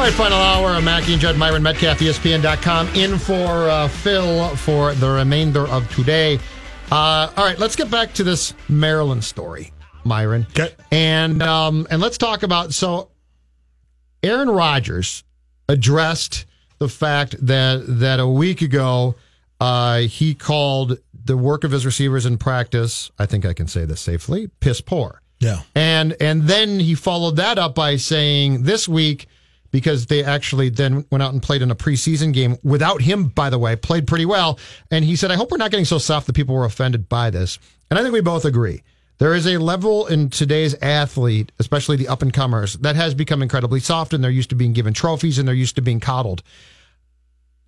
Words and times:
All 0.00 0.06
right, 0.06 0.14
final 0.14 0.38
hour 0.38 0.78
of 0.78 0.82
Mackey 0.82 1.12
and 1.12 1.20
Judd 1.20 1.36
Myron 1.36 1.62
Metcalf, 1.62 1.98
ESPN.com, 1.98 2.88
in 2.94 3.18
for 3.18 3.68
uh, 3.68 3.86
Phil 3.86 4.48
for 4.56 4.94
the 4.94 5.10
remainder 5.10 5.68
of 5.68 5.94
today. 5.94 6.38
Uh, 6.90 7.30
all 7.36 7.44
right, 7.44 7.58
let's 7.58 7.76
get 7.76 7.90
back 7.90 8.14
to 8.14 8.24
this 8.24 8.54
Maryland 8.70 9.22
story, 9.22 9.74
Myron. 10.04 10.46
Okay. 10.52 10.74
And 10.90 11.42
um, 11.42 11.86
and 11.90 12.00
let's 12.00 12.16
talk 12.16 12.42
about 12.42 12.72
so 12.72 13.10
Aaron 14.22 14.48
Rodgers 14.48 15.22
addressed 15.68 16.46
the 16.78 16.88
fact 16.88 17.36
that 17.44 17.82
that 17.86 18.20
a 18.20 18.26
week 18.26 18.62
ago 18.62 19.16
uh, 19.60 19.98
he 19.98 20.34
called 20.34 20.98
the 21.12 21.36
work 21.36 21.62
of 21.62 21.72
his 21.72 21.84
receivers 21.84 22.24
in 22.24 22.38
practice. 22.38 23.10
I 23.18 23.26
think 23.26 23.44
I 23.44 23.52
can 23.52 23.66
say 23.66 23.84
this 23.84 24.00
safely. 24.00 24.48
Piss 24.60 24.80
poor. 24.80 25.20
Yeah. 25.40 25.60
And 25.74 26.16
and 26.20 26.44
then 26.44 26.80
he 26.80 26.94
followed 26.94 27.36
that 27.36 27.58
up 27.58 27.74
by 27.74 27.96
saying 27.96 28.62
this 28.62 28.88
week 28.88 29.26
because 29.70 30.06
they 30.06 30.24
actually 30.24 30.68
then 30.68 31.04
went 31.10 31.22
out 31.22 31.32
and 31.32 31.42
played 31.42 31.62
in 31.62 31.70
a 31.70 31.76
preseason 31.76 32.32
game 32.32 32.56
without 32.62 33.02
him 33.02 33.28
by 33.28 33.50
the 33.50 33.58
way 33.58 33.76
played 33.76 34.06
pretty 34.06 34.26
well 34.26 34.58
and 34.90 35.04
he 35.04 35.16
said 35.16 35.30
I 35.30 35.36
hope 35.36 35.50
we're 35.50 35.58
not 35.58 35.70
getting 35.70 35.84
so 35.84 35.98
soft 35.98 36.26
that 36.26 36.34
people 36.34 36.54
were 36.54 36.64
offended 36.64 37.08
by 37.08 37.30
this. 37.30 37.58
And 37.90 37.98
I 37.98 38.02
think 38.02 38.12
we 38.12 38.20
both 38.20 38.44
agree. 38.44 38.82
There 39.18 39.34
is 39.34 39.46
a 39.46 39.58
level 39.58 40.06
in 40.06 40.30
today's 40.30 40.74
athlete, 40.80 41.52
especially 41.58 41.96
the 41.96 42.08
up 42.08 42.22
and 42.22 42.32
comers, 42.32 42.74
that 42.74 42.96
has 42.96 43.14
become 43.14 43.42
incredibly 43.42 43.80
soft 43.80 44.14
and 44.14 44.24
they're 44.24 44.30
used 44.30 44.48
to 44.48 44.56
being 44.56 44.72
given 44.72 44.94
trophies 44.94 45.38
and 45.38 45.46
they're 45.46 45.54
used 45.54 45.76
to 45.76 45.82
being 45.82 46.00
coddled. 46.00 46.42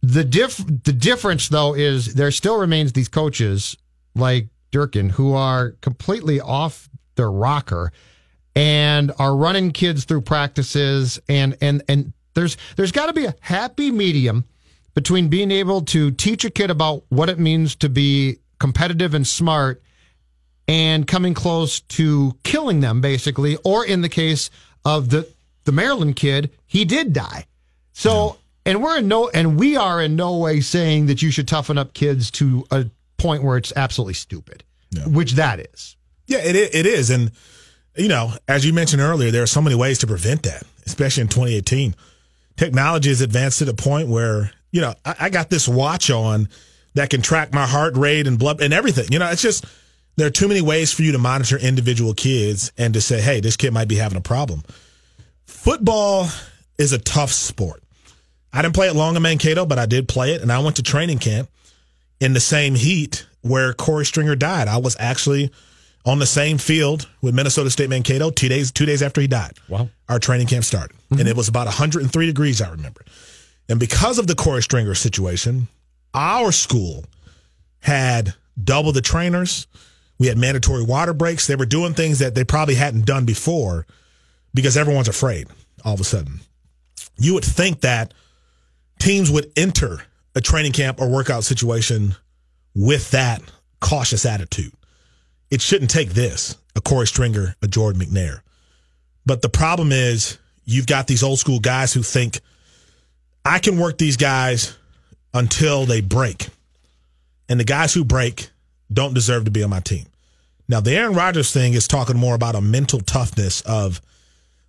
The 0.00 0.24
diff 0.24 0.56
the 0.56 0.92
difference 0.92 1.48
though 1.48 1.74
is 1.74 2.14
there 2.14 2.30
still 2.30 2.58
remains 2.58 2.92
these 2.92 3.08
coaches 3.08 3.76
like 4.14 4.48
Durkin 4.70 5.10
who 5.10 5.34
are 5.34 5.72
completely 5.82 6.40
off 6.40 6.88
their 7.16 7.30
rocker 7.30 7.92
and 8.54 9.12
are 9.18 9.34
running 9.34 9.70
kids 9.70 10.04
through 10.04 10.20
practices 10.20 11.20
and 11.28 11.56
and 11.60 11.82
and 11.88 12.12
there's 12.34 12.56
there's 12.76 12.92
got 12.92 13.06
to 13.06 13.12
be 13.12 13.24
a 13.24 13.34
happy 13.40 13.90
medium 13.90 14.44
between 14.94 15.28
being 15.28 15.50
able 15.50 15.82
to 15.82 16.10
teach 16.10 16.44
a 16.44 16.50
kid 16.50 16.70
about 16.70 17.04
what 17.08 17.28
it 17.28 17.38
means 17.38 17.74
to 17.76 17.88
be 17.88 18.36
competitive 18.58 19.14
and 19.14 19.26
smart 19.26 19.82
and 20.68 21.06
coming 21.06 21.34
close 21.34 21.80
to 21.80 22.36
killing 22.44 22.80
them 22.80 23.00
basically 23.00 23.56
or 23.64 23.84
in 23.84 24.02
the 24.02 24.08
case 24.08 24.50
of 24.84 25.10
the 25.10 25.28
the 25.64 25.72
Maryland 25.72 26.16
kid 26.16 26.50
he 26.66 26.84
did 26.84 27.12
die. 27.12 27.46
So 27.92 28.38
and 28.64 28.82
we're 28.82 28.98
in 28.98 29.08
no 29.08 29.28
and 29.28 29.58
we 29.58 29.76
are 29.76 30.00
in 30.00 30.16
no 30.16 30.36
way 30.36 30.60
saying 30.60 31.06
that 31.06 31.22
you 31.22 31.30
should 31.30 31.48
toughen 31.48 31.78
up 31.78 31.94
kids 31.94 32.30
to 32.32 32.64
a 32.70 32.86
point 33.16 33.42
where 33.42 33.56
it's 33.56 33.72
absolutely 33.76 34.14
stupid 34.14 34.64
which 35.06 35.32
that 35.32 35.60
is. 35.60 35.96
Yeah, 36.26 36.38
it 36.38 36.56
it 36.56 36.86
is, 36.86 37.10
and 37.10 37.32
you 37.96 38.08
know, 38.08 38.32
as 38.48 38.64
you 38.64 38.72
mentioned 38.72 39.02
earlier, 39.02 39.30
there 39.30 39.42
are 39.42 39.46
so 39.46 39.60
many 39.60 39.76
ways 39.76 39.98
to 39.98 40.06
prevent 40.06 40.44
that, 40.44 40.62
especially 40.86 41.22
in 41.22 41.28
2018. 41.28 41.94
Technology 42.56 43.08
has 43.08 43.20
advanced 43.20 43.58
to 43.58 43.64
the 43.64 43.74
point 43.74 44.08
where 44.08 44.50
you 44.70 44.80
know 44.80 44.94
I, 45.04 45.16
I 45.20 45.30
got 45.30 45.50
this 45.50 45.68
watch 45.68 46.10
on 46.10 46.48
that 46.94 47.10
can 47.10 47.22
track 47.22 47.52
my 47.52 47.66
heart 47.66 47.96
rate 47.96 48.26
and 48.26 48.38
blood 48.38 48.60
and 48.60 48.74
everything. 48.74 49.06
You 49.10 49.18
know, 49.18 49.30
it's 49.30 49.42
just 49.42 49.64
there 50.16 50.26
are 50.26 50.30
too 50.30 50.48
many 50.48 50.60
ways 50.60 50.92
for 50.92 51.02
you 51.02 51.12
to 51.12 51.18
monitor 51.18 51.56
individual 51.56 52.14
kids 52.14 52.72
and 52.76 52.92
to 52.94 53.00
say, 53.00 53.20
hey, 53.20 53.40
this 53.40 53.56
kid 53.56 53.72
might 53.72 53.88
be 53.88 53.96
having 53.96 54.18
a 54.18 54.22
problem. 54.22 54.62
Football 55.46 56.28
is 56.78 56.92
a 56.92 56.98
tough 56.98 57.30
sport. 57.30 57.82
I 58.52 58.60
didn't 58.60 58.74
play 58.74 58.88
it 58.88 58.96
long 58.96 59.16
in 59.16 59.22
Mankato, 59.22 59.64
but 59.64 59.78
I 59.78 59.86
did 59.86 60.08
play 60.08 60.34
it, 60.34 60.42
and 60.42 60.52
I 60.52 60.58
went 60.58 60.76
to 60.76 60.82
training 60.82 61.18
camp 61.18 61.48
in 62.20 62.34
the 62.34 62.40
same 62.40 62.74
heat 62.74 63.26
where 63.40 63.72
Corey 63.72 64.04
Stringer 64.04 64.36
died. 64.36 64.68
I 64.68 64.76
was 64.76 64.96
actually 64.98 65.50
on 66.04 66.18
the 66.18 66.26
same 66.26 66.58
field 66.58 67.08
with 67.20 67.34
Minnesota 67.34 67.70
State 67.70 67.88
Mankato 67.88 68.30
two 68.30 68.48
days 68.48 68.72
two 68.72 68.86
days 68.86 69.02
after 69.02 69.20
he 69.20 69.26
died. 69.26 69.52
Wow. 69.68 69.88
Our 70.08 70.18
training 70.18 70.48
camp 70.48 70.64
started. 70.64 70.96
Mm-hmm. 70.96 71.20
And 71.20 71.28
it 71.28 71.36
was 71.36 71.48
about 71.48 71.66
103 71.66 72.26
degrees, 72.26 72.60
I 72.60 72.70
remember. 72.70 73.02
And 73.68 73.78
because 73.78 74.18
of 74.18 74.26
the 74.26 74.34
Corey 74.34 74.62
Stringer 74.62 74.94
situation, 74.94 75.68
our 76.14 76.52
school 76.52 77.04
had 77.80 78.34
double 78.62 78.92
the 78.92 79.00
trainers. 79.00 79.66
We 80.18 80.26
had 80.26 80.38
mandatory 80.38 80.84
water 80.84 81.14
breaks. 81.14 81.46
They 81.46 81.56
were 81.56 81.66
doing 81.66 81.94
things 81.94 82.18
that 82.18 82.34
they 82.34 82.44
probably 82.44 82.74
hadn't 82.74 83.06
done 83.06 83.24
before 83.24 83.86
because 84.54 84.76
everyone's 84.76 85.08
afraid 85.08 85.48
all 85.84 85.94
of 85.94 86.00
a 86.00 86.04
sudden. 86.04 86.40
You 87.18 87.34
would 87.34 87.44
think 87.44 87.80
that 87.80 88.14
teams 88.98 89.30
would 89.30 89.50
enter 89.56 90.02
a 90.34 90.40
training 90.40 90.72
camp 90.72 91.00
or 91.00 91.08
workout 91.08 91.44
situation 91.44 92.14
with 92.74 93.10
that 93.10 93.42
cautious 93.80 94.24
attitude. 94.24 94.72
It 95.52 95.60
shouldn't 95.60 95.90
take 95.90 96.14
this, 96.14 96.56
a 96.74 96.80
Corey 96.80 97.06
Stringer, 97.06 97.56
a 97.60 97.68
Jordan 97.68 98.00
McNair. 98.00 98.40
But 99.26 99.42
the 99.42 99.50
problem 99.50 99.92
is 99.92 100.38
you've 100.64 100.86
got 100.86 101.06
these 101.06 101.22
old 101.22 101.38
school 101.38 101.60
guys 101.60 101.92
who 101.92 102.02
think 102.02 102.40
I 103.44 103.58
can 103.58 103.78
work 103.78 103.98
these 103.98 104.16
guys 104.16 104.74
until 105.34 105.84
they 105.84 106.00
break. 106.00 106.48
And 107.50 107.60
the 107.60 107.64
guys 107.64 107.92
who 107.92 108.02
break 108.02 108.48
don't 108.90 109.12
deserve 109.12 109.44
to 109.44 109.50
be 109.50 109.62
on 109.62 109.68
my 109.68 109.80
team. 109.80 110.06
Now, 110.70 110.80
the 110.80 110.96
Aaron 110.96 111.12
Rodgers 111.12 111.52
thing 111.52 111.74
is 111.74 111.86
talking 111.86 112.16
more 112.16 112.34
about 112.34 112.54
a 112.54 112.62
mental 112.62 113.00
toughness 113.00 113.60
of, 113.60 114.00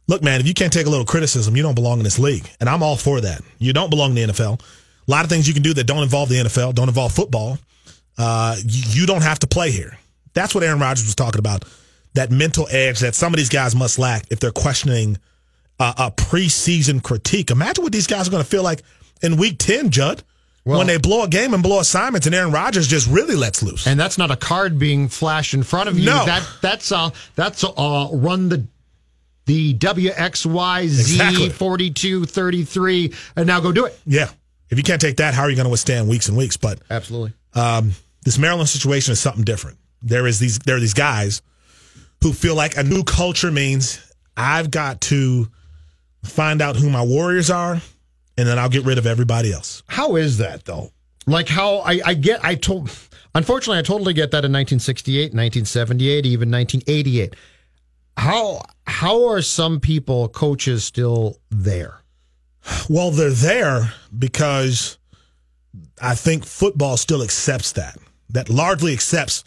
look, 0.08 0.22
man, 0.22 0.42
if 0.42 0.48
you 0.48 0.54
can't 0.54 0.74
take 0.74 0.86
a 0.86 0.90
little 0.90 1.06
criticism, 1.06 1.56
you 1.56 1.64
don't 1.64 1.76
belong 1.76 2.00
in 2.00 2.04
this 2.04 2.20
league. 2.20 2.46
And 2.60 2.68
I'm 2.68 2.84
all 2.84 2.98
for 2.98 3.22
that. 3.22 3.42
You 3.58 3.72
don't 3.72 3.90
belong 3.90 4.18
in 4.18 4.28
the 4.28 4.34
NFL. 4.34 4.60
A 4.60 5.12
lot 5.12 5.24
of 5.24 5.30
things 5.30 5.48
you 5.48 5.54
can 5.54 5.64
do 5.64 5.74
that 5.76 5.86
don't 5.86 6.04
involve 6.04 6.28
the 6.28 6.36
NFL, 6.36 6.76
don't 6.76 6.90
involve 6.90 7.14
football. 7.14 7.58
Uh, 8.18 8.58
you, 8.66 9.02
you 9.02 9.06
don't 9.08 9.24
have 9.24 9.40
to 9.40 9.48
play 9.48 9.72
here. 9.72 9.98
That's 10.34 10.54
what 10.56 10.64
Aaron 10.64 10.80
Rodgers 10.80 11.06
was 11.06 11.16
talking 11.16 11.40
about. 11.40 11.66
That 12.16 12.32
mental 12.32 12.68
edge 12.70 13.00
that 13.00 13.16
some 13.16 13.34
of 13.34 13.38
these 13.38 13.50
guys 13.50 13.76
must 13.76 13.98
lack 13.98 14.26
if 14.32 14.40
they're 14.40 14.52
questioning 14.52 15.18
uh, 15.80 15.94
a 15.98 16.12
preseason 16.12 17.02
critique. 17.02 17.50
Imagine 17.52 17.84
what 17.84 17.92
these 17.94 18.08
guys 18.08 18.28
are 18.28 18.32
going 18.32 18.44
to 18.44 18.50
feel 18.50 18.64
like 18.64 18.84
in 19.22 19.38
week 19.38 19.58
10, 19.58 19.90
Judd, 19.90 20.24
when 20.64 20.88
they 20.88 20.98
blow 20.98 21.24
a 21.24 21.28
game 21.28 21.54
and 21.54 21.62
blow 21.64 21.80
assignments 21.80 22.26
and 22.28 22.36
Aaron 22.36 22.52
Rodgers 22.52 22.88
just 22.88 23.10
really 23.10 23.36
lets 23.36 23.62
loose. 23.64 23.86
and 23.88 24.00
that's 24.00 24.18
not 24.18 24.32
a 24.32 24.36
card 24.36 24.78
being 24.80 25.08
flashed 25.10 25.54
in 25.54 25.64
front 25.64 25.90
of 25.90 25.98
you. 26.00 26.06
No. 26.06 26.26
That 26.26 26.48
that's 26.62 26.92
uh 26.92 27.10
that's 27.36 27.64
uh 27.64 28.10
run 28.14 28.48
the 28.50 28.66
the 29.46 29.74
WXYZ 29.74 30.84
Exactly. 30.84 31.50
4233 31.50 33.14
and 33.36 33.48
now 33.48 33.60
go 33.60 33.72
do 33.72 33.86
it. 33.86 34.00
yeah. 34.06 34.30
If 34.70 34.78
you 34.78 34.84
can't 34.84 35.02
take 35.02 35.18
that, 35.18 35.34
how 35.36 35.44
are 35.44 35.50
you 35.52 35.56
going 35.56 35.66
to 35.66 35.70
withstand 35.72 36.08
weeks 36.10 36.30
and 36.30 36.38
weeks? 36.38 36.58
But 36.58 36.80
Absolutely. 36.90 37.34
um, 37.54 37.92
this 38.24 38.40
Maryland 38.40 38.70
situation 38.70 39.12
is 39.12 39.20
something 39.20 39.44
different. 39.44 39.78
There 40.04 40.28
is 40.28 40.40
these 40.40 40.60
there 40.60 40.76
are 40.76 40.80
these 40.80 40.94
guys 40.94 41.42
who 42.22 42.34
feel 42.34 42.56
like 42.56 42.78
a 42.78 42.84
new 42.84 43.04
culture 43.04 43.52
means 43.52 44.00
I've 44.36 44.70
got 44.70 45.02
to 45.02 45.48
find 46.24 46.62
out 46.62 46.76
who 46.76 46.90
my 46.90 47.04
warriors 47.04 47.50
are, 47.50 47.82
and 48.38 48.48
then 48.48 48.60
I'll 48.60 48.70
get 48.70 48.86
rid 48.86 48.98
of 48.98 49.06
everybody 49.06 49.52
else. 49.54 49.84
How 49.88 50.16
is 50.16 50.38
that 50.38 50.66
though? 50.66 50.92
Like 51.26 51.48
how 51.48 51.78
I, 51.78 52.02
I 52.06 52.14
get 52.16 52.44
I 52.44 52.56
told 52.56 52.92
unfortunately 53.34 53.80
I 53.80 53.84
totally 53.84 54.14
get 54.14 54.32
that 54.32 54.46
in 54.46 54.52
1968, 54.52 55.34
1978, 55.34 56.26
even 56.26 56.52
1988. 56.52 57.36
How 58.18 58.62
how 58.86 59.28
are 59.28 59.42
some 59.42 59.80
people 59.80 60.28
coaches 60.28 60.84
still 60.84 61.38
there? 61.50 62.02
Well, 62.90 63.12
they're 63.12 63.32
there 63.32 63.94
because 64.18 64.98
I 66.02 66.16
think 66.16 66.46
football 66.46 66.98
still 66.98 67.22
accepts 67.22 67.74
that. 67.74 67.98
That 68.30 68.50
largely 68.50 68.94
accepts 68.94 69.44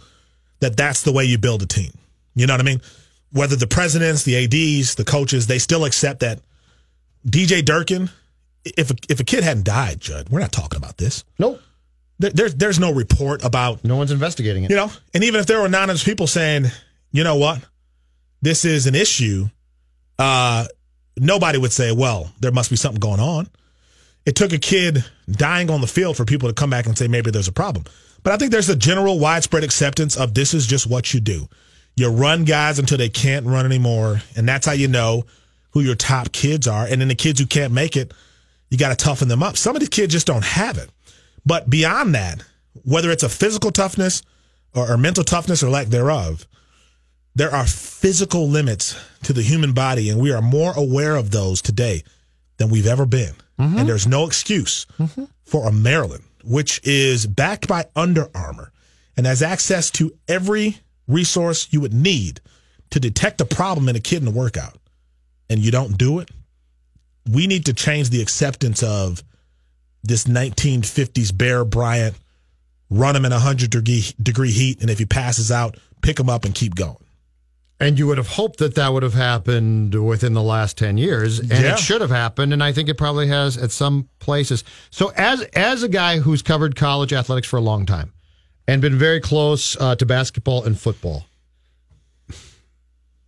that 0.61 0.77
that's 0.77 1.03
the 1.03 1.13
way 1.13 1.25
you 1.25 1.39
build 1.39 1.63
a 1.63 1.67
team. 1.67 1.93
You 2.35 2.47
know 2.47 2.55
what 2.55 2.61
I 2.61 2.65
mean? 2.65 2.81
Whether 3.33 3.57
the 3.57 3.67
presidents, 3.67 4.23
the 4.23 4.37
ads, 4.37 4.95
the 4.95 5.05
coaches, 5.05 5.47
they 5.47 5.59
still 5.59 5.85
accept 5.85 6.21
that. 6.21 6.41
DJ 7.27 7.65
Durkin, 7.65 8.09
if 8.65 8.91
a, 8.91 8.95
if 9.09 9.19
a 9.21 9.25
kid 9.25 9.43
hadn't 9.43 9.65
died, 9.65 10.01
Judd, 10.01 10.29
we're 10.29 10.41
not 10.41 10.53
talking 10.53 10.77
about 10.77 10.97
this. 10.97 11.25
Nope. 11.39 11.61
There, 12.19 12.31
there's 12.31 12.55
there's 12.55 12.79
no 12.79 12.93
report 12.93 13.45
about 13.45 13.85
No 13.85 13.97
one's 13.97 14.11
investigating 14.13 14.65
it. 14.65 14.71
you 14.71 14.77
know, 14.77 14.91
and 15.13 15.25
even 15.25 15.41
if 15.41 15.47
there 15.47 15.59
were 15.61 15.67
anonymous 15.67 16.03
people 16.05 16.27
saying, 16.27 16.67
you 17.13 17.25
know 17.25 17.37
what, 17.37 17.61
this 18.43 18.65
is 18.65 18.87
an 18.87 18.95
issue, 18.95 19.49
uh, 20.19 20.67
nobody 21.19 21.59
would 21.59 21.73
say, 21.73 21.93
well, 21.93 22.31
there 22.41 22.53
must 22.53 22.71
be 22.71 22.77
something 22.77 23.01
going 23.01 23.21
on. 23.21 23.49
It 24.25 24.35
took 24.35 24.53
a 24.53 24.59
kid 24.59 25.05
dying 25.31 25.71
on 25.71 25.81
the 25.81 25.87
field 25.87 26.17
for 26.17 26.25
people 26.25 26.49
to 26.49 26.55
come 26.55 26.71
back 26.71 26.87
and 26.87 26.97
say 26.97 27.07
maybe 27.07 27.31
there's 27.31 27.49
a 27.49 27.53
problem. 27.53 27.85
But 28.27 28.33
I 28.33 28.39
think 28.39 28.51
there's 28.51 28.69
a 28.69 28.75
general 28.75 29.21
widespread 29.21 29.63
acceptance 29.63 30.17
of 30.17 30.35
this 30.35 30.53
is 30.53 30.67
just 30.67 30.89
what 30.89 31.15
you 31.15 31.21
do. 31.21 31.49
You 31.95 32.09
run 32.11 32.43
guys 32.45 32.81
until 32.81 32.99
they 32.99 33.09
can't 33.09 33.47
run 33.47 33.65
anymore, 33.65 34.21
and 34.35 34.49
that's 34.49 34.67
how 34.67 34.73
you 34.73 34.89
know 34.89 35.27
who 35.71 35.81
your 35.81 35.95
top 35.95 36.33
kids 36.33 36.67
are. 36.67 36.85
And 36.87 37.01
then 37.01 37.07
the 37.07 37.15
kids 37.15 37.39
who 37.39 37.47
can't 37.47 37.73
make 37.73 37.97
it, 37.97 38.13
You 38.69 38.79
got 38.79 38.89
to 38.89 38.97
toughen 38.97 39.29
them 39.29 39.45
up. 39.45 39.57
Some 39.57 39.77
of 39.77 39.81
these 39.81 39.91
kids 39.91 40.13
just 40.13 40.27
don't 40.27 40.45
have 40.45 40.77
it. 40.77 40.91
But 41.45 41.71
beyond 41.71 42.17
that, 42.17 42.43
whether 42.85 43.13
it's 43.13 43.23
a 43.23 43.29
physical 43.29 43.71
toughness 43.71 44.23
or, 44.75 44.91
or 44.91 44.97
mental 44.97 45.23
toughness 45.23 45.63
or 45.63 45.71
lack 45.71 45.87
thereof, 45.87 46.49
there 47.37 47.55
are 47.55 47.65
physical 47.65 48.49
limits 48.49 48.97
to 49.23 49.33
the 49.33 49.43
human 49.43 49.73
body, 49.73 50.11
and 50.11 50.21
we 50.21 50.33
are 50.33 50.43
more 50.43 50.73
aware 50.77 51.15
of 51.15 51.31
those 51.31 51.63
today 51.63 52.03
than 52.57 52.71
we've 52.71 52.89
ever 52.89 53.07
been. 53.07 53.35
Mm-hmm. 53.61 53.79
And 53.79 53.89
there's 53.89 54.09
no 54.09 54.27
excuse 54.27 54.85
mm-hmm. 54.99 55.27
for 55.45 55.69
a 55.69 55.73
Maryland, 55.73 56.25
which 56.47 56.81
is 56.85 57.27
backed 57.27 57.69
by 57.69 57.87
Under 57.95 58.29
Armour 58.35 58.73
and 59.17 59.27
has 59.27 59.43
access 59.43 59.91
to 59.93 60.17
every 60.29 60.79
resource 61.09 61.69
you 61.71 61.81
would 61.81 61.95
need 61.95 62.41
to 62.91 63.01
detect 63.01 63.41
a 63.41 63.45
problem 63.45 63.89
in 63.89 63.97
a 63.97 64.01
kid 64.01 64.23
in 64.23 64.29
a 64.29 64.33
workout, 64.33 64.79
and 65.51 65.61
you 65.61 65.71
don't 65.71 65.99
do 65.99 66.21
it. 66.21 66.31
We 67.29 67.47
need 67.47 67.67
to 67.67 67.73
change 67.73 68.11
the 68.11 68.23
acceptance 68.23 68.83
of 68.83 69.23
this 70.05 70.25
1950s 70.25 71.37
Bear 71.37 71.65
Bryant, 71.65 72.17
run 72.91 73.17
him 73.17 73.25
in 73.25 73.33
100 73.33 73.71
degree, 73.71 74.05
degree 74.23 74.53
heat, 74.53 74.81
and 74.81 74.91
if 74.91 74.99
he 74.99 75.07
passes 75.07 75.51
out, 75.51 75.77
pick 76.03 76.21
him 76.21 76.31
up 76.31 76.45
and 76.45 76.55
keep 76.55 76.75
going. 76.75 76.97
And 77.79 77.99
you 77.99 78.07
would 78.07 78.17
have 78.17 78.29
hoped 78.29 78.59
that 78.61 78.75
that 78.77 78.93
would 78.93 79.03
have 79.03 79.15
happened 79.15 79.95
within 79.95 80.33
the 80.33 80.43
last 80.43 80.79
10 80.79 80.97
years 80.97 81.39
and 81.39 81.51
yeah. 81.51 81.75
it 81.75 81.79
should 81.79 82.01
have 82.01 82.11
happened 82.11 82.55
and 82.55 82.65
I 82.65 82.73
think 82.73 82.89
it 82.89 82.95
probably 82.95 83.29
has 83.29 83.59
at 83.59 83.71
some 83.71 84.09
places. 84.19 84.65
So 84.91 85.13
as 85.17 85.43
as 85.55 85.83
a 85.83 85.89
guy 85.89 86.19
who's 86.19 86.41
covered 86.41 86.75
college 86.75 87.13
athletics 87.13 87.47
for 87.47 87.59
a 87.59 87.61
long 87.61 87.85
time 87.85 88.15
and 88.67 88.83
been 88.83 88.99
very 88.99 89.21
close 89.21 89.77
uh, 89.81 89.95
to 89.97 90.07
basketball 90.07 90.65
and 90.65 90.79
football. 90.79 91.27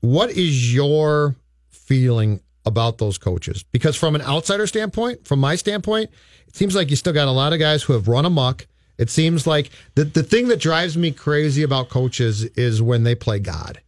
What 0.00 0.30
is 0.30 0.72
your 0.72 1.36
feeling 1.70 2.40
about 2.64 2.98
those 2.98 3.18
coaches? 3.18 3.62
Because 3.62 3.96
from 3.96 4.14
an 4.14 4.22
outsider 4.22 4.66
standpoint, 4.66 5.26
from 5.26 5.40
my 5.40 5.56
standpoint, 5.56 6.10
it 6.46 6.56
seems 6.56 6.74
like 6.74 6.90
you 6.90 6.96
still 6.96 7.12
got 7.12 7.28
a 7.28 7.32
lot 7.32 7.52
of 7.52 7.58
guys 7.58 7.82
who 7.82 7.92
have 7.92 8.08
run 8.08 8.24
amok. 8.24 8.66
It 8.96 9.10
seems 9.10 9.46
like 9.46 9.70
the 9.94 10.04
the 10.04 10.22
thing 10.22 10.48
that 10.48 10.60
drives 10.60 10.96
me 10.96 11.12
crazy 11.12 11.62
about 11.62 11.88
coaches 11.88 12.44
is 12.44 12.82
when 12.82 13.04
they 13.04 13.14
play 13.14 13.38
God. 13.38 13.80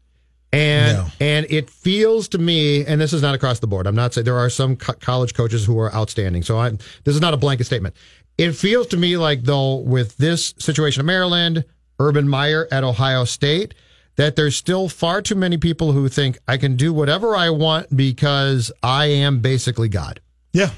And 0.52 0.99
no. 0.99 1.06
and 1.20 1.47
it 1.49 1.70
feels 1.70 2.29
to 2.31 2.38
me, 2.38 2.85
and 2.85 3.00
this 3.00 3.12
is 3.12 3.23
not 3.23 3.35
across 3.35 3.61
the 3.61 3.69
board. 3.69 3.87
I'm 3.87 3.94
not 3.94 4.14
saying 4.14 4.25
there 4.25 4.38
are 4.38 4.50
some 4.50 4.76
co- 4.76 4.94
college 4.94 5.35
coaches 5.35 5.64
who 5.64 5.79
are 5.79 5.94
outstanding. 5.94 6.43
So 6.43 6.58
I 6.58 6.70
this 6.70 7.14
is 7.14 7.20
not 7.20 7.35
a 7.35 7.37
blanket 7.37 7.64
statement. 7.64 7.94
It 8.37 8.52
feels 8.52 8.88
to 8.88 8.97
me 8.97 9.17
like 9.17 9.43
though 9.43 9.76
with 9.76 10.17
this 10.17 10.55
situation 10.58 11.00
of 11.00 11.06
Maryland, 11.06 11.64
Urban 12.00 12.29
Meyer 12.29 12.67
at 12.73 12.82
Ohio 12.82 13.25
State, 13.25 13.75
that 14.17 14.35
there's 14.35 14.56
still 14.56 14.88
far 14.88 15.23
too 15.23 15.35
many 15.37 15.56
people 15.56 15.93
who 15.93 16.08
think 16.08 16.38
I 16.49 16.56
can 16.56 16.76
do 16.76 16.93
whatever 16.93 17.37
I 17.37 17.50
want 17.50 17.94
because 17.96 18.73
I 18.82 19.06
am 19.06 19.41
basically 19.41 19.88
God. 19.88 20.20
Yeah. 20.53 20.70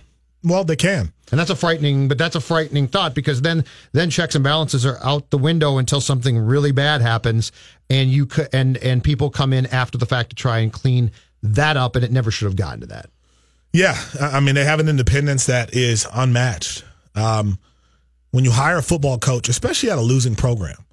Well, 0.44 0.64
they 0.64 0.76
can. 0.76 1.12
And 1.30 1.38
that's 1.38 1.50
a 1.50 1.56
frightening, 1.56 2.08
but 2.08 2.18
that's 2.18 2.36
a 2.36 2.40
frightening 2.40 2.88
thought 2.88 3.14
because 3.14 3.40
then 3.40 3.64
then 3.92 4.10
checks 4.10 4.34
and 4.34 4.44
balances 4.44 4.84
are 4.84 4.98
out 5.02 5.30
the 5.30 5.38
window 5.38 5.78
until 5.78 6.00
something 6.00 6.36
really 6.38 6.72
bad 6.72 7.00
happens, 7.00 7.52
and 7.88 8.10
you 8.10 8.26
could, 8.26 8.48
and 8.52 8.76
and 8.76 9.02
people 9.02 9.30
come 9.30 9.54
in 9.54 9.64
after 9.66 9.96
the 9.96 10.04
fact 10.04 10.30
to 10.30 10.36
try 10.36 10.58
and 10.58 10.72
clean 10.72 11.10
that 11.42 11.78
up, 11.78 11.96
and 11.96 12.04
it 12.04 12.12
never 12.12 12.30
should 12.30 12.46
have 12.46 12.56
gotten 12.56 12.80
to 12.80 12.86
that. 12.88 13.08
Yeah, 13.72 13.98
I 14.20 14.40
mean 14.40 14.54
they 14.54 14.64
have 14.64 14.78
an 14.78 14.90
independence 14.90 15.46
that 15.46 15.74
is 15.74 16.06
unmatched. 16.12 16.84
Um, 17.14 17.58
when 18.30 18.44
you 18.44 18.50
hire 18.50 18.76
a 18.76 18.82
football 18.82 19.18
coach, 19.18 19.48
especially 19.48 19.90
at 19.90 19.96
a 19.96 20.02
losing 20.02 20.34
program, 20.34 20.84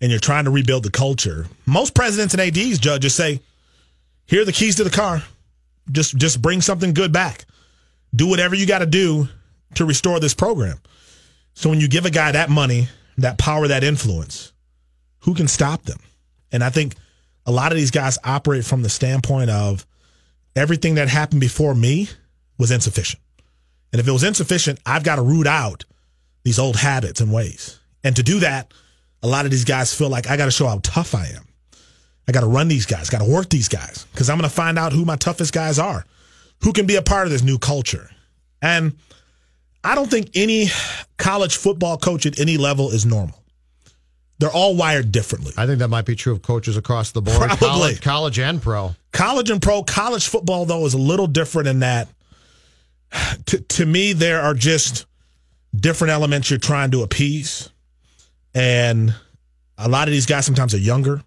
and 0.00 0.12
you're 0.12 0.20
trying 0.20 0.44
to 0.44 0.50
rebuild 0.50 0.84
the 0.84 0.90
culture, 0.90 1.46
most 1.64 1.92
presidents 1.92 2.34
and 2.34 2.40
ads 2.40 2.78
judges 2.78 3.16
say, 3.16 3.40
"Here 4.26 4.42
are 4.42 4.44
the 4.44 4.52
keys 4.52 4.76
to 4.76 4.84
the 4.84 4.90
car. 4.90 5.24
Just 5.90 6.16
just 6.16 6.40
bring 6.40 6.60
something 6.60 6.94
good 6.94 7.10
back. 7.10 7.46
Do 8.16 8.26
whatever 8.26 8.54
you 8.54 8.66
got 8.66 8.78
to 8.78 8.86
do 8.86 9.28
to 9.74 9.84
restore 9.84 10.18
this 10.18 10.34
program." 10.34 10.80
So 11.54 11.70
when 11.70 11.80
you 11.80 11.88
give 11.88 12.06
a 12.06 12.10
guy 12.10 12.32
that 12.32 12.50
money, 12.50 12.88
that 13.18 13.38
power, 13.38 13.68
that 13.68 13.84
influence, 13.84 14.52
who 15.20 15.34
can 15.34 15.48
stop 15.48 15.82
them? 15.84 15.98
And 16.52 16.64
I 16.64 16.70
think 16.70 16.94
a 17.46 17.52
lot 17.52 17.72
of 17.72 17.78
these 17.78 17.90
guys 17.90 18.18
operate 18.24 18.64
from 18.64 18.82
the 18.82 18.88
standpoint 18.88 19.50
of 19.50 19.86
everything 20.54 20.96
that 20.96 21.08
happened 21.08 21.40
before 21.40 21.74
me 21.74 22.08
was 22.58 22.70
insufficient. 22.70 23.22
And 23.92 24.00
if 24.00 24.08
it 24.08 24.12
was 24.12 24.24
insufficient, 24.24 24.80
I've 24.84 25.04
got 25.04 25.16
to 25.16 25.22
root 25.22 25.46
out 25.46 25.84
these 26.44 26.58
old 26.58 26.76
habits 26.76 27.20
and 27.20 27.32
ways. 27.32 27.78
And 28.04 28.14
to 28.16 28.22
do 28.22 28.40
that, 28.40 28.72
a 29.22 29.26
lot 29.26 29.44
of 29.44 29.50
these 29.50 29.64
guys 29.64 29.94
feel 29.94 30.08
like 30.08 30.28
I 30.28 30.36
got 30.36 30.44
to 30.44 30.50
show 30.50 30.66
how 30.66 30.80
tough 30.82 31.14
I 31.14 31.26
am. 31.26 31.46
I 32.28 32.32
got 32.32 32.40
to 32.40 32.46
run 32.46 32.68
these 32.68 32.86
guys, 32.86 33.10
got 33.10 33.18
to 33.18 33.30
work 33.30 33.48
these 33.48 33.68
guys 33.68 34.06
because 34.12 34.28
I'm 34.28 34.38
going 34.38 34.48
to 34.48 34.54
find 34.54 34.78
out 34.78 34.92
who 34.92 35.04
my 35.04 35.16
toughest 35.16 35.52
guys 35.52 35.78
are, 35.78 36.04
who 36.62 36.72
can 36.72 36.86
be 36.86 36.96
a 36.96 37.02
part 37.02 37.26
of 37.26 37.32
this 37.32 37.42
new 37.42 37.58
culture. 37.58 38.10
And 38.62 38.96
I 39.84 39.94
don't 39.94 40.10
think 40.10 40.30
any 40.34 40.66
college 41.16 41.56
football 41.56 41.96
coach 41.96 42.26
at 42.26 42.40
any 42.40 42.56
level 42.56 42.90
is 42.90 43.06
normal. 43.06 43.42
They're 44.38 44.50
all 44.50 44.76
wired 44.76 45.12
differently. 45.12 45.52
I 45.56 45.66
think 45.66 45.78
that 45.78 45.88
might 45.88 46.04
be 46.04 46.14
true 46.14 46.32
of 46.32 46.42
coaches 46.42 46.76
across 46.76 47.12
the 47.12 47.22
board. 47.22 47.38
Probably. 47.38 47.56
College, 47.56 48.00
college 48.00 48.38
and 48.38 48.60
pro. 48.60 48.94
College 49.12 49.50
and 49.50 49.62
pro. 49.62 49.82
College 49.82 50.26
football, 50.28 50.66
though, 50.66 50.84
is 50.84 50.92
a 50.92 50.98
little 50.98 51.26
different 51.26 51.68
in 51.68 51.78
that, 51.80 52.08
to, 53.46 53.60
to 53.60 53.86
me, 53.86 54.12
there 54.12 54.42
are 54.42 54.52
just 54.52 55.06
different 55.74 56.12
elements 56.12 56.50
you're 56.50 56.58
trying 56.58 56.90
to 56.90 57.02
appease. 57.02 57.70
And 58.54 59.14
a 59.78 59.88
lot 59.88 60.08
of 60.08 60.12
these 60.12 60.26
guys 60.26 60.44
sometimes 60.44 60.74
are 60.74 60.78
younger 60.78 61.22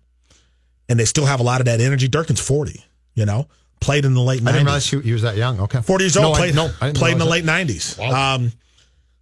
and 0.87 0.99
they 0.99 1.05
still 1.05 1.25
have 1.25 1.39
a 1.39 1.43
lot 1.43 1.61
of 1.61 1.65
that 1.65 1.79
energy. 1.81 2.07
Durkin's 2.07 2.41
40, 2.41 2.83
you 3.13 3.25
know, 3.25 3.47
played 3.79 4.05
in 4.05 4.13
the 4.13 4.21
late 4.21 4.41
90s. 4.41 4.47
I 4.47 4.51
didn't 4.51 4.65
realize 4.65 4.89
he 4.89 5.13
was 5.13 5.21
that 5.21 5.37
young. 5.37 5.59
Okay. 5.61 5.81
40 5.81 6.03
years 6.03 6.17
old, 6.17 6.33
no, 6.33 6.37
played, 6.37 6.57
I, 6.57 6.87
no, 6.87 6.93
played 6.93 7.13
in 7.13 7.17
the 7.19 7.25
that. 7.25 7.31
late 7.31 7.45
90s. 7.45 7.97
Wow. 7.97 8.35
Um, 8.35 8.51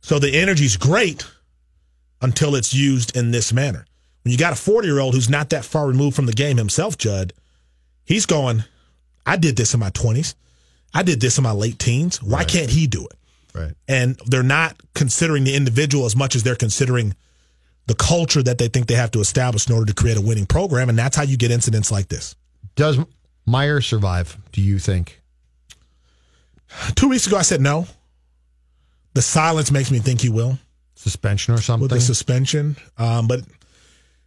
so 0.02 0.20
the 0.20 0.36
energy's 0.36 0.78
great 0.78 1.26
until 2.22 2.56
it's 2.56 2.74
used 2.74 3.16
in 3.16 3.32
this 3.32 3.54
manner. 3.54 3.86
When 4.24 4.32
you 4.32 4.38
got 4.38 4.54
a 4.54 4.58
40 4.58 4.88
year 4.88 5.00
old 5.00 5.14
who's 5.14 5.30
not 5.30 5.50
that 5.52 5.66
far 5.66 5.88
removed 5.88 6.16
from 6.16 6.26
the 6.26 6.34
game 6.34 6.58
himself, 6.58 6.98
Judd, 6.98 7.34
he's 8.06 8.26
going, 8.26 8.64
I 9.26 9.38
did 9.38 9.56
this 9.56 9.74
in 9.74 9.80
my 9.80 9.90
20s. 9.92 10.36
I 10.94 11.04
did 11.04 11.22
this 11.22 11.38
in 11.38 11.44
my 11.44 11.52
late 11.52 11.80
teens. 11.80 12.24
Why 12.24 12.40
right. 12.40 12.48
can't 12.48 12.70
he 12.70 12.88
do 12.88 13.06
it? 13.06 13.18
Right. 13.58 13.74
And 13.88 14.20
they're 14.26 14.44
not 14.44 14.76
considering 14.96 15.44
the 15.44 15.56
individual 15.56 16.06
as 16.06 16.16
much 16.16 16.36
as 16.36 16.44
they're 16.44 16.56
considering 16.56 17.16
the 17.88 17.96
culture 17.96 18.44
that 18.44 18.58
they 18.58 18.68
think 18.68 18.88
they 18.88 18.96
have 18.96 19.12
to 19.12 19.20
establish 19.20 19.68
in 19.68 19.74
order 19.74 19.86
to 19.86 19.94
create 19.94 20.18
a 20.18 20.22
winning 20.22 20.46
program. 20.46 20.90
And 20.90 20.98
that's 20.98 21.16
how 21.16 21.24
you 21.24 21.38
get 21.38 21.52
incidents 21.52 21.92
like 21.92 22.10
this. 22.10 22.36
Does 22.76 22.98
Meyer 23.48 23.82
survive, 23.82 24.38
do 24.52 24.62
you 24.62 24.78
think? 24.78 25.22
Two 26.96 27.08
weeks 27.08 27.26
ago, 27.26 27.38
I 27.38 27.42
said 27.42 27.62
no. 27.62 27.88
The 29.14 29.22
silence 29.22 29.72
makes 29.72 29.90
me 29.90 30.00
think 30.00 30.22
he 30.22 30.30
will 30.30 30.60
suspension 30.96 31.54
or 31.54 31.62
something. 31.62 31.84
With 31.84 31.92
the 31.92 32.02
suspension, 32.02 32.76
um, 32.98 33.28
but 33.28 33.42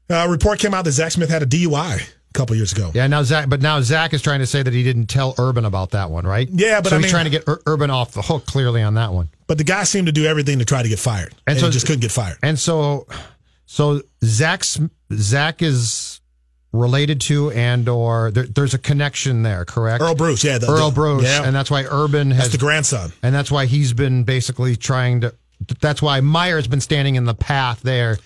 a 0.08 0.20
uh, 0.22 0.26
report 0.26 0.58
came 0.58 0.74
out 0.74 0.84
that 0.86 0.92
Zach 0.92 1.12
Smith 1.12 1.28
had 1.28 1.42
a 1.42 1.46
DUI 1.46 2.00
a 2.00 2.32
couple 2.32 2.56
years 2.56 2.72
ago. 2.72 2.90
Yeah, 2.94 3.06
now 3.06 3.22
Zach, 3.22 3.48
but 3.48 3.60
now 3.60 3.80
Zach 3.82 4.14
is 4.14 4.22
trying 4.22 4.40
to 4.40 4.46
say 4.46 4.62
that 4.62 4.72
he 4.72 4.82
didn't 4.82 5.06
tell 5.06 5.34
Urban 5.38 5.64
about 5.64 5.90
that 5.90 6.10
one, 6.10 6.26
right? 6.26 6.48
Yeah, 6.50 6.80
but 6.80 6.88
so 6.90 6.96
I 6.96 6.98
he's 6.98 7.04
mean, 7.04 7.10
trying 7.10 7.24
to 7.26 7.30
get 7.30 7.46
Ur- 7.46 7.62
Urban 7.66 7.90
off 7.90 8.12
the 8.12 8.22
hook 8.22 8.46
clearly 8.46 8.82
on 8.82 8.94
that 8.94 9.12
one. 9.12 9.28
But 9.46 9.58
the 9.58 9.64
guy 9.64 9.84
seemed 9.84 10.06
to 10.06 10.12
do 10.12 10.24
everything 10.24 10.58
to 10.60 10.64
try 10.64 10.82
to 10.82 10.88
get 10.88 10.98
fired, 10.98 11.34
and, 11.46 11.56
and 11.56 11.60
so 11.60 11.70
just 11.70 11.86
couldn't 11.86 12.00
get 12.00 12.10
fired. 12.10 12.38
And 12.42 12.58
so, 12.58 13.06
so 13.66 14.00
Zach's 14.24 14.80
Zach 15.12 15.62
is 15.62 16.09
related 16.72 17.20
to 17.20 17.50
and 17.50 17.88
or 17.88 18.30
there, 18.30 18.44
there's 18.44 18.74
a 18.74 18.78
connection 18.78 19.42
there, 19.42 19.64
correct? 19.64 20.02
Earle 20.02 20.14
Bruce, 20.14 20.44
yeah, 20.44 20.58
the, 20.58 20.68
Earle 20.68 20.90
the, 20.90 20.94
Bruce, 20.94 21.24
yeah. 21.24 21.44
and 21.44 21.54
that's 21.54 21.70
why 21.70 21.84
Urban 21.84 22.30
has 22.30 22.44
that's 22.44 22.52
the 22.52 22.58
grandson, 22.58 23.12
and 23.22 23.34
that's 23.34 23.50
why 23.50 23.66
he's 23.66 23.92
been 23.92 24.24
basically 24.24 24.76
trying 24.76 25.22
to 25.22 25.34
that's 25.80 26.00
why 26.00 26.20
Meyer's 26.20 26.66
been 26.66 26.80
standing 26.80 27.16
in 27.16 27.24
the 27.24 27.34
path 27.34 27.80
there 27.82 28.18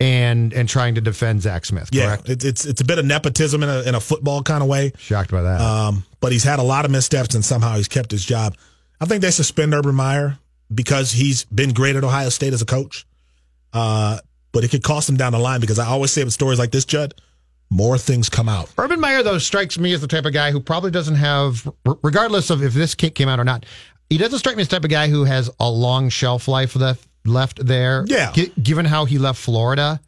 and 0.00 0.52
and 0.52 0.68
trying 0.68 0.94
to 0.94 1.00
defend 1.00 1.42
Zach 1.42 1.64
Smith. 1.64 1.90
Correct? 1.92 2.28
Yeah, 2.28 2.36
it's 2.40 2.64
it's 2.64 2.80
a 2.80 2.84
bit 2.84 2.98
of 2.98 3.04
nepotism 3.04 3.62
in 3.62 3.68
a 3.68 3.82
in 3.82 3.94
a 3.94 4.00
football 4.00 4.42
kind 4.42 4.62
of 4.62 4.68
way. 4.68 4.92
Shocked 4.98 5.30
by 5.30 5.42
that. 5.42 5.60
Um, 5.60 6.04
but 6.20 6.32
he's 6.32 6.44
had 6.44 6.58
a 6.58 6.62
lot 6.62 6.84
of 6.84 6.90
missteps 6.90 7.34
and 7.34 7.44
somehow 7.44 7.76
he's 7.76 7.88
kept 7.88 8.10
his 8.10 8.24
job. 8.24 8.56
I 9.00 9.06
think 9.06 9.22
they 9.22 9.30
suspend 9.30 9.74
Urban 9.74 9.94
Meyer 9.94 10.38
because 10.72 11.12
he's 11.12 11.44
been 11.46 11.72
great 11.72 11.96
at 11.96 12.04
Ohio 12.04 12.28
State 12.28 12.52
as 12.52 12.62
a 12.62 12.66
coach. 12.66 13.06
Uh, 13.72 14.18
but 14.52 14.64
it 14.64 14.70
could 14.70 14.82
cost 14.82 15.08
him 15.08 15.16
down 15.16 15.32
the 15.32 15.38
line 15.38 15.60
because 15.60 15.78
I 15.78 15.86
always 15.86 16.10
say 16.10 16.24
with 16.24 16.32
stories 16.32 16.58
like 16.58 16.70
this, 16.70 16.84
Judd, 16.84 17.14
more 17.70 17.98
things 17.98 18.28
come 18.28 18.48
out. 18.48 18.70
Urban 18.78 18.98
Meyer, 19.00 19.22
though, 19.22 19.38
strikes 19.38 19.78
me 19.78 19.92
as 19.92 20.00
the 20.00 20.06
type 20.08 20.24
of 20.24 20.32
guy 20.32 20.50
who 20.50 20.60
probably 20.60 20.90
doesn't 20.90 21.16
have, 21.16 21.68
regardless 22.02 22.50
of 22.50 22.62
if 22.62 22.72
this 22.72 22.94
kick 22.94 23.14
came 23.14 23.28
out 23.28 23.38
or 23.38 23.44
not, 23.44 23.66
he 24.08 24.16
doesn't 24.18 24.38
strike 24.38 24.56
me 24.56 24.62
as 24.62 24.68
the 24.68 24.76
type 24.76 24.84
of 24.84 24.90
guy 24.90 25.08
who 25.08 25.24
has 25.24 25.50
a 25.60 25.68
long 25.70 26.08
shelf 26.08 26.48
life 26.48 26.74
left 26.76 27.06
left 27.24 27.64
there. 27.64 28.04
Yeah. 28.06 28.32
G- 28.32 28.52
given 28.62 28.86
how 28.86 29.04
he 29.04 29.18
left 29.18 29.38
Florida, 29.38 30.00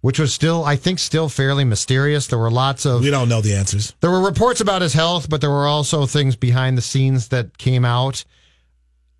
which 0.00 0.18
was 0.18 0.34
still, 0.34 0.64
I 0.64 0.74
think, 0.76 0.98
still 0.98 1.28
fairly 1.28 1.64
mysterious. 1.64 2.26
There 2.26 2.38
were 2.38 2.50
lots 2.50 2.84
of. 2.84 3.02
We 3.02 3.10
don't 3.10 3.28
know 3.28 3.40
the 3.40 3.54
answers. 3.54 3.94
There 4.00 4.10
were 4.10 4.22
reports 4.22 4.60
about 4.60 4.82
his 4.82 4.92
health, 4.92 5.30
but 5.30 5.40
there 5.40 5.50
were 5.50 5.66
also 5.66 6.06
things 6.06 6.34
behind 6.34 6.76
the 6.76 6.82
scenes 6.82 7.28
that 7.28 7.56
came 7.58 7.84
out. 7.84 8.24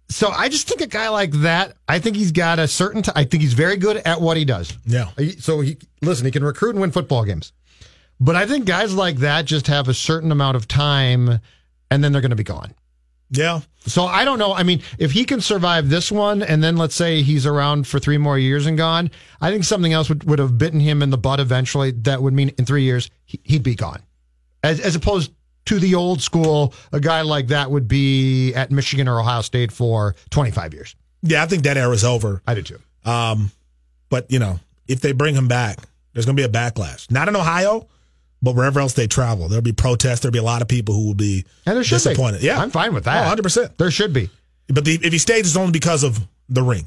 So 0.09 0.29
I 0.31 0.49
just 0.49 0.69
think 0.69 0.81
a 0.81 0.87
guy 0.87 1.09
like 1.09 1.31
that, 1.43 1.77
I 1.89 1.99
think 1.99 2.17
he's 2.17 2.33
got 2.33 2.59
a 2.59 2.67
certain. 2.69 3.03
T- 3.03 3.13
I 3.15 3.25
think 3.25 3.43
he's 3.43 3.55
very 3.55 3.77
good 3.77 3.97
at 3.99 4.21
what 4.21 4.37
he 4.37 4.45
does. 4.45 4.77
Yeah. 4.85 5.11
So 5.39 5.61
he 5.61 5.79
listen, 6.03 6.27
he 6.27 6.31
can 6.33 6.45
recruit 6.45 6.71
and 6.71 6.81
win 6.81 6.91
football 6.91 7.25
games, 7.25 7.53
but 8.21 8.37
I 8.37 8.47
think 8.47 8.67
guys 8.67 8.95
like 8.95 9.19
that 9.19 9.45
just 9.45 9.67
have 9.67 9.89
a 9.89 9.95
certain 9.95 10.33
amount 10.33 10.57
of 10.57 10.69
time, 10.69 11.41
and 11.91 12.05
then 12.05 12.13
they're 12.13 12.23
going 12.23 12.31
to 12.31 12.37
be 12.37 12.45
gone. 12.45 12.75
Yeah. 13.31 13.61
So 13.87 14.05
I 14.05 14.25
don't 14.25 14.39
know. 14.39 14.55
I 14.55 14.63
mean, 14.63 14.83
if 14.99 15.13
he 15.13 15.25
can 15.25 15.41
survive 15.41 15.89
this 15.89 16.11
one, 16.11 16.43
and 16.43 16.63
then 16.63 16.77
let's 16.77 16.95
say 16.95 17.23
he's 17.23 17.47
around 17.47 17.87
for 17.87 17.99
three 17.99 18.19
more 18.19 18.39
years 18.39 18.67
and 18.67 18.79
gone, 18.79 19.11
I 19.41 19.51
think 19.51 19.65
something 19.65 19.93
else 19.93 20.09
would, 20.09 20.25
would 20.25 20.39
have 20.39 20.57
bitten 20.57 20.81
him 20.81 21.03
in 21.03 21.11
the 21.11 21.19
butt 21.19 21.41
eventually. 21.41 21.91
That 21.91 22.23
would 22.23 22.33
mean 22.33 22.51
in 22.59 22.65
three 22.65 22.85
years 22.85 23.11
he, 23.25 23.41
he'd 23.45 23.63
be 23.63 23.75
gone, 23.75 24.03
as 24.63 24.81
as 24.81 24.95
opposed 24.95 25.33
to 25.67 25.79
the 25.79 25.95
old 25.95 26.23
school. 26.23 26.75
A 26.93 27.01
guy 27.01 27.23
like 27.23 27.49
that 27.49 27.71
would 27.71 27.89
be 27.89 28.55
at 28.55 28.71
Michigan 28.71 29.09
or 29.09 29.21
Ohio 29.21 29.43
State 29.43 29.73
for 29.73 30.15
twenty 30.31 30.51
five 30.51 30.73
years. 30.73 30.95
Yeah, 31.23 31.43
I 31.43 31.47
think 31.47 31.65
that 31.65 31.77
era's 31.77 32.05
over. 32.05 32.43
I 32.47 32.55
do 32.55 32.63
too. 32.63 32.79
Um, 33.05 33.51
but 34.09 34.31
you 34.31 34.39
know, 34.39 34.61
if 34.87 35.01
they 35.01 35.13
bring 35.13 35.35
him 35.35 35.49
back, 35.49 35.79
there's 36.13 36.27
going 36.27 36.37
to 36.37 36.41
be 36.41 36.47
a 36.47 36.53
backlash. 36.53 37.11
Not 37.11 37.29
in 37.29 37.37
Ohio, 37.37 37.89
but 38.45 38.55
wherever 38.55 38.79
else 38.81 38.93
they 38.93 39.07
travel, 39.07 39.49
there'll 39.49 39.63
be 39.63 39.73
protests. 39.73 40.21
There'll 40.21 40.33
be 40.33 40.39
a 40.39 40.43
lot 40.43 40.63
of 40.63 40.69
people 40.69 40.95
who 40.95 41.07
will 41.07 41.15
be 41.15 41.45
And 41.67 41.77
there 41.77 41.83
should 41.85 41.97
be. 41.97 42.11
disappointed. 42.11 42.43
Yeah, 42.43 42.61
I'm 42.61 42.71
fine 42.71 42.95
with 42.95 43.05
that. 43.05 43.17
Oh, 43.17 43.21
100 43.23 43.43
percent. 43.43 43.79
There 43.79 43.91
should 43.91 44.13
be. 44.13 44.31
But 44.69 44.85
the, 44.85 44.99
if 45.03 45.13
he 45.13 45.19
stays, 45.19 45.41
it's 45.47 45.57
only 45.57 45.73
because 45.73 46.05
of 46.05 46.21
the 46.49 46.63
ring. 46.63 46.87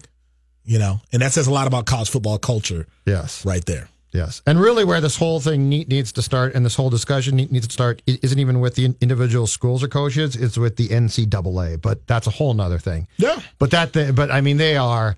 You 0.63 0.79
know, 0.79 0.99
and 1.13 1.21
that 1.21 1.31
says 1.31 1.47
a 1.47 1.51
lot 1.51 1.65
about 1.67 1.85
college 1.85 2.09
football 2.09 2.37
culture, 2.37 2.87
Yes. 3.05 3.45
right 3.45 3.65
there. 3.65 3.87
Yes. 4.11 4.41
And 4.45 4.59
really, 4.59 4.83
where 4.83 4.99
this 4.99 5.15
whole 5.17 5.39
thing 5.39 5.69
ne- 5.69 5.85
needs 5.85 6.11
to 6.13 6.21
start 6.21 6.55
and 6.55 6.65
this 6.65 6.75
whole 6.75 6.89
discussion 6.89 7.35
ne- 7.37 7.47
needs 7.51 7.67
to 7.67 7.73
start 7.73 8.01
isn't 8.05 8.39
even 8.39 8.59
with 8.59 8.75
the 8.75 8.93
individual 8.99 9.47
schools 9.47 9.81
or 9.83 9.87
coaches, 9.87 10.35
it's 10.35 10.57
with 10.57 10.75
the 10.75 10.87
NCAA. 10.89 11.81
But 11.81 12.05
that's 12.07 12.27
a 12.27 12.31
whole 12.31 12.53
nother 12.53 12.79
thing. 12.79 13.07
Yeah. 13.17 13.39
But 13.59 13.71
that, 13.71 13.93
th- 13.93 14.13
but 14.15 14.29
I 14.31 14.41
mean, 14.41 14.57
they 14.57 14.75
are, 14.75 15.15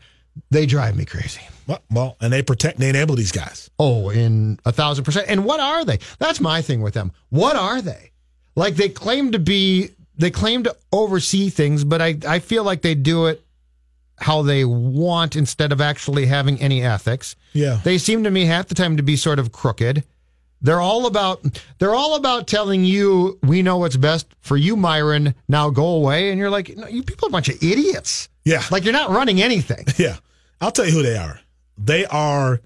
they 0.51 0.65
drive 0.65 0.95
me 0.95 1.05
crazy. 1.05 1.41
Well, 1.67 1.81
well, 1.91 2.17
and 2.21 2.33
they 2.33 2.41
protect, 2.41 2.79
they 2.79 2.89
enable 2.89 3.15
these 3.15 3.31
guys. 3.31 3.69
Oh, 3.77 4.09
in 4.09 4.59
a 4.65 4.71
thousand 4.71 5.03
percent. 5.03 5.27
And 5.29 5.45
what 5.45 5.59
are 5.59 5.85
they? 5.85 5.99
That's 6.17 6.39
my 6.39 6.61
thing 6.61 6.81
with 6.81 6.93
them. 6.93 7.11
What 7.29 7.55
are 7.55 7.81
they? 7.81 8.11
Like 8.55 8.75
they 8.75 8.89
claim 8.89 9.31
to 9.33 9.39
be, 9.39 9.91
they 10.17 10.31
claim 10.31 10.63
to 10.63 10.75
oversee 10.91 11.49
things, 11.49 11.83
but 11.83 12.01
I, 12.01 12.17
I 12.27 12.39
feel 12.39 12.63
like 12.63 12.81
they 12.81 12.95
do 12.95 13.27
it 13.27 13.43
how 14.17 14.41
they 14.41 14.65
want 14.65 15.35
instead 15.35 15.71
of 15.71 15.79
actually 15.79 16.25
having 16.25 16.59
any 16.59 16.83
ethics. 16.83 17.35
Yeah. 17.53 17.79
They 17.83 17.97
seem 17.97 18.23
to 18.23 18.31
me 18.31 18.45
half 18.45 18.67
the 18.67 18.75
time 18.75 18.97
to 18.97 19.03
be 19.03 19.15
sort 19.15 19.39
of 19.39 19.51
crooked. 19.51 20.03
They're 20.61 20.81
all 20.81 21.05
about 21.05 21.61
they're 21.79 21.95
all 21.95 22.15
about 22.15 22.47
telling 22.47 22.83
you 22.83 23.39
we 23.43 23.61
know 23.61 23.77
what's 23.77 23.95
best 23.95 24.27
for 24.41 24.57
you, 24.57 24.75
Myron. 24.75 25.33
Now 25.47 25.69
go 25.69 25.85
away, 25.87 26.29
and 26.29 26.37
you're 26.39 26.49
like, 26.49 26.75
no, 26.75 26.87
you 26.87 27.03
people 27.03 27.27
are 27.27 27.29
a 27.29 27.31
bunch 27.31 27.49
of 27.49 27.55
idiots. 27.63 28.29
Yeah. 28.43 28.63
like 28.71 28.83
you're 28.83 28.93
not 28.93 29.11
running 29.11 29.41
anything. 29.41 29.85
Yeah. 29.97 30.17
I'll 30.61 30.71
tell 30.71 30.85
you 30.85 30.91
who 30.91 31.03
they 31.03 31.15
are. 31.17 31.39
They 31.77 32.05
are 32.05 32.59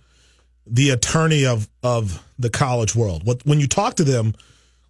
the 0.66 0.90
attorney 0.92 1.46
of, 1.46 1.70
of 1.84 2.24
the 2.40 2.50
college 2.50 2.96
world. 2.96 3.26
What 3.26 3.46
when 3.46 3.60
you 3.60 3.68
talk 3.68 3.96
to 3.96 4.04
them, 4.04 4.34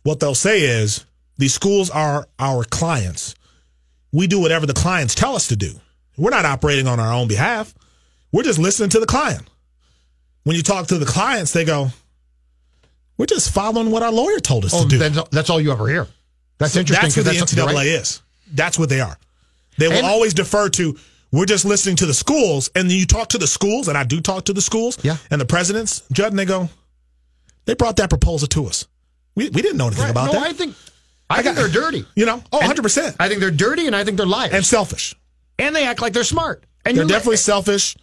what 0.03 0.19
they'll 0.19 0.35
say 0.35 0.61
is 0.61 1.05
these 1.37 1.53
schools 1.53 1.89
are 1.89 2.27
our 2.39 2.63
clients. 2.63 3.35
We 4.11 4.27
do 4.27 4.39
whatever 4.39 4.65
the 4.65 4.73
clients 4.73 5.15
tell 5.15 5.35
us 5.35 5.47
to 5.47 5.55
do. 5.55 5.73
We're 6.17 6.29
not 6.29 6.45
operating 6.45 6.87
on 6.87 6.99
our 6.99 7.11
own 7.11 7.27
behalf. 7.27 7.73
We're 8.31 8.43
just 8.43 8.59
listening 8.59 8.89
to 8.91 8.99
the 8.99 9.05
client. 9.05 9.49
When 10.43 10.55
you 10.55 10.61
talk 10.61 10.87
to 10.87 10.97
the 10.97 11.05
clients, 11.05 11.51
they 11.53 11.65
go, 11.65 11.89
We're 13.17 13.25
just 13.27 13.51
following 13.51 13.91
what 13.91 14.03
our 14.03 14.11
lawyer 14.11 14.39
told 14.39 14.65
us 14.65 14.73
Oh, 14.73 14.83
to 14.83 14.87
do. 14.89 14.97
that's, 14.97 15.29
that's 15.29 15.49
all 15.49 15.61
you 15.61 15.71
ever 15.71 15.87
hear. 15.87 16.07
That's 16.57 16.75
interesting. 16.75 17.03
That's 17.03 17.15
who 17.15 17.23
the 17.23 17.31
'cause 17.31 17.53
NCAA 17.53 17.73
right. 17.73 17.87
is. 17.87 18.21
That's 18.51 18.77
what 18.79 18.89
they 18.89 19.01
are. 19.01 19.17
They 19.77 19.87
will 19.87 19.97
And- 19.97 20.05
always 20.05 20.33
defer 20.33 20.69
to. 20.69 20.97
We're 21.31 21.45
just 21.47 21.65
listening 21.65 21.95
to 21.97 22.05
the 22.05 22.13
schools, 22.13 22.69
and 22.75 22.89
then 22.89 22.95
you 22.97 23.07
talk 23.07 23.29
to 23.29 23.39
the 23.39 23.47
schools, 23.47 23.87
and 23.87 23.97
I 23.97 24.03
do 24.03 24.21
talk 24.21 24.45
to 24.45 24.53
the 24.53 24.61
schools, 24.61 24.97
Yeah. 25.01 25.17
and 25.31 25.41
the 25.41 25.45
presidents, 25.45 26.03
Judd, 26.11 26.31
and 26.31 26.37
they 26.37 26.45
go, 26.45 26.69
they 27.65 27.73
brought 27.73 27.95
that 27.97 28.09
proposal 28.09 28.47
to 28.49 28.67
us. 28.67 28.85
We, 29.35 29.49
we 29.49 29.61
didn't 29.63 29.77
know 29.77 29.87
anything 29.87 30.03
Right. 30.03 30.11
about 30.11 30.27
no, 30.33 30.39
that. 30.39 30.43
I 30.49 30.53
think 30.53 30.75
I, 31.29 31.39
I 31.39 31.41
think 31.41 31.55
got- 31.55 31.61
they're 31.61 31.81
dirty. 31.81 32.05
you 32.15 32.25
know, 32.27 32.43
oh, 32.51 32.57
100 32.59 32.83
percent, 32.83 33.15
I 33.19 33.27
think 33.29 33.39
they're 33.39 33.49
dirty, 33.49 33.87
and 33.87 33.95
I 33.95 34.03
think 34.03 34.17
they're 34.17 34.27
liars, 34.27 34.53
and 34.53 34.63
selfish. 34.65 35.15
and 35.57 35.75
they 35.75 35.85
act 35.87 36.01
like 36.01 36.13
they're 36.13 36.23
smart. 36.23 36.63
And 36.85 36.97
They're 36.97 37.05
definitely 37.05 37.33
like- 37.37 37.39
selfish, 37.39 37.95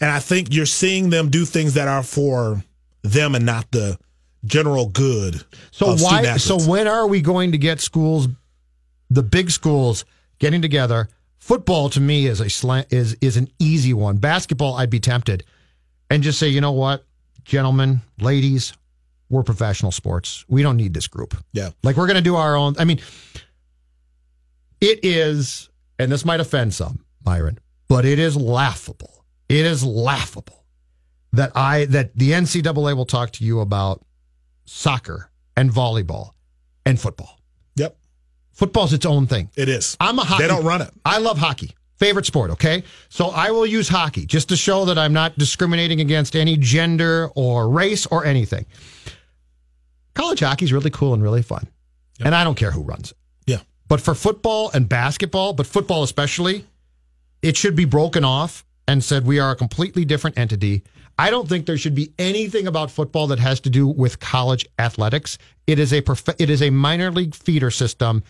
and 0.00 0.10
I 0.10 0.20
think 0.20 0.52
you're 0.52 0.66
seeing 0.66 1.10
them 1.10 1.30
do 1.30 1.44
things 1.46 1.74
that 1.74 1.88
are 1.88 2.02
for 2.04 2.62
them 3.02 3.34
and 3.34 3.44
not 3.46 3.70
the 3.72 3.98
general 4.44 4.86
good. 4.86 5.42
So 5.70 5.96
why? 5.96 6.36
So 6.36 6.58
when 6.58 6.86
are 6.86 7.06
we 7.06 7.20
going 7.20 7.52
to 7.52 7.58
get 7.58 7.80
schools, 7.80 8.28
the 9.10 9.22
big 9.22 9.50
schools, 9.50 10.04
getting 10.38 10.62
together? 10.62 11.08
Football 11.38 11.88
to 11.90 12.00
me 12.00 12.26
is 12.26 12.40
a 12.40 12.50
slant 12.50 12.92
is 12.92 13.16
is 13.20 13.36
an 13.36 13.48
easy 13.58 13.94
one. 13.94 14.18
Basketball, 14.18 14.74
I'd 14.74 14.90
be 14.90 15.00
tempted, 15.00 15.44
and 16.10 16.22
just 16.22 16.38
say, 16.38 16.48
you 16.48 16.60
know 16.60 16.72
what, 16.72 17.04
gentlemen, 17.44 18.02
ladies, 18.20 18.74
we're 19.30 19.42
professional 19.42 19.90
sports. 19.92 20.44
We 20.48 20.62
don't 20.62 20.76
need 20.76 20.92
this 20.94 21.06
group. 21.06 21.34
yeah, 21.52 21.70
Like 21.82 21.96
we're 21.96 22.06
going 22.06 22.16
to 22.16 22.22
do 22.22 22.36
our 22.36 22.54
own. 22.54 22.74
I 22.78 22.84
mean, 22.84 23.00
it 24.80 25.00
is, 25.04 25.70
and 25.98 26.10
this 26.12 26.24
might 26.24 26.40
offend 26.40 26.74
some, 26.74 27.04
Myron, 27.24 27.58
but 27.88 28.04
it 28.04 28.18
is 28.18 28.36
laughable. 28.36 29.24
It 29.48 29.64
is 29.64 29.82
laughable 29.84 30.64
that 31.32 31.52
I 31.56 31.86
that 31.86 32.16
the 32.16 32.32
NCAA 32.32 32.94
will 32.96 33.06
talk 33.06 33.30
to 33.32 33.44
you 33.44 33.60
about 33.60 34.04
soccer 34.68 35.30
and 35.56 35.70
volleyball 35.70 36.30
and 36.84 37.00
football. 37.00 37.40
yep, 37.76 37.96
Football's 38.52 38.92
its 38.92 39.06
own 39.06 39.26
thing. 39.26 39.50
it 39.56 39.68
is. 39.68 39.96
I'm 40.00 40.18
a 40.18 40.24
hockey. 40.24 40.42
They 40.42 40.48
don't 40.48 40.64
run 40.64 40.82
it. 40.82 40.90
I 41.04 41.18
love 41.18 41.38
hockey. 41.38 41.72
Favorite 41.96 42.26
sport, 42.26 42.50
okay? 42.52 42.84
So 43.08 43.28
I 43.30 43.50
will 43.50 43.66
use 43.66 43.88
hockey 43.88 44.24
just 44.26 44.48
to 44.50 44.56
show 44.56 44.84
that 44.84 44.98
I'm 44.98 45.12
not 45.12 45.36
discriminating 45.38 46.00
against 46.00 46.36
any 46.36 46.56
gender 46.56 47.28
or 47.34 47.68
race 47.68 48.06
or 48.06 48.24
anything. 48.24 48.66
College 50.14 50.40
hockey's 50.40 50.72
really 50.72 50.90
cool 50.90 51.14
and 51.14 51.22
really 51.22 51.42
fun. 51.42 51.66
And 52.20 52.34
I 52.34 52.44
don't 52.44 52.56
care 52.56 52.70
who 52.70 52.82
runs 52.82 53.12
it. 53.12 53.16
Yeah, 53.46 53.60
But 53.88 54.00
for 54.00 54.14
football 54.14 54.70
and 54.74 54.88
basketball, 54.88 55.52
but 55.54 55.66
football 55.66 56.02
especially, 56.02 56.64
it 57.42 57.56
should 57.56 57.74
be 57.76 57.84
broken 57.84 58.24
off 58.24 58.64
and 58.86 59.02
said 59.02 59.24
we 59.26 59.38
are 59.38 59.52
a 59.52 59.56
completely 59.56 60.04
different 60.04 60.36
entity. 60.38 60.82
I 61.18 61.30
don't 61.30 61.48
think 61.48 61.66
there 61.66 61.76
should 61.76 61.94
be 61.96 62.12
anything 62.18 62.66
about 62.66 62.90
football 62.90 63.26
that 63.28 63.40
has 63.40 63.60
to 63.60 63.70
do 63.70 63.88
with 63.88 64.20
college 64.20 64.66
athletics. 64.78 65.36
It 65.66 65.78
is 65.78 65.92
a 65.92 66.00
prof- 66.00 66.36
it 66.38 66.48
is 66.48 66.62
a 66.62 66.70
minor 66.70 67.10
league 67.10 67.34
feeder 67.34 67.70
system, 67.70 68.22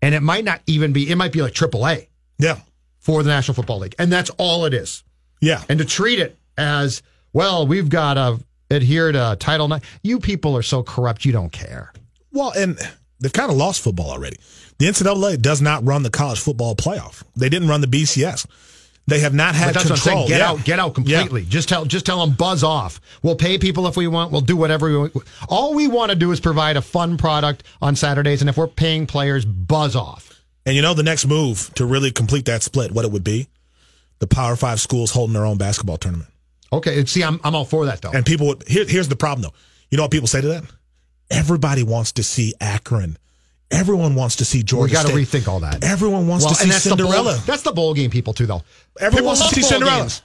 and 0.00 0.14
it 0.14 0.22
might 0.22 0.44
not 0.44 0.62
even 0.66 0.92
be. 0.92 1.10
It 1.10 1.16
might 1.16 1.32
be 1.32 1.42
like 1.42 1.52
AAA 1.52 2.08
yeah, 2.38 2.60
for 2.98 3.22
the 3.22 3.28
National 3.28 3.54
Football 3.54 3.80
League, 3.80 3.94
and 3.98 4.10
that's 4.10 4.30
all 4.38 4.64
it 4.64 4.72
is. 4.74 5.04
yeah. 5.40 5.62
And 5.68 5.78
to 5.78 5.84
treat 5.84 6.18
it 6.18 6.38
as 6.56 7.02
well, 7.32 7.66
we've 7.66 7.88
got 7.90 8.14
to 8.14 8.40
adhere 8.70 9.12
to 9.12 9.36
Title 9.38 9.70
IX. 9.72 9.86
You 10.02 10.18
people 10.18 10.56
are 10.56 10.62
so 10.62 10.82
corrupt, 10.82 11.24
you 11.24 11.32
don't 11.32 11.52
care. 11.52 11.92
Well, 12.32 12.52
and 12.56 12.78
they've 13.20 13.32
kind 13.32 13.50
of 13.50 13.56
lost 13.56 13.82
football 13.82 14.10
already. 14.10 14.36
The 14.78 14.86
NCAA 14.86 15.42
does 15.42 15.60
not 15.60 15.84
run 15.84 16.04
the 16.04 16.10
college 16.10 16.40
football 16.40 16.74
playoff. 16.74 17.22
They 17.36 17.48
didn't 17.50 17.68
run 17.68 17.82
the 17.82 17.86
BCS. 17.86 18.46
They 19.10 19.20
have 19.20 19.34
not 19.34 19.54
had 19.54 19.74
But 19.74 19.74
that's 19.74 19.86
control. 19.88 20.14
what 20.14 20.22
I'm 20.22 20.26
saying. 20.26 20.28
Get 20.28 20.38
Yeah. 20.38 20.50
out, 20.50 20.64
get 20.64 20.78
out 20.78 20.88
Yeah. 21.06 21.18
completely. 21.20 21.44
Just 21.50 21.68
tell, 21.68 21.84
just 21.84 22.06
tell 22.06 22.24
them 22.24 22.34
buzz 22.34 22.62
off. 22.64 23.00
We'll 23.22 23.34
pay 23.36 23.58
people 23.58 23.86
if 23.86 23.96
we 23.96 24.06
want. 24.06 24.32
We'll 24.32 24.40
do 24.40 24.56
whatever 24.56 24.88
we 24.90 24.96
want. 24.96 25.12
All 25.48 25.74
we 25.74 25.88
want 25.88 26.10
to 26.10 26.16
do 26.16 26.32
is 26.32 26.40
provide 26.40 26.76
a 26.76 26.82
fun 26.82 27.16
product 27.18 27.64
on 27.82 27.96
Saturdays, 27.96 28.40
and 28.40 28.48
if 28.48 28.56
we're 28.56 28.66
paying 28.66 29.06
players, 29.06 29.44
buzz 29.44 29.94
off. 29.94 30.40
And 30.66 30.76
you 30.76 30.82
know 30.82 30.94
the 30.94 31.02
next 31.02 31.26
move 31.26 31.70
to 31.74 31.84
really 31.84 32.10
complete 32.10 32.44
that 32.46 32.62
split, 32.62 32.92
what 32.92 33.04
it 33.04 33.10
would 33.10 33.24
be? 33.24 33.48
The 34.20 34.26
Power 34.26 34.54
Five 34.56 34.80
schools 34.80 35.10
holding 35.12 35.32
their 35.34 35.46
own 35.46 35.56
basketball 35.56 35.96
tournament. 35.96 36.28
Okay, 36.72 37.04
see, 37.06 37.24
I'm 37.24 37.40
I'm 37.42 37.54
all 37.54 37.64
for 37.64 37.86
that 37.86 38.02
though. 38.02 38.10
And 38.12 38.24
people 38.24 38.46
would 38.48 38.62
here, 38.68 38.84
here's 38.86 39.08
the 39.08 39.16
problem 39.16 39.42
though. 39.42 39.54
You 39.90 39.96
know 39.96 40.04
what 40.04 40.12
people 40.12 40.28
say 40.28 40.40
to 40.40 40.48
that? 40.48 40.64
Everybody 41.30 41.82
wants 41.82 42.12
to 42.12 42.22
see 42.22 42.54
Akron. 42.60 43.16
Everyone 43.70 44.14
wants 44.16 44.36
to 44.36 44.44
see 44.44 44.62
Georgia 44.62 44.90
we 44.90 44.94
got 44.94 45.06
to 45.06 45.12
rethink 45.12 45.46
all 45.46 45.60
that. 45.60 45.84
Everyone 45.84 46.26
wants 46.26 46.44
Well, 46.44 46.54
to 46.54 46.60
see 46.60 46.68
that's 46.68 46.84
the 46.84 46.90
Cinderella. 46.90 47.32
bowl, 47.34 47.40
that's 47.46 47.62
the 47.62 47.72
bowl 47.72 47.94
game 47.94 48.10
people 48.10 48.32
too, 48.32 48.46
though. 48.46 48.62
Everyone 48.98 49.10
People 49.12 49.26
wants 49.26 49.48
to 49.48 49.54
see 49.54 49.62
Cinderella. 49.62 50.00
games. 50.00 50.22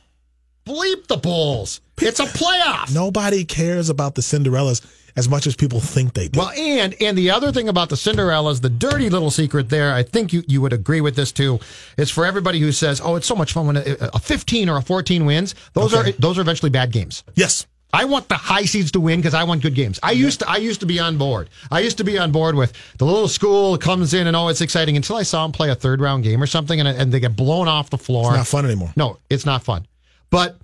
Bleep 0.66 1.06
the 1.08 1.18
bowls. 1.18 1.80
It's 2.02 2.20
a 2.20 2.25
playoff. 2.25 2.92
Nobody 2.94 3.46
cares 3.46 3.90
about 3.90 4.16
the 4.16 4.22
Cinderellas 4.24 4.84
as 5.16 5.30
much 5.30 5.46
as 5.46 5.56
people 5.56 5.80
think 5.80 6.14
they 6.14 6.28
do. 6.28 6.40
Well, 6.40 6.50
and 6.50 6.96
and 7.00 7.16
the 7.16 7.30
other 7.30 7.52
thing 7.52 7.70
about 7.70 7.90
the 7.90 7.96
Cinderellas, 7.96 8.62
the 8.62 8.70
dirty 8.70 9.10
little 9.12 9.30
secret 9.30 9.70
there, 9.70 9.94
I 9.94 10.02
think 10.02 10.34
you, 10.34 10.44
you 10.48 10.60
would 10.62 10.74
agree 10.74 11.02
with 11.02 11.16
this 11.16 11.32
too, 11.32 11.60
is 11.98 12.10
for 12.10 12.25
everybody 12.25 12.60
who 12.60 12.72
says, 12.72 13.00
"Oh, 13.00 13.16
it's 13.16 13.28
so 13.28 13.36
much 13.36 13.54
fun 13.54 13.68
when 13.68 13.78
a, 13.78 13.96
a 14.14 14.20
15 14.20 14.68
or 14.68 14.78
a 14.78 14.82
14 14.82 15.24
wins." 15.25 15.54
Those 15.74 15.94
Okay. 15.94 16.10
are 16.10 16.14
those 16.14 16.40
are 16.40 16.42
eventually 16.42 16.72
bad 16.72 16.92
games. 16.92 17.24
yes. 17.36 17.68
I 17.94 18.06
want 18.06 18.27
the 18.27 18.36
high 18.36 18.65
seeds 18.65 18.92
to 18.92 19.00
win 19.00 19.20
because 19.20 19.34
I 19.34 19.44
want 19.46 19.62
good 19.62 19.74
games. 19.74 20.00
I 20.04 20.12
used 20.12 20.39
to 20.42 20.50
I 20.50 20.58
used 20.58 20.82
to 20.82 20.86
be 20.86 21.00
on 21.00 21.18
board. 21.18 21.50
I 21.72 21.80
used 21.80 21.98
to 22.00 22.04
be 22.04 22.18
on 22.18 22.32
board 22.32 22.56
with 22.56 22.74
the 22.98 23.06
little 23.06 23.30
school 23.30 23.77
comes 23.77 24.13
in 24.13 24.27
and 24.27 24.36
oh, 24.36 24.50
it's 24.50 24.62
exciting 24.62 24.98
until 24.98 25.15
I 25.15 25.24
saw 25.24 25.44
them 25.44 25.54
play 25.54 25.70
a 25.70 25.75
third 25.75 26.01
round 26.01 26.24
game 26.24 26.44
or 26.44 26.48
something 26.48 26.80
and, 26.80 26.89
and 26.89 27.12
they 27.12 27.20
get 27.20 27.36
blown 27.36 27.68
off 27.68 27.89
the 27.89 27.98
floor. 27.98 28.32
It's 28.32 28.38
not 28.38 28.48
fun 28.48 28.65
anymore. 28.65 28.92
No, 28.98 29.20
it's 29.30 29.46
not 29.46 29.63
fun. 29.63 29.88
But 30.30 30.58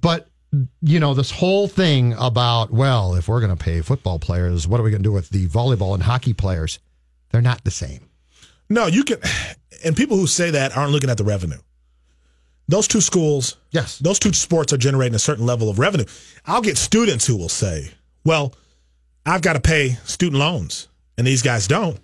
but 0.00 0.28
you 0.80 1.00
know 1.00 1.14
this 1.14 1.30
whole 1.30 1.68
thing 1.68 2.14
about 2.18 2.70
well, 2.70 3.14
if 3.14 3.28
we're 3.28 3.40
going 3.40 3.54
to 3.54 3.62
pay 3.62 3.82
football 3.82 4.18
players, 4.18 4.66
what 4.66 4.80
are 4.80 4.82
we 4.82 4.90
going 4.90 5.02
to 5.02 5.08
do 5.08 5.12
with 5.12 5.28
the 5.28 5.48
volleyball 5.48 5.94
and 5.94 6.02
hockey 6.02 6.32
players? 6.32 6.78
They're 7.30 7.42
not 7.42 7.62
the 7.64 7.70
same. 7.70 8.08
No, 8.68 8.86
you 8.86 9.04
can 9.04 9.18
and 9.84 9.96
people 9.96 10.16
who 10.16 10.26
say 10.26 10.50
that 10.52 10.76
aren't 10.76 10.92
looking 10.92 11.10
at 11.10 11.18
the 11.18 11.24
revenue. 11.24 11.58
Those 12.70 12.86
two 12.88 13.00
schools, 13.00 13.56
Yes. 13.72 13.98
those 13.98 14.18
two 14.18 14.32
sports 14.32 14.72
are 14.72 14.76
generating 14.78 15.14
a 15.14 15.18
certain 15.18 15.44
level 15.44 15.68
of 15.68 15.78
revenue. 15.78 16.04
I'll 16.46 16.62
get 16.62 16.78
students 16.78 17.26
who 17.26 17.36
will 17.36 17.48
say, 17.48 17.90
"Well, 18.24 18.54
I've 19.26 19.42
got 19.42 19.54
to 19.54 19.60
pay 19.60 19.98
student 20.04 20.38
loans 20.38 20.86
and 21.18 21.26
these 21.26 21.42
guys 21.42 21.66
don't. 21.66 21.98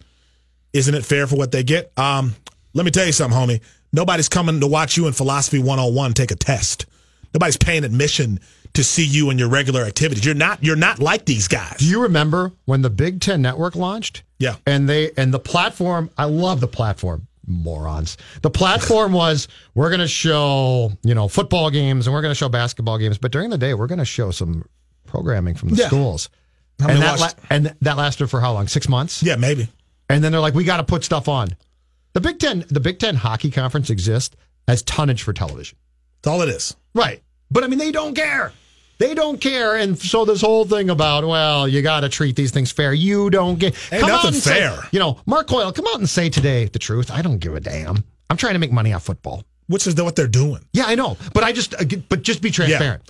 Isn't 0.73 0.95
it 0.95 1.05
fair 1.07 1.27
for 1.27 1.37
what 1.37 1.53
they 1.53 1.63
get?" 1.63 1.93
Um, 1.97 2.35
Let 2.75 2.85
me 2.85 2.91
tell 2.91 3.07
you 3.07 3.13
something, 3.13 3.39
homie. 3.39 3.61
Nobody's 3.93 4.29
coming 4.29 4.61
to 4.61 4.67
watch 4.67 4.99
you 4.99 5.07
in 5.07 5.15
Philosophy 5.15 5.59
101 5.59 6.13
take 6.13 6.31
a 6.31 6.37
test. 6.37 6.85
Nobody's 7.33 7.57
paying 7.57 7.85
admission 7.85 8.39
to 8.75 8.85
see 8.85 9.05
you 9.07 9.31
in 9.31 9.39
your 9.39 9.49
regular 9.49 9.83
activities. 9.85 10.25
You're 10.27 10.35
not 10.35 10.63
you're 10.63 10.77
not 10.77 10.99
like 10.99 11.25
these 11.25 11.49
guys. 11.49 11.77
Do 11.79 11.87
you 11.87 12.03
remember 12.03 12.53
when 12.67 12.83
the 12.83 12.91
Big 12.91 13.21
Ten 13.21 13.41
Network 13.41 13.77
launched? 13.77 14.25
Yeah. 14.39 14.57
And 14.67 14.89
they 14.89 15.13
and 15.17 15.33
the 15.33 15.39
platform, 15.39 16.11
I 16.19 16.25
love 16.25 16.61
the 16.61 16.69
platform. 16.69 17.29
Morons. 17.47 18.17
The 18.43 18.51
platform 18.51 19.13
was 19.15 19.49
we're 19.75 19.89
going 19.91 20.01
to 20.01 20.09
show, 20.09 20.93
you 21.03 21.15
know, 21.15 21.29
football 21.29 21.71
games 21.71 22.07
and 22.07 22.15
we're 22.15 22.23
going 22.23 22.31
to 22.33 22.37
show 22.39 22.49
basketball 22.49 22.99
games, 22.99 23.19
but 23.19 23.33
during 23.33 23.51
the 23.51 23.59
day 23.59 23.75
we're 23.75 23.87
going 23.87 23.99
to 23.99 24.05
show 24.05 24.31
some 24.31 24.65
programming 25.07 25.55
from 25.55 25.71
the 25.71 25.77
Yeah. 25.77 25.87
schools. 25.87 26.29
And 26.79 27.01
that, 27.01 27.19
la- 27.21 27.31
and 27.49 27.75
that 27.81 27.97
lasted 27.97 28.27
for 28.29 28.41
how 28.41 28.53
long? 28.53 28.69
Six 28.69 28.89
months. 28.89 29.23
Yeah, 29.23 29.37
maybe. 29.37 29.69
And 30.11 30.23
then 30.23 30.31
they're 30.33 30.41
like, 30.43 30.55
we 30.55 30.65
got 30.65 30.77
to 30.77 30.85
put 30.85 31.05
stuff 31.05 31.27
on. 31.29 31.49
The 32.13 32.21
Big 32.21 32.39
Ten, 32.39 32.65
the 32.69 32.81
Big 32.81 32.99
Ten 32.99 33.15
hockey 33.17 33.51
conference 33.51 33.89
exists 33.91 34.37
as 34.69 34.83
tonnage 34.83 35.23
for 35.23 35.33
television. 35.33 35.79
That's 36.23 36.33
all 36.33 36.43
it 36.43 36.49
is. 36.51 36.77
Right. 36.95 37.23
But 37.51 37.65
I 37.65 37.69
mean, 37.69 37.79
they 37.79 37.93
don't 37.93 38.15
care. 38.15 38.53
They 38.99 39.15
don't 39.15 39.41
care. 39.41 39.77
And 39.77 39.99
so 39.99 40.25
this 40.25 40.41
whole 40.41 40.65
thing 40.65 40.91
about, 40.91 41.27
well, 41.27 41.69
you 41.69 41.83
got 41.83 42.01
to 42.01 42.09
treat 42.09 42.35
these 42.37 42.51
things 42.51 42.73
fair. 42.73 42.93
You 42.95 43.31
don't 43.31 43.59
get. 43.59 43.75
Ain't 43.93 44.01
come 44.01 44.11
out 44.11 44.17
nothing 44.25 44.29
and 44.35 44.37
say- 44.43 44.59
fair. 44.61 44.79
you 44.91 44.99
know, 44.99 45.21
Mark 45.27 45.47
Coyle, 45.49 45.73
come 45.73 45.87
out 45.89 45.99
and 45.99 46.09
say 46.09 46.29
today 46.31 46.65
the 46.67 46.79
truth. 46.79 47.11
I 47.11 47.23
don't 47.23 47.39
give 47.39 47.55
a 47.55 47.61
damn. 47.61 48.05
I'm 48.31 48.37
trying 48.37 48.55
to 48.55 48.59
make 48.59 48.73
money 48.73 48.93
off 48.93 49.05
football. 49.05 49.45
Which 49.69 49.87
is 49.87 49.97
what 49.97 50.15
they're 50.17 50.29
doing. 50.29 50.65
Yeah, 50.73 50.85
I 50.87 50.95
know. 50.95 51.17
But 51.35 51.43
I 51.45 51.53
just, 51.53 51.75
uh, 51.75 51.85
but 52.09 52.23
just 52.23 52.41
be 52.41 52.51
transparent. 52.51 53.03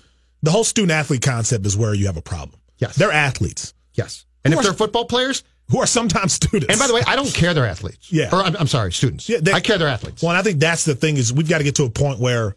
The 0.43 0.50
whole 0.50 0.64
student 0.64 0.93
athlete 0.93 1.21
concept 1.23 1.66
is 1.66 1.76
where 1.76 1.93
you 1.95 2.07
have 2.07 2.16
a 2.16 2.23
problem. 2.23 2.59
Yes. 2.78 2.97
They're 2.97 3.12
athletes 3.12 3.75
Yes. 3.95 4.25
And 4.45 4.52
if 4.52 4.57
course. 4.59 4.66
they're 4.66 4.75
football 4.75 5.05
players, 5.07 5.43
who 5.71 5.78
are 5.81 5.87
sometimes 5.87 6.33
students. 6.35 6.66
and 6.71 6.78
by 6.78 6.87
the 6.87 6.95
way, 6.95 7.02
I 7.07 7.16
don't 7.16 7.33
care 7.33 7.52
they're 7.55 7.66
athletes. 7.66 8.12
Yeah. 8.12 8.28
Or 8.33 8.37
I'm, 8.43 8.57
I'm 8.57 8.66
sorry, 8.69 8.93
students. 8.93 9.28
Yeah, 9.28 9.38
they- 9.40 9.52
I 9.52 9.61
care 9.61 9.76
they're 9.78 9.88
athletes. 9.88 10.23
Well, 10.23 10.31
and 10.31 10.38
I 10.38 10.43
think 10.43 10.61
that's 10.61 10.85
the 10.85 10.95
thing 10.95 11.16
is 11.16 11.33
we've 11.33 11.49
got 11.49 11.59
to 11.59 11.64
get 11.64 11.75
to 11.76 11.85
a 11.85 11.90
point 11.90 12.19
where 12.21 12.55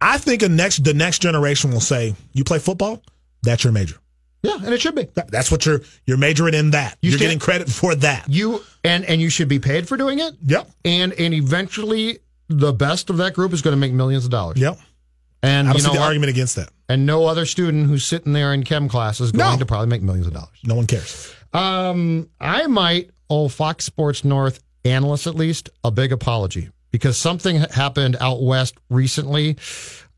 I 0.00 0.18
think 0.18 0.42
a 0.42 0.48
next 0.48 0.84
the 0.84 0.94
next 0.94 1.20
generation 1.22 1.70
will 1.70 1.80
say, 1.80 2.14
"You 2.32 2.44
play 2.44 2.58
football, 2.58 3.02
that's 3.42 3.64
your 3.64 3.72
major. 3.72 3.96
yeah, 4.42 4.54
and 4.64 4.72
it 4.72 4.80
should 4.80 4.94
be. 4.94 5.08
That- 5.14 5.30
That's 5.30 5.50
what 5.50 5.66
you're 5.66 5.80
you're 6.06 6.16
majoring 6.16 6.54
in. 6.54 6.70
That 6.70 6.96
You 7.02 7.14
are 7.14 7.18
getting 7.18 7.38
credit 7.40 7.68
for 7.68 7.94
that. 7.96 8.26
You 8.28 8.62
and 8.84 9.04
and 9.04 9.20
you 9.20 9.30
should 9.30 9.48
be 9.48 9.58
paid 9.58 9.88
for 9.88 9.96
doing 9.96 10.18
it. 10.20 10.34
Yep, 10.44 10.70
And 10.84 11.12
and 11.14 11.34
eventually 11.34 12.18
the 12.48 12.72
best 12.72 13.10
of 13.10 13.16
that 13.18 13.34
group 13.34 13.52
is 13.52 13.60
going 13.62 13.72
to 13.72 13.80
make 13.80 13.92
millions 13.92 14.24
of 14.24 14.30
dollars. 14.30 14.58
yep. 14.58 14.78
And 15.42 15.68
I 15.68 15.72
don't 15.72 15.80
you 15.82 15.86
know 15.88 15.92
the 15.94 16.00
what? 16.00 16.06
argument 16.06 16.30
against 16.30 16.56
that. 16.56 16.68
and 16.88 17.04
no 17.06 17.26
other 17.26 17.44
student 17.46 17.86
who's 17.88 18.04
sitting 18.06 18.32
there 18.32 18.52
in 18.54 18.62
chem 18.64 18.88
class 18.88 19.20
is 19.20 19.30
going 19.32 19.52
No. 19.52 19.58
to 19.58 19.66
probably 19.66 19.86
make 19.88 20.02
millions 20.02 20.26
of 20.26 20.32
dollars. 20.32 20.56
No 20.64 20.74
one 20.74 20.86
cares. 20.86 21.32
Um, 21.52 22.28
I 22.40 22.66
might 22.66 23.10
owe 23.30 23.48
Fox 23.48 23.84
Sports 23.84 24.24
North 24.24 24.60
analysts 24.84 25.26
at 25.26 25.34
least 25.34 25.68
a 25.84 25.90
big 25.90 26.12
apology 26.12 26.70
because 26.90 27.16
something 27.16 27.56
happened 27.56 28.16
out 28.20 28.42
west 28.42 28.74
recently. 28.90 29.56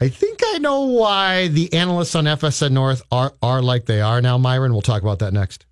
I 0.01 0.09
think 0.09 0.41
I 0.45 0.59
know 0.59 0.83
why 0.83 1.49
the 1.49 1.73
analysts 1.75 2.15
on 2.15 2.25
FSN 2.25 2.73
North 2.73 3.03
are 3.13 3.35
are 3.43 3.61
like 3.63 3.87
they 3.87 4.01
are 4.01 4.23
now. 4.23 4.39
Myron, 4.39 4.73
we'll 4.73 4.81
talk 4.83 5.03
about 5.03 5.19
that 5.19 5.33
next. 5.33 5.67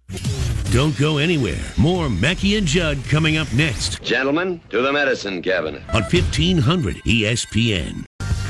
Don't 0.70 0.96
go 0.98 1.16
anywhere. 1.16 1.60
More 1.78 2.10
Mackey 2.10 2.56
and 2.56 2.66
Judd 2.66 2.98
coming 3.08 3.38
up 3.38 3.50
next 3.54 4.02
Gentlemen, 4.02 4.60
to 4.68 4.82
the 4.82 4.92
medicine 4.92 5.40
cabinet. 5.40 5.82
on 5.94 6.02
E 6.02 6.20
1500 6.20 6.96
ESPN. 7.04 8.04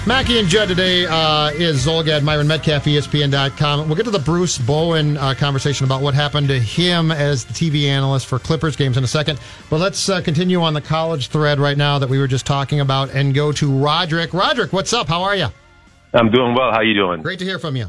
Mackey 0.09 0.39
and 0.39 0.49
Judd 0.49 0.69
today 0.69 1.05
uh, 1.05 1.51
is 1.51 1.85
Zolgad, 1.85 2.23
Myron 2.23 2.49
Metcalf, 2.49 2.85
ESPN.com. 2.85 3.89
We'll 3.89 3.95
get 3.95 4.05
to 4.05 4.11
the 4.11 4.19
Bruce 4.19 4.57
Bowen 4.57 5.19
uh, 5.19 5.35
conversation 5.35 5.85
about 5.85 6.01
what 6.01 6.15
happened 6.15 6.49
to 6.49 6.59
him 6.59 7.13
as 7.13 7.45
the 7.45 7.53
TV 7.53 7.89
analyst 7.89 8.25
for 8.25 8.39
Clippers 8.39 8.75
games 8.75 8.97
in 8.97 9.05
a 9.05 9.07
second. 9.07 9.39
But 9.69 9.81
let's 9.81 10.09
uh, 10.09 10.23
continue 10.23 10.63
on 10.63 10.73
the 10.73 10.81
college 10.81 11.29
thread 11.29 11.59
right 11.59 11.77
now 11.77 11.99
that 11.99 12.09
we 12.09 12.19
were 12.19 12.27
just 12.27 12.47
talking 12.47 12.81
about 12.81 13.11
and 13.11 13.35
go 13.35 13.53
to 13.53 13.71
Roderick. 13.71 14.33
Roderick, 14.33 14.73
what's 14.73 14.95
up? 14.95 15.09
How 15.09 15.25
are 15.25 15.37
you? 15.37 15.49
I'm 16.15 16.31
doing 16.31 16.55
well. 16.55 16.71
How 16.71 16.79
are 16.79 16.85
you 16.85 16.95
doing? 16.95 17.21
Great 17.21 17.41
to 17.41 17.45
hear 17.45 17.59
from 17.59 17.77
you. 17.77 17.89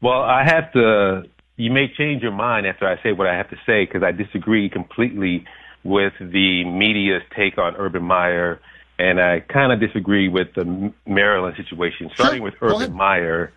Well, 0.00 0.22
I 0.22 0.42
have 0.42 0.72
to. 0.72 1.24
You 1.56 1.70
may 1.70 1.92
change 1.98 2.22
your 2.22 2.32
mind 2.32 2.66
after 2.66 2.88
I 2.88 2.96
say 3.02 3.12
what 3.12 3.26
I 3.26 3.36
have 3.36 3.50
to 3.50 3.56
say 3.66 3.84
because 3.84 4.02
I 4.02 4.12
disagree 4.12 4.70
completely 4.70 5.44
with 5.84 6.14
the 6.18 6.64
media's 6.64 7.22
take 7.36 7.58
on 7.58 7.76
Urban 7.76 8.04
Meyer, 8.04 8.58
and 8.98 9.20
I 9.20 9.40
kind 9.40 9.72
of 9.72 9.80
disagree 9.80 10.28
with 10.28 10.48
the 10.54 10.92
Maryland 11.06 11.56
situation. 11.56 12.10
Starting 12.14 12.42
with 12.42 12.54
Go 12.58 12.80
Urban. 12.80 12.92
Meyer, 12.92 13.52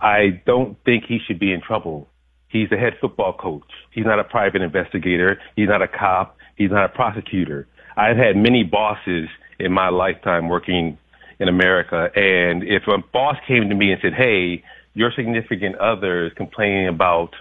I 0.00 0.40
don't 0.46 0.76
think 0.84 1.04
he 1.06 1.18
should 1.26 1.38
be 1.38 1.52
in 1.52 1.60
trouble. 1.60 2.08
He's 2.48 2.72
a 2.72 2.76
head 2.76 2.94
football 3.00 3.34
coach. 3.34 3.70
He's 3.90 4.06
not 4.06 4.18
a 4.18 4.24
private 4.24 4.62
investigator. 4.62 5.38
He's 5.56 5.68
not 5.68 5.82
a 5.82 5.88
cop. 5.88 6.36
He's 6.56 6.70
not 6.70 6.86
a 6.86 6.88
prosecutor. 6.88 7.66
I've 7.96 8.16
had 8.16 8.36
many 8.36 8.64
bosses 8.64 9.28
in 9.58 9.72
my 9.72 9.90
lifetime 9.90 10.48
working 10.48 10.98
in 11.40 11.48
America, 11.48 12.10
and 12.16 12.62
if 12.64 12.86
a 12.88 12.98
boss 13.12 13.36
came 13.46 13.68
to 13.68 13.74
me 13.74 13.92
and 13.92 14.00
said, 14.00 14.14
"Hey, 14.14 14.64
your 14.94 15.12
significant 15.12 15.76
other 15.76 16.26
is 16.26 16.32
complaining 16.34 16.88
about 16.88 17.34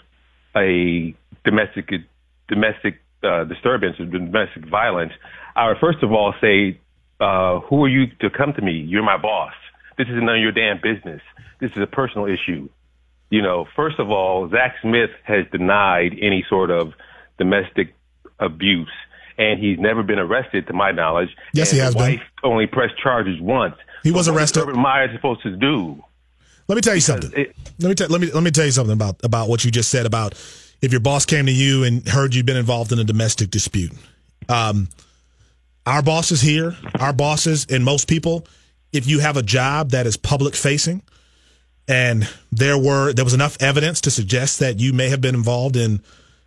a 0.56 1.16
domestic 1.44 1.90
domestic 2.48 3.00
uh, 3.24 3.46
disturbance 3.46 4.00
or 4.00 4.06
domestic 4.06 4.66
violence," 4.66 5.14
I 5.56 5.68
would 5.68 5.78
first 5.80 6.04
of 6.04 6.12
all 6.12 6.34
say, 6.42 6.80
uh, 7.20 7.60
"Who 7.62 7.84
are 7.86 7.90
you 7.90 8.08
to 8.22 8.30
come 8.30 8.54
to 8.54 8.62
me? 8.62 8.74
You're 8.74 9.04
my 9.04 9.18
boss. 9.18 9.54
This 9.98 10.08
is 10.08 10.16
none 10.16 10.36
of 10.36 10.42
your 10.42 10.52
damn 10.52 10.80
business. 10.82 11.22
This 11.60 11.72
is 11.72 11.82
a 11.82 11.88
personal 11.88 12.28
issue." 12.28 12.70
You 13.30 13.42
know, 13.42 13.68
first 13.76 14.00
of 14.00 14.10
all, 14.10 14.50
Zach 14.50 14.76
Smith 14.82 15.10
has 15.24 15.46
denied 15.52 16.14
any 16.22 16.46
sort 16.50 16.72
of 16.72 16.94
domestic 17.38 17.94
abuse, 18.40 18.92
and 19.38 19.60
he's 19.60 19.78
never 19.80 20.02
been 20.02 20.20
arrested, 20.20 20.68
to 20.68 20.74
my 20.74 20.92
knowledge. 20.92 21.30
Yes, 21.54 21.72
and 21.72 21.78
he 21.80 21.84
has 21.84 21.94
the 21.94 22.00
been. 22.00 22.12
wife 22.14 22.24
only 22.44 22.68
pressed 22.68 22.98
charges 22.98 23.40
once. 23.42 23.76
He 24.04 24.12
was 24.12 24.30
what 24.30 24.38
arrested. 24.38 24.62
Urban 24.64 24.80
Meyer 24.80 25.12
supposed 25.14 25.42
to 25.44 25.56
do? 25.58 26.02
Let 26.70 26.76
me 26.76 26.82
tell 26.82 26.96
you 26.96 27.02
something. 27.02 27.32
it- 27.36 27.56
let 27.80 27.90
me 27.90 27.96
tell 27.96 28.08
let 28.10 28.22
me 28.22 28.32
let 28.32 28.44
me 28.44 28.52
tell 28.52 28.66
you 28.66 28.72
something 28.72 28.94
about 28.94 29.20
about 29.24 29.50
what 29.50 29.66
you 29.66 29.72
just 29.72 29.90
said 29.90 30.06
about 30.06 30.34
if 30.82 30.92
your 30.92 31.00
boss 31.02 31.26
came 31.26 31.46
to 31.48 31.52
you 31.52 31.84
and 31.84 32.08
heard 32.08 32.34
you'd 32.36 32.46
been 32.46 32.58
involved 32.58 32.92
in 32.92 33.00
a 33.00 33.04
domestic 33.04 33.50
dispute. 33.52 33.92
Um, 34.50 34.88
our 35.88 36.02
bosses 36.04 36.42
here, 36.42 36.76
our 37.00 37.14
bosses, 37.14 37.66
and 37.70 37.84
most 37.84 38.10
people, 38.10 38.46
if 38.92 39.08
you 39.08 39.20
have 39.20 39.38
a 39.38 39.42
job 39.42 39.92
that 39.92 40.06
is 40.06 40.18
public 40.18 40.54
facing, 40.54 41.02
and 41.88 42.30
there 42.52 42.78
were 42.78 43.14
there 43.14 43.24
was 43.24 43.34
enough 43.34 43.56
evidence 43.62 44.02
to 44.02 44.12
suggest 44.12 44.60
that 44.60 44.82
you 44.82 44.92
may 44.92 45.08
have 45.08 45.22
been 45.22 45.34
involved 45.34 45.78
in 45.78 46.02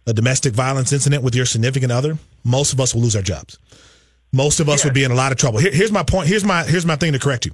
a 0.07 0.13
domestic 0.13 0.53
violence 0.53 0.93
incident 0.93 1.23
with 1.23 1.35
your 1.35 1.47
significant 1.47 1.91
other, 1.91 2.19
most 2.45 2.75
of 2.75 2.81
us 2.81 2.95
will 2.95 3.01
lose 3.01 3.17
our 3.17 3.23
jobs. 3.23 3.59
Most 4.31 4.61
of 4.61 4.69
us 4.69 4.85
would 4.85 4.95
be 4.95 5.05
in 5.05 5.11
a 5.11 5.15
lot 5.15 5.33
of 5.33 5.39
trouble. 5.39 5.59
Here, 5.59 5.73
here's 5.73 5.91
my 5.91 6.03
point. 6.03 6.29
Here's 6.29 6.45
my 6.45 6.63
here's 6.65 6.85
my 6.85 6.97
thing 6.97 7.15
to 7.15 7.19
correct 7.19 7.47
you. 7.47 7.53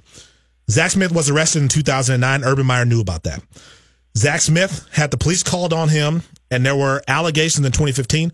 Zach 0.69 0.91
Smith 0.91 1.13
was 1.13 1.29
arrested 1.29 1.61
in 1.61 1.69
2009. 1.69 2.43
Urban 2.43 2.65
Meyer 2.65 2.85
knew 2.85 2.99
about 2.99 3.23
that. 3.23 3.41
Zach 4.17 4.41
Smith 4.41 4.85
had 4.91 5.09
the 5.09 5.17
police 5.17 5.41
called 5.41 5.71
on 5.71 5.87
him, 5.87 6.21
and 6.51 6.65
there 6.65 6.75
were 6.75 7.01
allegations 7.07 7.65
in 7.65 7.71
2015. 7.71 8.33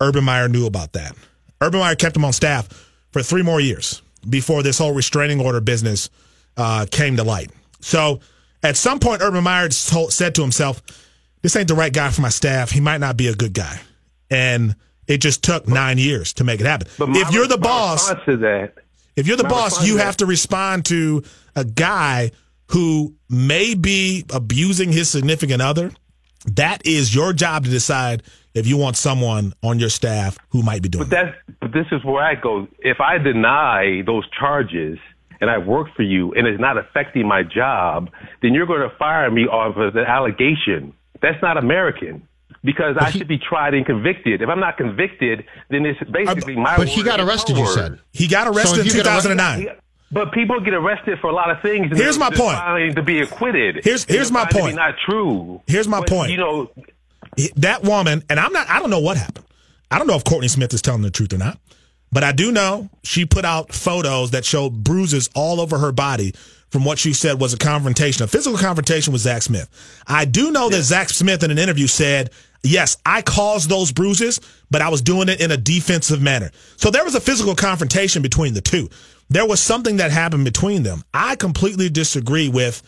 Urban 0.00 0.22
Meyer 0.22 0.48
knew 0.48 0.66
about 0.66 0.92
that. 0.92 1.16
Urban 1.60 1.80
Meyer 1.80 1.96
kept 1.96 2.14
him 2.14 2.24
on 2.24 2.32
staff 2.32 2.68
for 3.14 3.22
three 3.22 3.42
more 3.42 3.60
years 3.60 4.02
before 4.28 4.64
this 4.64 4.76
whole 4.76 4.92
restraining 4.92 5.40
order 5.40 5.60
business 5.60 6.10
uh, 6.56 6.84
came 6.90 7.16
to 7.16 7.22
light. 7.22 7.48
So 7.78 8.18
at 8.64 8.76
some 8.76 8.98
point, 8.98 9.22
Urban 9.22 9.44
Meyer 9.44 9.68
told, 9.68 10.12
said 10.12 10.34
to 10.34 10.42
himself, 10.42 10.82
"This 11.40 11.54
ain't 11.54 11.68
the 11.68 11.76
right 11.76 11.92
guy 11.92 12.10
for 12.10 12.22
my 12.22 12.28
staff. 12.28 12.72
He 12.72 12.80
might 12.80 12.98
not 12.98 13.16
be 13.16 13.28
a 13.28 13.34
good 13.34 13.52
guy." 13.54 13.80
And 14.30 14.74
it 15.06 15.18
just 15.18 15.44
took 15.44 15.68
nine 15.68 15.98
years 15.98 16.32
to 16.34 16.44
make 16.44 16.60
it 16.60 16.66
happen. 16.66 16.88
But 16.98 17.10
my 17.10 17.20
If 17.20 17.32
you're 17.32 17.46
the 17.46 17.56
boss, 17.56 18.10
to 18.24 18.36
that, 18.38 18.74
if 19.14 19.28
you're 19.28 19.36
the 19.36 19.44
boss, 19.44 19.86
you 19.86 19.98
have 19.98 20.16
to 20.16 20.26
respond 20.26 20.86
to 20.86 21.22
a 21.54 21.64
guy 21.64 22.32
who 22.72 23.14
may 23.30 23.74
be 23.74 24.24
abusing 24.32 24.90
his 24.90 25.08
significant 25.08 25.62
other. 25.62 25.92
That 26.56 26.84
is 26.84 27.14
your 27.14 27.32
job 27.32 27.62
to 27.64 27.70
decide 27.70 28.24
if 28.54 28.66
you 28.66 28.76
want 28.76 28.96
someone 28.96 29.52
on 29.62 29.78
your 29.78 29.88
staff 29.88 30.36
who 30.50 30.62
might 30.62 30.82
be 30.82 30.88
doing 30.88 31.08
But 31.08 31.10
that. 31.10 31.34
that's 31.60 31.63
this 31.74 31.86
is 31.92 32.02
where 32.04 32.22
I 32.22 32.34
go. 32.36 32.66
If 32.78 33.00
I 33.00 33.18
deny 33.18 34.02
those 34.06 34.24
charges 34.38 34.98
and 35.40 35.50
I 35.50 35.58
work 35.58 35.88
for 35.96 36.02
you 36.02 36.32
and 36.34 36.46
it's 36.46 36.60
not 36.60 36.78
affecting 36.78 37.26
my 37.28 37.42
job, 37.42 38.10
then 38.40 38.54
you're 38.54 38.66
going 38.66 38.88
to 38.88 38.96
fire 38.96 39.30
me 39.30 39.42
off 39.42 39.76
of 39.76 39.92
the 39.92 40.08
allegation. 40.08 40.94
That's 41.20 41.40
not 41.42 41.56
American. 41.58 42.26
Because 42.62 42.96
I 42.98 43.10
should 43.10 43.28
be 43.28 43.36
tried 43.36 43.74
and 43.74 43.84
convicted. 43.84 44.40
If 44.40 44.48
I'm 44.48 44.58
not 44.60 44.78
convicted, 44.78 45.44
then 45.68 45.84
it's 45.84 46.00
uh, 46.00 46.06
basically 46.10 46.56
my. 46.56 46.78
But 46.78 46.88
he 46.88 47.02
got 47.02 47.20
arrested, 47.20 47.58
you 47.58 47.66
said. 47.66 48.00
He 48.12 48.26
got 48.26 48.46
arrested 48.46 48.76
So 48.76 48.80
in 48.80 48.86
if 48.86 48.94
you 48.94 49.02
get 49.02 49.06
arrested- 49.06 49.36
2009. 49.36 49.76
But 50.10 50.32
people 50.32 50.60
get 50.60 50.72
arrested 50.72 51.18
for 51.20 51.28
a 51.28 51.34
lot 51.34 51.50
of 51.50 51.60
things. 51.60 51.88
and 51.90 51.96
Here's 51.98 52.16
my 52.18 52.30
point. 52.30 52.96
To 52.96 53.02
be 53.02 53.20
acquitted. 53.20 53.80
Here's- 53.84 54.06
here's 54.08 54.30
my 54.32 54.40
find 54.44 54.50
to 54.50 54.54
be 54.56 54.60
point. 54.62 54.76
Not 54.76 54.94
true. 55.04 55.60
Here's 55.66 55.88
my 55.88 56.00
But, 56.00 56.08
point. 56.08 56.30
You 56.30 56.38
know, 56.38 56.70
that 57.56 57.82
woman, 57.82 58.22
and 58.30 58.38
I'm 58.40 58.52
not, 58.52 58.68
I 58.70 58.78
don't 58.78 58.90
know 58.90 59.00
what 59.00 59.16
happened. 59.18 59.44
I 59.94 59.98
don't 59.98 60.08
know 60.08 60.16
if 60.16 60.24
Courtney 60.24 60.48
Smith 60.48 60.74
is 60.74 60.82
telling 60.82 61.02
the 61.02 61.10
truth 61.12 61.32
or 61.32 61.38
not, 61.38 61.60
But 62.10 62.22
I 62.22 62.32
do 62.32 62.52
know 62.52 62.90
she 63.02 63.26
put 63.26 63.44
out 63.44 63.72
photos 63.72 64.32
that 64.32 64.44
showed 64.44 64.84
bruises 64.84 65.28
all 65.34 65.60
over 65.60 65.78
her 65.78 65.92
body 65.92 66.32
from 66.70 66.84
what 66.84 66.98
she 66.98 67.12
said 67.12 67.40
was 67.40 67.54
a 67.54 67.58
confrontation, 67.58 68.24
a 68.24 68.26
physical 68.26 68.58
confrontation 68.58 69.12
with 69.12 69.22
Zach 69.22 69.42
Smith. 69.42 69.68
I 70.06 70.24
do 70.24 70.52
know 70.52 70.68
that 70.68 70.82
Zach 70.82 71.10
Smith 71.10 71.44
in 71.44 71.52
an 71.52 71.58
interview 71.58 71.86
said, 71.86 72.30
yes, 72.64 72.96
I 73.06 73.22
caused 73.22 73.68
those 73.68 73.92
bruises, 73.92 74.40
but 74.70 74.82
I 74.82 74.88
was 74.88 75.00
doing 75.00 75.28
it 75.28 75.40
in 75.40 75.52
a 75.52 75.56
defensive 75.56 76.22
manner. 76.22 76.50
So 76.76 76.90
there 76.90 77.04
was 77.04 77.14
a 77.14 77.20
physical 77.20 77.54
confrontation 77.54 78.22
between 78.22 78.54
the 78.54 78.60
two. 78.60 78.88
There 79.30 79.46
was 79.46 79.60
something 79.60 79.98
that 79.98 80.10
happened 80.10 80.44
between 80.44 80.82
them. 80.82 81.04
I 81.14 81.36
completely 81.36 81.88
disagree 81.88 82.48
with 82.48 82.82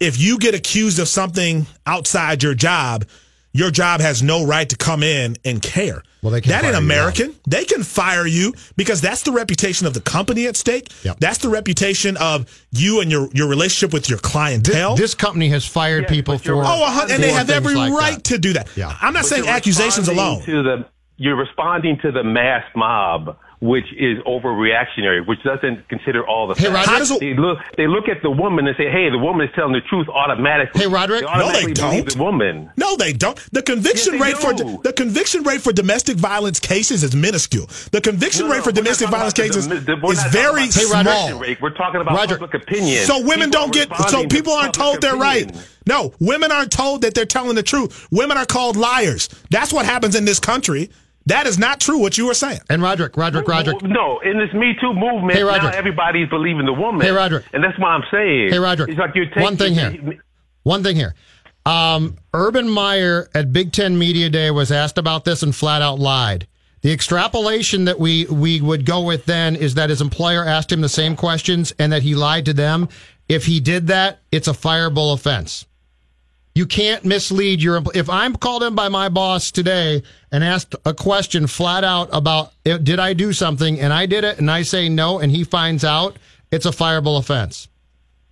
if 0.00 0.20
you 0.20 0.38
get 0.38 0.54
accused 0.54 0.98
of 0.98 1.08
something 1.08 1.66
outside 1.86 2.42
your 2.42 2.54
job, 2.54 3.04
your 3.52 3.70
job 3.70 4.00
has 4.00 4.22
no 4.22 4.46
right 4.46 4.68
to 4.68 4.76
come 4.76 5.02
in 5.02 5.36
and 5.44 5.60
care. 5.62 6.02
Well, 6.22 6.30
they 6.32 6.40
can 6.40 6.50
that 6.50 6.60
fire 6.62 6.70
ain't 6.74 6.78
American. 6.78 7.34
They 7.48 7.64
can 7.64 7.82
fire 7.82 8.26
you 8.26 8.52
because 8.76 9.00
that's 9.00 9.22
the 9.22 9.32
reputation 9.32 9.86
of 9.86 9.94
the 9.94 10.00
company 10.00 10.46
at 10.46 10.56
stake. 10.56 10.92
Yep. 11.02 11.18
That's 11.18 11.38
the 11.38 11.48
reputation 11.48 12.16
of 12.18 12.46
you 12.70 13.00
and 13.00 13.10
your, 13.10 13.28
your 13.32 13.48
relationship 13.48 13.92
with 13.92 14.08
your 14.08 14.18
Thi- 14.18 14.28
clientele. 14.28 14.96
This, 14.96 15.14
company 15.14 15.48
has 15.48 15.64
fired 15.66 16.02
Yes, 16.02 16.10
people 16.10 16.38
for. 16.38 16.52
oh, 16.54 16.58
a 16.84 16.90
hun- 16.90 17.10
and 17.10 17.22
they 17.22 17.32
have 17.32 17.50
every 17.50 17.74
like 17.74 17.92
right 17.92 18.14
that. 18.16 18.24
to 18.24 18.38
do 18.38 18.52
that. 18.52 18.68
Yeah. 18.76 18.94
I'm 19.00 19.12
not 19.14 19.22
But 19.22 19.28
saying 19.28 19.44
you're 19.44 19.52
accusations 19.54 20.08
responding 20.08 20.18
alone. 20.18 20.42
To 20.44 20.62
the, 20.62 20.86
you're 21.16 21.36
responding 21.36 21.98
to 22.02 22.12
the 22.12 22.22
mass 22.22 22.64
mob, 22.76 23.36
which 23.60 23.84
is 23.98 24.18
overreactionary, 24.26 25.26
which 25.26 25.42
doesn't 25.42 25.86
consider 25.88 26.26
all 26.26 26.46
the 26.48 26.54
Hey, 26.54 26.68
facts. 26.72 26.88
Does 27.10 27.18
they 27.18 27.34
look, 27.34 27.58
they 27.76 27.86
look 27.86 28.08
at 28.08 28.22
the 28.22 28.30
woman 28.30 28.66
and 28.66 28.74
say, 28.76 28.90
"Hey, 28.90 29.10
the 29.10 29.18
woman 29.18 29.46
is 29.46 29.54
telling 29.54 29.72
the 29.72 29.82
truth 29.82 30.08
automatically." 30.08 30.80
Hey, 30.80 30.86
Roderick. 30.86 31.20
They 31.20 31.26
No, 31.26 31.32
they 31.38 31.42
automatically 31.44 31.74
don't. 31.74 32.12
the 32.12 32.22
woman. 32.22 32.70
No, 32.76 32.96
they 32.96 33.12
don't. 33.12 33.38
The 33.52 33.62
conviction 33.62 34.14
Yes, 34.14 34.22
rate 34.22 34.36
for 34.38 34.54
the 34.82 34.92
conviction 34.92 35.42
rate 35.42 35.60
for 35.60 35.72
domestic 35.72 36.16
violence 36.16 36.58
cases 36.58 37.02
is 37.04 37.14
minuscule. 37.14 37.68
The 37.92 38.00
conviction 38.00 38.46
No, 38.48 38.54
rate 38.54 38.64
for 38.64 38.72
domestic 38.72 39.08
violence 39.10 39.34
cases 39.34 39.68
the- 39.68 39.76
the- 39.76 40.06
is 40.08 40.22
very 40.32 40.62
Hey, 40.62 40.70
small. 40.70 41.38
rate. 41.38 41.58
We're 41.60 41.70
talking 41.70 42.00
about 42.00 42.16
Roger. 42.16 42.38
public 42.38 42.54
opinion. 42.62 43.04
So 43.04 43.18
women 43.20 43.50
People 43.50 43.68
don't 43.68 43.72
get. 43.74 43.88
So 44.08 44.26
people 44.26 44.52
aren't 44.54 44.74
told 44.74 44.94
public 44.96 45.00
they're 45.02 45.16
right. 45.16 45.54
No, 45.86 46.12
women 46.20 46.50
aren't 46.52 46.70
told 46.70 47.02
that 47.02 47.14
they're 47.14 47.24
telling 47.26 47.56
the 47.56 47.62
truth. 47.62 48.06
Women 48.10 48.36
are 48.38 48.46
called 48.46 48.76
liars. 48.76 49.28
That's 49.50 49.72
what 49.72 49.84
happens 49.86 50.14
in 50.14 50.24
this 50.24 50.38
country. 50.40 50.90
That 51.26 51.46
is 51.46 51.58
not 51.58 51.80
true. 51.80 51.98
What 51.98 52.16
you 52.18 52.26
were 52.26 52.34
saying. 52.34 52.60
And 52.70 52.82
Roderick, 52.82 53.16
Roderick, 53.16 53.46
Roderick. 53.46 53.82
No, 53.82 54.18
in 54.20 54.38
this 54.38 54.52
Me 54.54 54.74
Too 54.80 54.92
movement, 54.94 55.32
Hey, 55.36 55.42
Roger. 55.44 55.64
now 55.70 55.76
everybody's 55.76 56.28
believing 56.28 56.66
the 56.66 56.72
woman. 56.72 57.02
Hey, 57.02 57.12
Roger. 57.12 57.44
And 57.52 57.62
that's 57.62 57.78
what 57.78 57.88
I'm 57.88 58.02
saying. 58.10 58.50
Hey, 58.50 58.58
Roger. 58.58 58.88
It's 58.88 58.98
like 58.98 59.14
you're 59.14 59.26
taking 59.26 59.42
One 59.42 59.56
thing 59.56 59.74
here. 59.74 60.20
One 60.62 60.82
thing 60.82 60.96
here. 60.96 61.14
Um, 61.66 62.16
Urban 62.32 62.68
Meyer 62.68 63.28
at 63.34 63.52
Big 63.52 63.72
Ten 63.72 63.98
Media 63.98 64.30
Day 64.30 64.50
was 64.50 64.72
asked 64.72 64.98
about 64.98 65.24
this 65.24 65.42
and 65.42 65.54
flat 65.54 65.82
out 65.82 65.98
lied. 65.98 66.46
The 66.82 66.92
extrapolation 66.92 67.84
that 67.84 68.00
we, 68.00 68.24
we 68.26 68.62
would 68.62 68.86
go 68.86 69.02
with 69.02 69.26
then 69.26 69.54
is 69.54 69.74
that 69.74 69.90
his 69.90 70.00
employer 70.00 70.44
asked 70.44 70.72
him 70.72 70.80
the 70.80 70.88
same 70.88 71.14
questions 71.14 71.74
and 71.78 71.92
that 71.92 72.02
he 72.02 72.14
lied 72.14 72.46
to 72.46 72.54
them. 72.54 72.88
If 73.28 73.44
he 73.44 73.60
did 73.60 73.88
that, 73.88 74.20
it's 74.32 74.48
a 74.48 74.52
fireable 74.52 75.12
offense. 75.12 75.66
You 76.60 76.66
can't 76.66 77.06
mislead 77.06 77.62
your. 77.62 77.82
If 77.94 78.10
I'm 78.10 78.36
called 78.36 78.62
in 78.62 78.74
by 78.74 78.90
my 78.90 79.08
boss 79.08 79.50
today 79.50 80.02
and 80.30 80.44
asked 80.44 80.74
a 80.84 80.92
question 80.92 81.46
flat 81.46 81.84
out 81.84 82.10
about 82.12 82.52
eh, 82.66 82.76
did 82.76 83.00
I 83.00 83.14
do 83.14 83.32
something 83.32 83.80
and 83.80 83.94
I 83.94 84.04
did 84.04 84.24
it 84.24 84.38
and 84.38 84.50
I 84.50 84.60
say 84.60 84.90
no 84.90 85.20
and 85.20 85.32
he 85.32 85.42
finds 85.42 85.86
out, 85.86 86.18
it's 86.50 86.66
a 86.66 86.70
fireable 86.70 87.18
offense. 87.18 87.68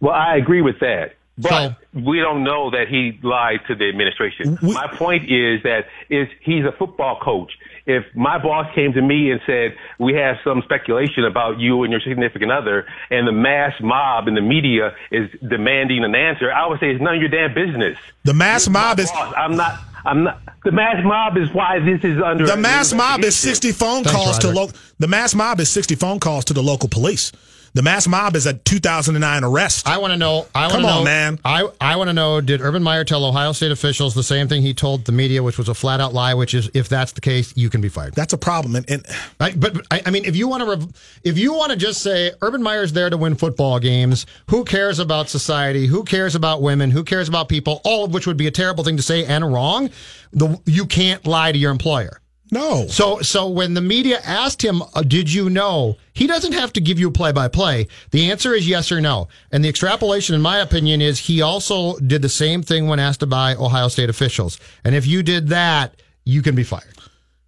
Well, 0.01 0.13
I 0.13 0.37
agree 0.37 0.61
with 0.61 0.79
that. 0.81 1.15
But 1.39 1.49
So- 1.49 1.75
we 1.95 2.21
don't 2.21 2.45
know 2.45 2.69
that 2.71 2.89
he 2.89 3.19
lied 3.23 3.61
to 3.67 3.75
the 3.75 3.89
administration. 3.89 4.59
We- 4.63 4.75
my 4.75 4.89
point 4.89 5.33
is 5.33 5.63
that 5.63 5.87
is 6.11 6.29
he's 6.43 6.67
a 6.67 6.73
football 6.73 7.19
coach. 7.21 7.53
If 7.89 8.05
my 8.15 8.37
boss 8.37 8.67
came 8.75 8.93
to 8.93 9.01
me 9.03 9.31
and 9.33 9.41
said, 9.47 9.75
"We 9.99 10.13
have 10.15 10.37
some 10.45 10.61
speculation 10.63 11.25
about 11.25 11.59
you 11.59 11.83
and 11.85 11.91
your 11.91 12.01
significant 12.03 12.53
other," 12.53 12.87
and 13.11 13.27
the 13.27 13.33
mass 13.33 13.73
mob 13.81 14.29
and 14.29 14.37
the 14.37 14.43
media 14.43 14.93
is 15.11 15.31
demanding 15.49 16.05
an 16.05 16.15
answer, 16.15 16.53
I 16.53 16.67
would 16.67 16.81
say 16.81 16.91
it's 16.91 17.01
none 17.03 17.15
of 17.15 17.21
your 17.21 17.31
damn 17.31 17.55
business. 17.55 17.97
The 18.25 18.35
mass 18.35 18.67
You're 18.67 18.75
mob 18.75 19.01
is. 19.01 19.11
boss. 19.11 19.35
I'm 19.37 19.57
not. 19.57 19.79
I'm 20.05 20.23
not. 20.25 20.39
The 20.65 20.71
mass 20.73 21.03
mob 21.03 21.37
is 21.39 21.51
why 21.53 21.81
this 21.81 22.05
is 22.05 22.21
under 22.23 22.47
The 22.47 22.57
mass 22.57 22.93
mob 22.93 23.25
is 23.25 23.35
60 23.37 23.73
phone 23.73 24.05
Thanks, 24.05 24.13
calls 24.13 24.39
to 24.39 24.49
Roderick. 24.49 24.57
local. 24.57 24.77
The 24.99 25.09
mass 25.09 25.35
mob 25.35 25.59
is 25.59 25.69
60 25.71 25.95
phone 25.97 26.21
calls 26.21 26.45
to 26.47 26.53
the 26.53 26.63
local 26.63 26.89
police. 26.89 27.33
The 27.75 27.83
mass 27.83 28.07
mob 28.09 28.35
is 28.37 28.47
a 28.47 28.55
2009 28.55 29.45
arrest. 29.45 29.87
I 29.89 29.99
want 29.99 30.13
to 30.13 30.17
know. 30.17 30.47
I 30.55 30.63
want 30.63 30.73
Come 30.73 30.83
to 30.83 30.89
on, 30.89 30.95
know, 31.01 31.05
man. 31.05 31.39
I 31.45 31.69
I 31.81 31.97
want 31.97 32.09
to 32.09 32.13
know. 32.15 32.41
Did 32.41 32.61
Urban 32.61 32.83
Meyer 32.83 33.05
tell 33.05 33.25
Ohio 33.25 33.53
State 33.53 33.71
officials 33.73 34.15
the 34.15 34.23
same 34.23 34.49
thing 34.49 34.63
he 34.63 34.75
told 34.75 35.05
the 35.05 35.13
media, 35.13 35.43
which 35.43 35.59
was 35.59 35.69
a 35.69 35.75
flat 35.75 36.01
out 36.01 36.15
lie? 36.15 36.35
Which 36.35 36.55
is, 36.55 36.71
if 36.75 36.89
that's 36.89 37.13
the 37.13 37.21
case, 37.21 37.53
you 37.57 37.71
can 37.71 37.81
be 37.81 37.89
fired. 37.89 38.15
That's 38.15 38.33
a 38.33 38.39
problem. 38.39 38.77
And, 38.77 38.91
and 38.91 39.07
I, 39.41 39.53
but 39.53 39.87
I, 39.91 40.03
I 40.07 40.11
mean, 40.11 40.25
if 40.25 40.37
you 40.37 40.49
want 40.49 40.63
to, 40.63 40.71
rev- 40.71 41.21
if 41.25 41.39
you 41.39 41.53
want 41.55 41.71
to 41.73 41.77
just 41.77 42.03
say 42.03 42.33
Urban 42.43 42.63
Meyer's 42.63 42.93
there 42.93 43.11
to 43.11 43.17
win 43.17 43.35
football 43.35 43.79
games, 43.79 44.27
who 44.49 44.65
cares 44.65 44.99
about 44.99 45.29
society? 45.29 45.87
Who 45.87 46.05
cares 46.05 46.35
about 46.35 46.63
women? 46.63 46.91
Who 46.91 47.05
cares 47.05 47.29
about 47.29 47.49
people? 47.49 47.81
All 47.85 48.05
of 48.05 48.15
which 48.15 48.27
would 48.27 48.37
be 48.37 48.47
a 48.47 48.51
terrible 48.53 48.85
thing 48.85 48.97
to 48.97 49.03
say 49.03 49.25
and 49.25 49.53
wrong. 49.53 49.91
The 50.33 50.61
you 50.67 50.87
can't 50.87 51.27
lie 51.27 51.53
to 51.53 51.59
your 51.59 51.71
employer. 51.71 52.21
No. 52.51 52.87
So, 52.89 53.21
so 53.21 53.49
when 53.49 53.75
the 53.75 53.81
media 53.81 54.21
asked 54.25 54.63
him, 54.63 54.83
uh, 54.95 55.03
"Did 55.03 55.33
you 55.33 55.51
know?" 55.51 55.97
He 56.13 56.27
doesn't 56.27 56.53
have 56.53 56.73
to 56.75 56.81
give 56.81 56.99
you 56.99 57.11
play 57.11 57.31
by 57.33 57.49
play. 57.49 57.87
The 58.11 58.31
answer 58.31 58.53
is 58.55 58.67
yes 58.69 58.91
or 58.91 59.01
no. 59.01 59.29
And 59.53 59.65
the 59.65 59.69
extrapolation, 59.69 60.35
in 60.35 60.41
my 60.43 60.59
opinion, 60.59 61.01
is 61.01 61.19
he 61.21 61.43
also 61.43 61.97
did 61.99 62.23
the 62.23 62.29
same 62.29 62.63
thing 62.63 62.89
when 62.89 62.99
asked 62.99 63.29
by 63.29 63.55
Ohio 63.55 63.89
State 63.89 64.11
officials. 64.11 64.59
And 64.85 64.95
if 64.95 65.07
you 65.07 65.23
did 65.23 65.49
that, 65.49 65.95
you 66.25 66.43
can 66.43 66.55
be 66.57 66.65
fired. 66.65 66.95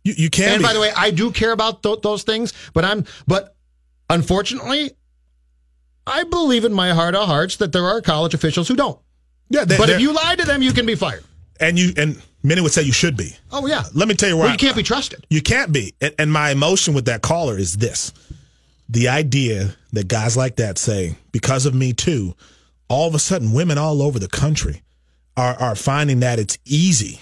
You, 0.04 0.14
you 0.16 0.30
can 0.30 0.50
And 0.54 0.58
be. 0.60 0.64
by 0.64 0.72
the 0.72 0.80
way, 0.80 0.92
I 0.96 1.10
do 1.10 1.30
care 1.32 1.52
about 1.52 1.82
th- 1.82 2.00
those 2.02 2.22
things, 2.22 2.52
but 2.72 2.84
I'm, 2.84 3.04
but 3.26 3.54
unfortunately, 4.08 4.92
I 6.06 6.24
believe 6.24 6.64
in 6.64 6.72
my 6.72 6.90
heart 6.92 7.14
of 7.14 7.26
hearts 7.26 7.56
that 7.56 7.72
there 7.72 7.84
are 7.84 8.00
college 8.00 8.34
officials 8.34 8.68
who 8.68 8.76
don't. 8.76 8.98
yeah, 9.50 9.64
they- 9.64 9.76
But 9.76 9.90
if 9.90 10.00
you 10.00 10.12
lie 10.12 10.36
to 10.36 10.44
them, 10.46 10.62
you 10.62 10.72
can 10.72 10.86
be 10.86 10.94
fired. 10.94 11.24
And 11.60 11.78
you 11.78 11.92
and 11.96 12.20
many 12.42 12.60
would 12.60 12.72
say 12.72 12.82
you 12.82 12.92
should 12.92 13.16
be. 13.16 13.36
Oh 13.52 13.66
yeah. 13.66 13.84
Let 13.94 14.08
me 14.08 14.14
tell 14.14 14.28
you 14.28 14.36
where 14.36 14.44
Well, 14.44 14.52
you 14.52 14.58
can't 14.58 14.76
be 14.76 14.82
trusted. 14.82 15.26
You 15.30 15.42
can't 15.42 15.72
be. 15.72 15.94
And, 16.00 16.14
and 16.18 16.32
my 16.32 16.50
emotion 16.50 16.94
with 16.94 17.04
that 17.06 17.22
caller 17.22 17.58
is 17.58 17.76
this 17.76 18.12
the 18.88 19.08
idea 19.08 19.76
that 19.92 20.08
guys 20.08 20.36
like 20.36 20.56
that 20.56 20.76
say, 20.76 21.14
because 21.30 21.64
of 21.64 21.74
me 21.74 21.92
too, 21.92 22.34
all 22.88 23.06
of 23.06 23.14
a 23.14 23.20
sudden 23.20 23.52
women 23.52 23.78
all 23.78 24.02
over 24.02 24.18
the 24.18 24.28
country 24.28 24.82
are, 25.36 25.54
are 25.54 25.76
finding 25.76 26.20
that 26.20 26.40
it's 26.40 26.58
easy 26.64 27.20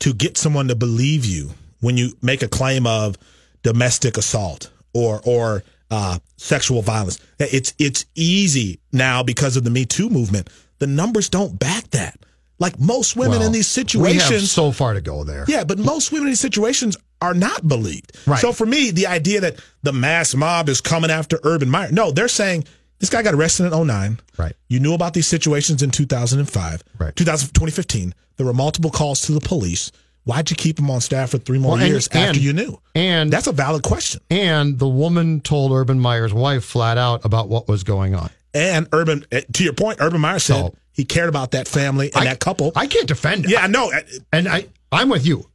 to 0.00 0.12
get 0.12 0.36
someone 0.36 0.66
to 0.68 0.74
believe 0.74 1.24
you 1.24 1.50
when 1.80 1.96
you 1.96 2.16
make 2.22 2.42
a 2.42 2.48
claim 2.48 2.86
of 2.86 3.16
domestic 3.62 4.16
assault 4.16 4.70
or, 4.92 5.20
or, 5.24 5.62
uh, 5.92 6.18
sexual 6.36 6.82
violence. 6.82 7.20
It's, 7.38 7.72
it's 7.78 8.04
easy 8.16 8.80
now 8.92 9.22
because 9.22 9.56
of 9.56 9.62
the 9.62 9.70
Me 9.70 9.84
Too 9.84 10.10
movement. 10.10 10.50
The 10.80 10.88
numbers 10.88 11.28
don't 11.28 11.56
back 11.56 11.88
that. 11.90 12.18
Like 12.58 12.78
most 12.80 13.16
women 13.16 13.38
Well, 13.38 13.46
in 13.48 13.52
these 13.52 13.68
We 13.76 13.82
situations. 13.82 14.30
have 14.30 14.42
so 14.48 14.72
far 14.72 14.94
to 14.94 15.00
go 15.00 15.24
there. 15.24 15.44
Yeah, 15.46 15.64
but 15.64 15.78
most 15.78 16.10
women 16.10 16.28
in 16.28 16.30
these 16.32 16.40
situations 16.40 16.96
are 17.20 17.34
not 17.34 17.66
believed. 17.68 18.16
Right. 18.26 18.40
So 18.40 18.52
for 18.52 18.64
me, 18.66 18.90
the 18.90 19.06
idea 19.06 19.40
that 19.42 19.56
the 19.82 19.92
mass 19.92 20.34
mob 20.34 20.68
is 20.68 20.80
coming 20.80 21.10
after 21.10 21.38
Urban 21.44 21.68
Meyer, 21.68 21.92
no, 21.92 22.10
they're 22.12 22.28
saying 22.28 22.64
this 22.98 23.10
guy 23.10 23.22
got 23.22 23.34
arrested 23.34 23.66
in 23.66 23.72
09. 23.86 24.20
Right. 24.38 24.54
You 24.68 24.80
knew 24.80 24.94
about 24.94 25.12
these 25.12 25.26
situations 25.26 25.82
in 25.82 25.90
2005. 25.90 26.82
Right. 26.98 27.14
2000, 27.14 27.48
2015. 27.48 28.14
There 28.36 28.46
were 28.46 28.54
multiple 28.54 28.90
calls 28.90 29.22
to 29.22 29.32
the 29.32 29.40
police. 29.40 29.92
Why'd 30.24 30.50
you 30.50 30.56
keep 30.56 30.78
him 30.78 30.90
on 30.90 31.00
staff 31.02 31.30
for 31.30 31.38
three 31.38 31.58
more 31.58 31.72
Well, 31.72 31.80
and- 31.82 31.88
years 31.88 32.08
after 32.08 32.18
and- 32.30 32.36
you 32.38 32.52
knew? 32.52 32.80
and- 32.94 33.30
that's 33.30 33.46
a 33.46 33.52
valid 33.52 33.82
question. 33.82 34.20
And 34.30 34.78
the 34.78 34.88
woman 34.88 35.40
told 35.40 35.72
Urban 35.72 36.00
Meyer's 36.00 36.32
wife 36.34 36.64
flat 36.64 36.98
out 36.98 37.24
about 37.24 37.48
what 37.48 37.68
was 37.68 37.84
going 37.84 38.14
on. 38.14 38.30
And 38.52 38.88
Urban, 38.92 39.24
eh, 39.30 39.42
to 39.52 39.62
your 39.62 39.72
point, 39.74 39.98
Urban 40.00 40.20
Meyer 40.20 40.38
said 40.38 40.56
So- 40.56 40.74
he 40.96 41.04
cared 41.04 41.28
about 41.28 41.52
that 41.52 41.68
family 41.68 42.06
and 42.14 42.22
I- 42.22 42.32
that 42.32 42.40
couple. 42.40 42.72
I 42.74 42.86
can't 42.88 43.06
defend 43.06 43.44
it. 43.44 43.50
yeah, 43.52 43.60
I 43.62 43.66
know. 43.68 43.92
And 44.32 44.48
I, 44.48 44.66
I'm 44.90 45.08
with 45.08 45.24
you. 45.26 45.48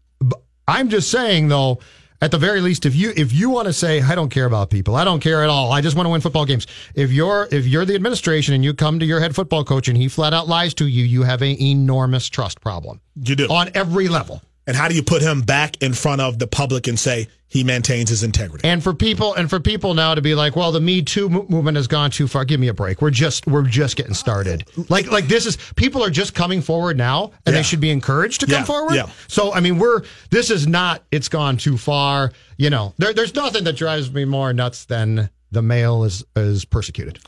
I'm 0.67 0.89
just 0.89 1.11
saying 1.11 1.47
though, 1.49 1.79
at 2.21 2.29
the 2.29 2.37
very 2.37 2.61
least, 2.61 2.85
if 2.85 2.95
you 2.95 3.11
if 3.17 3.33
you 3.33 3.49
want 3.49 3.65
to 3.65 3.73
say 3.73 3.99
I 3.99 4.13
don't 4.13 4.29
care 4.29 4.45
about 4.45 4.69
people, 4.69 4.95
I 4.95 5.03
don't 5.03 5.19
care 5.19 5.43
at 5.43 5.49
all. 5.49 5.71
I 5.71 5.81
just 5.81 5.95
want 5.97 6.05
to 6.05 6.11
win 6.11 6.21
football 6.21 6.45
games. 6.45 6.67
If 6.93 7.11
you're 7.11 7.47
if 7.51 7.65
you're 7.65 7.83
the 7.83 7.95
administration 7.95 8.53
and 8.53 8.63
you 8.63 8.75
come 8.75 8.99
to 8.99 9.05
your 9.05 9.19
head 9.19 9.33
football 9.35 9.63
coach 9.63 9.87
and 9.87 9.97
he 9.97 10.07
flat 10.07 10.31
out 10.31 10.47
lies 10.47 10.75
to 10.75 10.85
you, 10.87 11.03
you 11.03 11.23
have 11.23 11.41
an 11.41 11.59
enormous 11.59 12.29
trust 12.29 12.61
problem 12.61 13.01
You 13.15 13.35
do. 13.35 13.47
on 13.47 13.71
every 13.73 14.07
level. 14.07 14.43
And 14.71 14.77
how 14.77 14.87
do 14.87 14.95
you 14.95 15.03
put 15.03 15.21
him 15.21 15.41
back 15.41 15.75
in 15.83 15.91
front 15.93 16.21
of 16.21 16.39
the 16.39 16.47
public 16.47 16.87
and 16.87 16.97
say 16.97 17.27
he 17.49 17.61
maintains 17.65 18.09
his 18.09 18.23
integrity? 18.23 18.65
And 18.65 18.81
for 18.81 18.93
people 18.93 19.33
and 19.33 19.49
for 19.49 19.59
people 19.59 19.93
now 19.93 20.15
to 20.15 20.21
be 20.21 20.33
like, 20.33 20.55
well, 20.55 20.71
the 20.71 20.79
Me 20.79 21.01
Too 21.01 21.27
movement 21.27 21.75
has 21.75 21.87
gone 21.87 22.09
too 22.09 22.25
far. 22.25 22.45
Give 22.45 22.57
me 22.57 22.69
a 22.69 22.73
break. 22.73 23.01
We're 23.01 23.09
just 23.09 23.45
we're 23.47 23.63
just 23.63 23.97
getting 23.97 24.13
started. 24.13 24.63
Like 24.87 25.11
like 25.11 25.27
this 25.27 25.45
is 25.45 25.57
people 25.75 26.01
are 26.05 26.09
just 26.09 26.33
coming 26.33 26.61
forward 26.61 26.95
now, 26.97 27.31
and 27.45 27.53
Yeah. 27.53 27.59
they 27.59 27.63
should 27.63 27.81
be 27.81 27.91
encouraged 27.91 28.39
to 28.39 28.45
come 28.45 28.59
Yeah, 28.61 28.63
forward. 28.63 28.95
yeah. 28.95 29.09
So 29.27 29.53
I 29.53 29.59
mean, 29.59 29.77
we're 29.77 30.03
this 30.29 30.49
is 30.49 30.67
not. 30.67 31.03
It's 31.11 31.27
gone 31.27 31.57
too 31.57 31.77
far. 31.77 32.31
You 32.55 32.69
know, 32.69 32.93
there, 32.97 33.11
there's 33.13 33.35
nothing 33.35 33.65
that 33.65 33.75
drives 33.75 34.09
me 34.09 34.23
more 34.23 34.53
nuts 34.53 34.85
than 34.85 35.29
the 35.51 35.61
male 35.61 36.05
is 36.05 36.23
is 36.37 36.63
persecuted. 36.63 37.19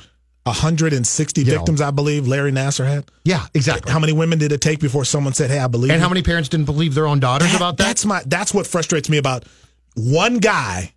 160 0.46 1.42
You 1.42 1.48
know. 1.48 1.54
victims, 1.58 1.80
I 1.82 1.92
believe, 1.92 2.28
Larry 2.28 2.52
Nassar 2.52 2.86
had. 2.86 3.06
Yeah, 3.24 3.46
exactly. 3.54 3.92
How 3.92 4.00
many 4.00 4.12
women 4.14 4.40
did 4.40 4.52
it 4.52 4.62
take 4.62 4.80
before 4.80 5.06
someone 5.06 5.34
said, 5.34 5.50
"Hey, 5.50 5.60
I 5.60 5.68
believe"? 5.68 5.92
and 5.92 6.00
you"? 6.00 6.04
how 6.04 6.10
many 6.10 6.22
parents 6.22 6.50
didn't 6.50 6.66
believe 6.66 6.94
their 6.96 7.08
own 7.08 7.20
daughters 7.20 7.50
That- 7.50 7.58
about 7.58 7.78
that? 7.78 7.84
That's 7.86 8.06
my. 8.06 8.22
That's 8.26 8.54
what 8.54 8.68
frustrates 8.68 9.10
me 9.10 9.18
about 9.18 9.46
one 9.96 10.40
guy 10.40 10.94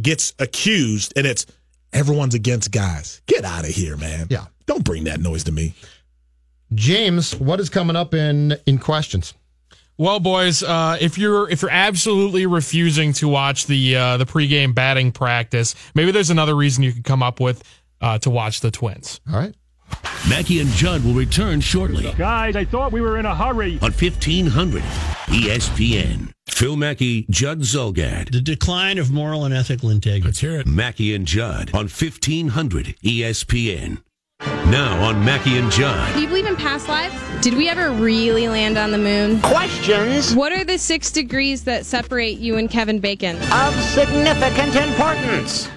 gets 0.00 0.32
accused, 0.38 1.12
and 1.16 1.26
it's 1.26 1.46
everyone's 1.92 2.34
against 2.34 2.70
guys. 2.70 3.20
Get 3.26 3.44
out 3.44 3.64
of 3.64 3.70
here, 3.70 3.96
man. 3.96 4.26
Yeah. 4.30 4.46
Don't 4.66 4.84
bring 4.84 5.04
that 5.04 5.20
noise 5.20 5.44
to 5.44 5.52
me. 5.52 5.74
James, 6.74 7.34
what 7.36 7.60
is 7.60 7.68
coming 7.70 7.96
up 7.96 8.14
in 8.14 8.56
in 8.66 8.78
questions? 8.78 9.34
Well, 9.98 10.20
boys, 10.20 10.62
uh, 10.62 10.98
if 11.00 11.16
you're 11.16 11.48
if 11.48 11.62
you're 11.62 11.70
absolutely 11.70 12.44
refusing 12.46 13.12
to 13.14 13.28
watch 13.28 13.66
the 13.66 13.96
uh, 13.96 14.16
the 14.16 14.26
pregame 14.26 14.74
batting 14.74 15.12
practice, 15.12 15.74
maybe 15.94 16.10
there's 16.10 16.30
another 16.30 16.54
reason 16.54 16.82
you 16.82 16.92
could 16.92 17.04
come 17.04 17.22
up 17.22 17.40
with 17.40 17.62
uh, 18.00 18.18
to 18.18 18.30
watch 18.30 18.60
the 18.60 18.70
Twins. 18.70 19.20
All 19.30 19.38
right. 19.38 19.54
Mackey 20.28 20.58
and 20.60 20.68
Judd 20.70 21.04
will 21.04 21.12
return 21.14 21.60
shortly 21.60 22.12
Guys, 22.18 22.56
I 22.56 22.64
thought 22.64 22.90
we 22.90 23.00
were 23.00 23.18
in 23.18 23.26
a 23.26 23.34
hurry. 23.36 23.74
on 23.82 23.92
1500 23.92 24.82
ESPN. 25.28 26.32
Phil 26.48 26.76
Mackey, 26.76 27.26
Judd 27.30 27.60
Zolgad. 27.60 28.32
The 28.32 28.40
decline 28.40 28.98
of 28.98 29.10
moral 29.12 29.44
and 29.44 29.54
ethical 29.54 29.90
integrity. 29.90 30.24
Let's 30.26 30.40
hear 30.40 30.58
it. 30.58 30.66
Mackey 30.66 31.14
and 31.14 31.26
Judd 31.26 31.70
on 31.74 31.84
1500 31.88 32.96
ESPN. 33.04 34.02
Now 34.40 35.02
on 35.04 35.24
Mackey 35.24 35.56
and 35.58 35.70
Judd. 35.70 36.14
Do 36.14 36.20
you 36.20 36.26
believe 36.28 36.46
in 36.46 36.56
past 36.56 36.88
lives? 36.88 37.14
Did 37.42 37.54
we 37.54 37.68
ever 37.68 37.90
really 37.92 38.48
land 38.48 38.76
on 38.76 38.90
the 38.90 38.98
moon? 38.98 39.40
Questions 39.40 40.34
What 40.34 40.52
are 40.52 40.64
the 40.64 40.78
six 40.78 41.10
degrees 41.12 41.64
that 41.64 41.86
separate 41.86 42.38
you 42.38 42.56
and 42.56 42.68
Kevin 42.68 42.98
Bacon? 42.98 43.36
of 43.52 43.74
significant 43.84 44.74
importance. 44.74 45.68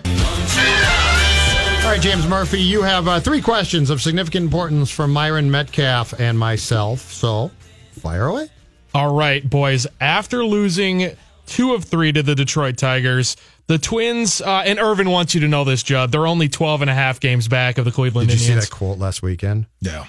All 1.89 1.95
right, 1.95 2.04
James 2.04 2.28
Murphy, 2.28 2.62
you 2.62 2.84
have 2.84 3.08
uh, 3.08 3.19
three 3.19 3.41
questions 3.41 3.89
of 3.89 3.99
significant 3.99 4.43
importance 4.43 4.91
for 4.91 5.08
Myron 5.08 5.49
Metcalf 5.49 6.13
and 6.19 6.38
myself. 6.38 7.12
So, 7.12 7.49
fire 7.93 8.28
away. 8.28 8.47
All 8.93 9.15
right, 9.15 9.49
boys. 9.49 9.88
After 9.99 10.45
losing 10.45 11.10
two 11.47 11.73
of 11.73 11.86
three 11.86 12.12
to 12.12 12.21
the 12.21 12.36
Detroit 12.36 12.78
Tigers, 12.78 13.38
the 13.65 13.80
Twins, 13.80 14.39
uh, 14.39 14.62
and 14.67 14.78
Ervin 14.78 15.10
wants 15.10 15.34
you 15.34 15.41
to 15.41 15.47
know 15.47 15.63
this, 15.63 15.82
Judd, 15.82 16.12
they're 16.12 16.28
only 16.28 16.47
12 16.47 16.82
and 16.82 16.91
a 16.91 16.93
half 16.93 17.19
games 17.19 17.47
back 17.47 17.80
of 17.80 17.86
the 17.86 17.91
Cleveland 17.91 18.30
Did 18.30 18.39
you 18.39 18.45
see 18.45 18.54
that 18.54 18.69
quote 18.69 18.99
last 18.99 19.23
weekend? 19.23 19.65
Yeah. 19.82 20.06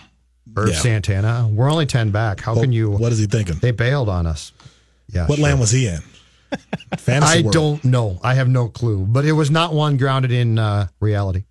Erv 0.53 0.69
Yeah. 0.69 0.75
Santana. 0.75 1.49
We're 1.51 1.73
only 1.73 1.87
10 1.87 2.11
back. 2.11 2.41
How 2.41 2.53
can 2.57 2.73
you? 2.73 2.91
What 2.91 3.11
is 3.11 3.19
he 3.19 3.25
thinking? 3.25 3.57
They 3.57 3.71
bailed 3.71 4.11
on 4.11 4.27
us. 4.27 4.53
Yeah. 5.09 5.27
What 5.27 5.37
sure. 5.37 5.45
land 5.45 5.59
was 5.59 5.71
he 5.71 5.87
in? 5.87 6.01
Fantasy 6.99 7.39
I 7.39 7.41
world. 7.41 7.55
don't 7.55 7.85
know. 7.87 8.21
I 8.23 8.35
have 8.35 8.51
no 8.51 8.69
clue. 8.69 9.07
But 9.09 9.25
it 9.25 9.33
was 9.33 9.51
not 9.51 9.73
one 9.73 9.97
grounded 9.97 10.31
in 10.31 10.59
uh, 10.59 10.89
reality. 11.01 11.45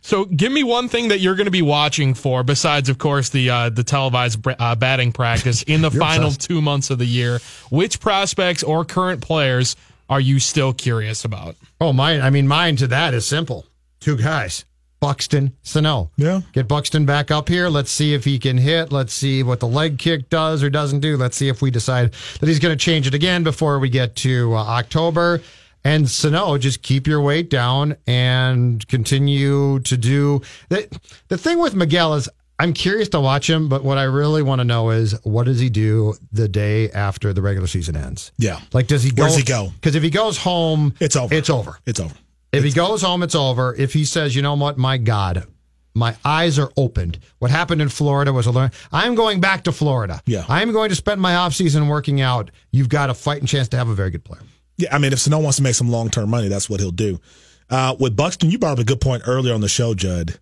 So, 0.00 0.24
give 0.24 0.52
me 0.52 0.64
one 0.64 0.88
thing 0.88 1.08
that 1.08 1.20
you're 1.20 1.34
going 1.34 1.46
to 1.46 1.50
be 1.50 1.62
watching 1.62 2.14
for, 2.14 2.42
besides, 2.42 2.88
of 2.88 2.98
course, 2.98 3.28
the 3.28 3.50
uh, 3.50 3.70
the 3.70 3.84
televised 3.84 4.40
uh, 4.46 4.74
batting 4.74 5.12
practice 5.12 5.62
in 5.62 5.82
the 5.82 5.90
final 5.90 6.28
obsessed. 6.28 6.48
two 6.48 6.60
months 6.60 6.90
of 6.90 6.98
the 6.98 7.06
year. 7.06 7.40
Which 7.70 8.00
prospects 8.00 8.62
or 8.62 8.84
current 8.84 9.20
players 9.22 9.76
are 10.08 10.20
you 10.20 10.40
still 10.40 10.72
curious 10.72 11.24
about? 11.24 11.56
Oh, 11.80 11.92
mine. 11.92 12.20
I 12.20 12.30
mean, 12.30 12.48
mine 12.48 12.76
to 12.76 12.86
that 12.88 13.14
is 13.14 13.26
simple. 13.26 13.66
Two 14.00 14.16
guys. 14.16 14.64
Buxton, 15.00 15.56
Sano. 15.62 16.10
Yeah. 16.18 16.42
Get 16.52 16.68
Buxton 16.68 17.06
back 17.06 17.30
up 17.30 17.48
here. 17.48 17.70
Let's 17.70 17.90
see 17.90 18.12
if 18.12 18.24
he 18.26 18.38
can 18.38 18.58
hit. 18.58 18.92
Let's 18.92 19.14
see 19.14 19.42
what 19.42 19.60
the 19.60 19.66
leg 19.66 19.98
kick 19.98 20.28
does 20.28 20.62
or 20.62 20.68
doesn't 20.68 21.00
do. 21.00 21.16
Let's 21.16 21.38
see 21.38 21.48
if 21.48 21.62
we 21.62 21.70
decide 21.70 22.12
that 22.38 22.46
he's 22.46 22.58
going 22.58 22.76
to 22.76 22.84
change 22.84 23.06
it 23.06 23.14
again 23.14 23.42
before 23.42 23.78
we 23.78 23.88
get 23.88 24.14
to 24.16 24.54
uh, 24.54 24.58
October. 24.62 25.40
And 25.84 26.08
Sano, 26.08 26.58
just 26.58 26.82
keep 26.82 27.06
your 27.06 27.20
weight 27.22 27.48
down 27.48 27.96
and 28.06 28.86
continue 28.88 29.80
to 29.80 29.96
do 29.96 30.42
the 30.68 30.88
the 31.28 31.38
thing 31.38 31.58
with 31.58 31.74
Miguel 31.74 32.14
is 32.14 32.28
I'm 32.58 32.74
curious 32.74 33.08
to 33.10 33.20
watch 33.20 33.48
him, 33.48 33.70
but 33.70 33.82
what 33.84 33.96
I 33.96 34.02
really 34.02 34.42
want 34.42 34.58
to 34.58 34.64
know 34.64 34.90
is 34.90 35.12
what 35.24 35.44
does 35.44 35.58
he 35.58 35.70
do 35.70 36.14
the 36.30 36.46
day 36.46 36.90
after 36.90 37.32
the 37.32 37.40
regular 37.40 37.66
season 37.66 37.96
ends? 37.96 38.32
Yeah. 38.36 38.60
Like, 38.74 38.86
does 38.86 39.02
he 39.02 39.10
go? 39.10 39.22
Where 39.22 39.30
does 39.30 39.38
he 39.38 39.44
go? 39.44 39.70
Because 39.74 39.94
if 39.94 40.02
he 40.02 40.10
goes 40.10 40.36
home, 40.36 40.92
It's 41.00 41.16
over. 41.16 41.34
It's 41.34 41.48
over. 41.48 41.78
It's 41.86 41.98
over. 41.98 42.14
If 42.52 42.62
he 42.62 42.70
goes 42.72 43.00
home, 43.00 43.22
it's 43.22 43.34
over. 43.34 43.74
If 43.74 43.94
he 43.94 44.04
says, 44.04 44.36
you 44.36 44.42
know 44.42 44.52
what, 44.54 44.76
my 44.76 44.98
God, 44.98 45.46
my 45.94 46.14
eyes 46.22 46.58
are 46.58 46.70
opened. 46.76 47.18
What 47.38 47.50
happened 47.50 47.80
in 47.80 47.88
Florida 47.88 48.30
was 48.30 48.46
a 48.46 48.50
learn. 48.50 48.72
I'm 48.92 49.14
going 49.14 49.40
back 49.40 49.64
to 49.64 49.72
Florida. 49.72 50.20
Yeah. 50.26 50.44
I'm 50.46 50.72
going 50.72 50.90
to 50.90 50.94
spend 50.96 51.18
my 51.20 51.32
offseason 51.32 51.88
working 51.88 52.20
out. 52.20 52.50
You've 52.72 52.90
got 52.90 53.08
a 53.08 53.14
fighting 53.14 53.46
chance 53.46 53.68
to 53.68 53.78
have 53.78 53.88
a 53.88 53.94
very 53.94 54.10
good 54.10 54.24
player. 54.24 54.42
Yeah, 54.80 54.94
I 54.94 54.98
mean, 54.98 55.12
if 55.12 55.18
Sano 55.18 55.38
wants 55.40 55.58
to 55.58 55.62
make 55.62 55.74
some 55.74 55.90
long 55.90 56.10
term 56.10 56.30
money, 56.30 56.48
that's 56.48 56.68
what 56.70 56.80
he'll 56.80 56.90
do. 56.90 57.20
Uh, 57.68 57.94
with 57.98 58.16
Buxton, 58.16 58.50
you 58.50 58.58
brought 58.58 58.72
up 58.72 58.78
a 58.78 58.84
good 58.84 59.00
point 59.00 59.22
earlier 59.26 59.54
on 59.54 59.60
the 59.60 59.68
show, 59.68 59.94
Judd. 59.94 60.38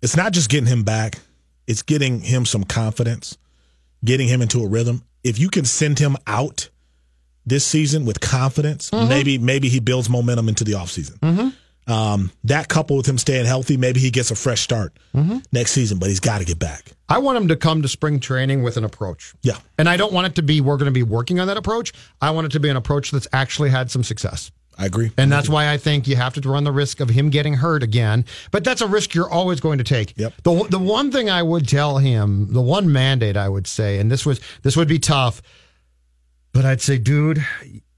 It's 0.00 0.16
not 0.16 0.32
just 0.32 0.48
getting 0.48 0.66
him 0.66 0.82
back; 0.84 1.18
it's 1.66 1.82
getting 1.82 2.20
him 2.20 2.46
some 2.46 2.64
confidence, 2.64 3.36
getting 4.04 4.28
him 4.28 4.40
into 4.42 4.62
a 4.62 4.68
rhythm. 4.68 5.02
If 5.22 5.38
you 5.38 5.48
can 5.48 5.64
send 5.64 5.98
him 5.98 6.16
out 6.26 6.68
this 7.46 7.64
season 7.66 8.04
with 8.06 8.20
confidence, 8.20 8.90
maybe 8.92 9.38
maybe 9.38 9.68
he 9.68 9.80
builds 9.80 10.08
momentum 10.08 10.48
into 10.48 10.64
the 10.64 10.72
offseason. 10.72 11.52
Um, 11.86 12.30
that 12.44 12.68
coupled 12.68 12.98
with 12.98 13.06
him 13.06 13.18
staying 13.18 13.44
healthy, 13.46 13.76
maybe 13.76 14.00
he 14.00 14.10
gets 14.10 14.30
a 14.30 14.34
fresh 14.34 14.60
start 14.62 14.96
next 15.52 15.72
season. 15.72 15.98
But 15.98 16.08
he's 16.08 16.20
got 16.20 16.38
to 16.38 16.44
get 16.44 16.58
back. 16.58 16.92
I 17.08 17.18
want 17.18 17.36
him 17.36 17.48
to 17.48 17.56
come 17.56 17.82
to 17.82 17.88
spring 17.88 18.20
training 18.20 18.62
with 18.62 18.76
an 18.76 18.84
approach. 18.84 19.34
Yeah. 19.42 19.58
And 19.78 19.88
I 19.88 19.96
don't 19.96 20.12
want 20.12 20.26
it 20.26 20.34
to 20.36 20.42
be, 20.42 20.60
we're 20.60 20.78
going 20.78 20.86
to 20.86 20.92
be 20.92 21.02
working 21.02 21.40
on 21.40 21.46
that 21.48 21.58
approach. 21.58 21.92
I 22.20 22.30
want 22.30 22.46
it 22.46 22.52
to 22.52 22.60
be 22.60 22.70
an 22.70 22.76
approach 22.76 23.10
that's 23.10 23.28
actually 23.32 23.68
had 23.70 23.90
some 23.90 24.02
success. 24.02 24.50
I 24.76 24.86
agree. 24.86 25.12
And 25.16 25.30
that's 25.30 25.48
why 25.48 25.70
I 25.70 25.76
think 25.76 26.08
you 26.08 26.16
have 26.16 26.34
to 26.34 26.48
run 26.48 26.64
the 26.64 26.72
risk 26.72 27.00
of 27.00 27.08
him 27.08 27.30
getting 27.30 27.54
hurt 27.54 27.82
again. 27.82 28.24
But 28.50 28.64
that's 28.64 28.80
a 28.80 28.88
risk 28.88 29.14
you're 29.14 29.30
always 29.30 29.60
going 29.60 29.78
to 29.78 29.84
take. 29.84 30.18
Yep. 30.18 30.32
The 30.42 30.66
the 30.68 30.78
one 30.78 31.12
thing 31.12 31.30
I 31.30 31.42
would 31.42 31.68
tell 31.68 31.98
him, 31.98 32.52
the 32.52 32.60
one 32.60 32.90
mandate 32.90 33.36
I 33.36 33.48
would 33.48 33.66
say, 33.66 33.98
and 33.98 34.10
this 34.10 34.26
was 34.26 34.40
this 34.62 34.76
would 34.76 34.88
be 34.88 34.98
tough, 34.98 35.42
but 36.52 36.64
I'd 36.64 36.80
say, 36.80 36.98
dude, 36.98 37.44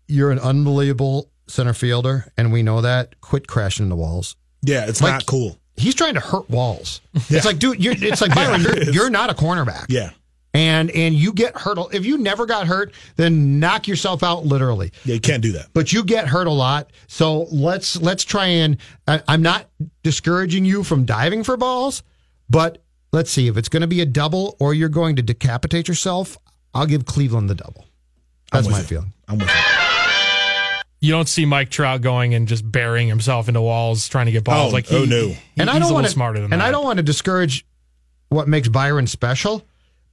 you're 0.07 0.31
an 0.31 0.38
unbelievable 0.38 1.31
center 1.49 1.73
fielder, 1.75 2.33
and 2.37 2.53
we 2.53 2.63
know 2.63 2.81
that. 2.81 3.21
Quit 3.21 3.47
crashing 3.47 3.85
into 3.87 3.97
walls. 3.97 4.37
yeah, 4.63 4.87
it's 4.87 5.01
Like- 5.01 5.13
not 5.13 5.27
cool. 5.27 5.59
He's 5.79 5.95
trying 5.95 6.15
to 6.15 6.21
hurt 6.21 6.49
walls. 6.49 7.03
It's 7.29 7.45
like, 7.45 7.59
dude, 7.59 7.85
you're, 7.85 7.93
it's 7.97 8.23
like 8.23 8.35
Byron, 8.35 8.63
Yeah, 8.63 8.75
you're, 8.77 8.91
you're 8.95 9.11
not 9.11 9.29
a 9.29 9.35
cornerback. 9.35 9.85
Yeah, 9.91 10.11
And 10.55 10.91
and 10.93 11.15
you 11.15 11.35
get 11.35 11.55
hurt. 11.55 11.77
If 11.93 12.07
you 12.07 12.17
never 12.17 12.47
got 12.47 12.67
hurt, 12.67 12.93
then 13.17 13.61
knock 13.61 13.87
yourself 13.87 14.23
out 14.23 14.47
literally. 14.47 14.91
yeah, 15.05 15.15
you 15.15 15.21
can't 15.21 15.43
do 15.43 15.53
that. 15.53 15.67
But 15.75 15.93
you 15.93 16.03
get 16.03 16.29
hurt 16.29 16.47
a 16.47 16.51
lot, 16.53 16.91
so 17.09 17.43
let's 17.53 18.01
let's 18.01 18.25
try 18.25 18.47
and. 18.47 18.79
I, 19.07 19.23
I'm 19.29 19.43
not 19.43 19.69
discouraging 20.03 20.65
you 20.65 20.83
from 20.83 21.05
diving 21.05 21.45
for 21.45 21.59
balls, 21.59 22.03
but 22.49 22.83
let's 23.13 23.31
see 23.31 23.47
if 23.47 23.59
it's 23.59 23.69
going 23.69 23.83
to 23.83 23.87
be 23.87 24.01
a 24.01 24.07
double 24.07 24.57
or 24.59 24.73
you're 24.73 24.89
going 24.89 25.17
to 25.17 25.23
decapitate 25.23 25.89
yourself. 25.89 26.39
I'll 26.73 26.87
give 26.87 27.05
Cleveland 27.05 27.51
the 27.51 27.55
double. 27.55 27.85
That's 28.51 28.67
my 28.69 28.79
you. 28.79 28.85
feeling. 28.85 29.13
I'm 29.29 29.37
with 29.39 29.49
you. 29.49 29.86
You 31.01 31.13
don't 31.13 31.29
see 31.29 31.45
Mike 31.45 31.69
Trout 31.71 32.01
going 32.01 32.35
and 32.35 32.49
just 32.49 32.71
burying 32.71 33.09
himself 33.09 33.49
into 33.49 33.61
walls 33.61 34.09
trying 34.09 34.27
to 34.27 34.33
get 34.33 34.45
balls. 34.45 34.73
Oh, 34.73 34.75
like 34.75 34.87
he, 34.87 34.97
oh, 34.97 35.05
no. 35.05 35.29
he- 35.29 35.39
And 35.59 35.69
I 35.71 35.79
don't 35.79 35.93
want 35.93 36.07
to 36.07 36.13
smarter 36.13 36.41
than 36.41 36.53
and 36.53 36.61
that. 36.63 36.69
I 36.69 36.71
don't 36.71 36.85
want 36.85 36.97
to 36.99 37.03
discourage 37.03 37.67
what 38.29 38.49
makes 38.49 38.69
Byron 38.69 39.07
special, 39.07 39.63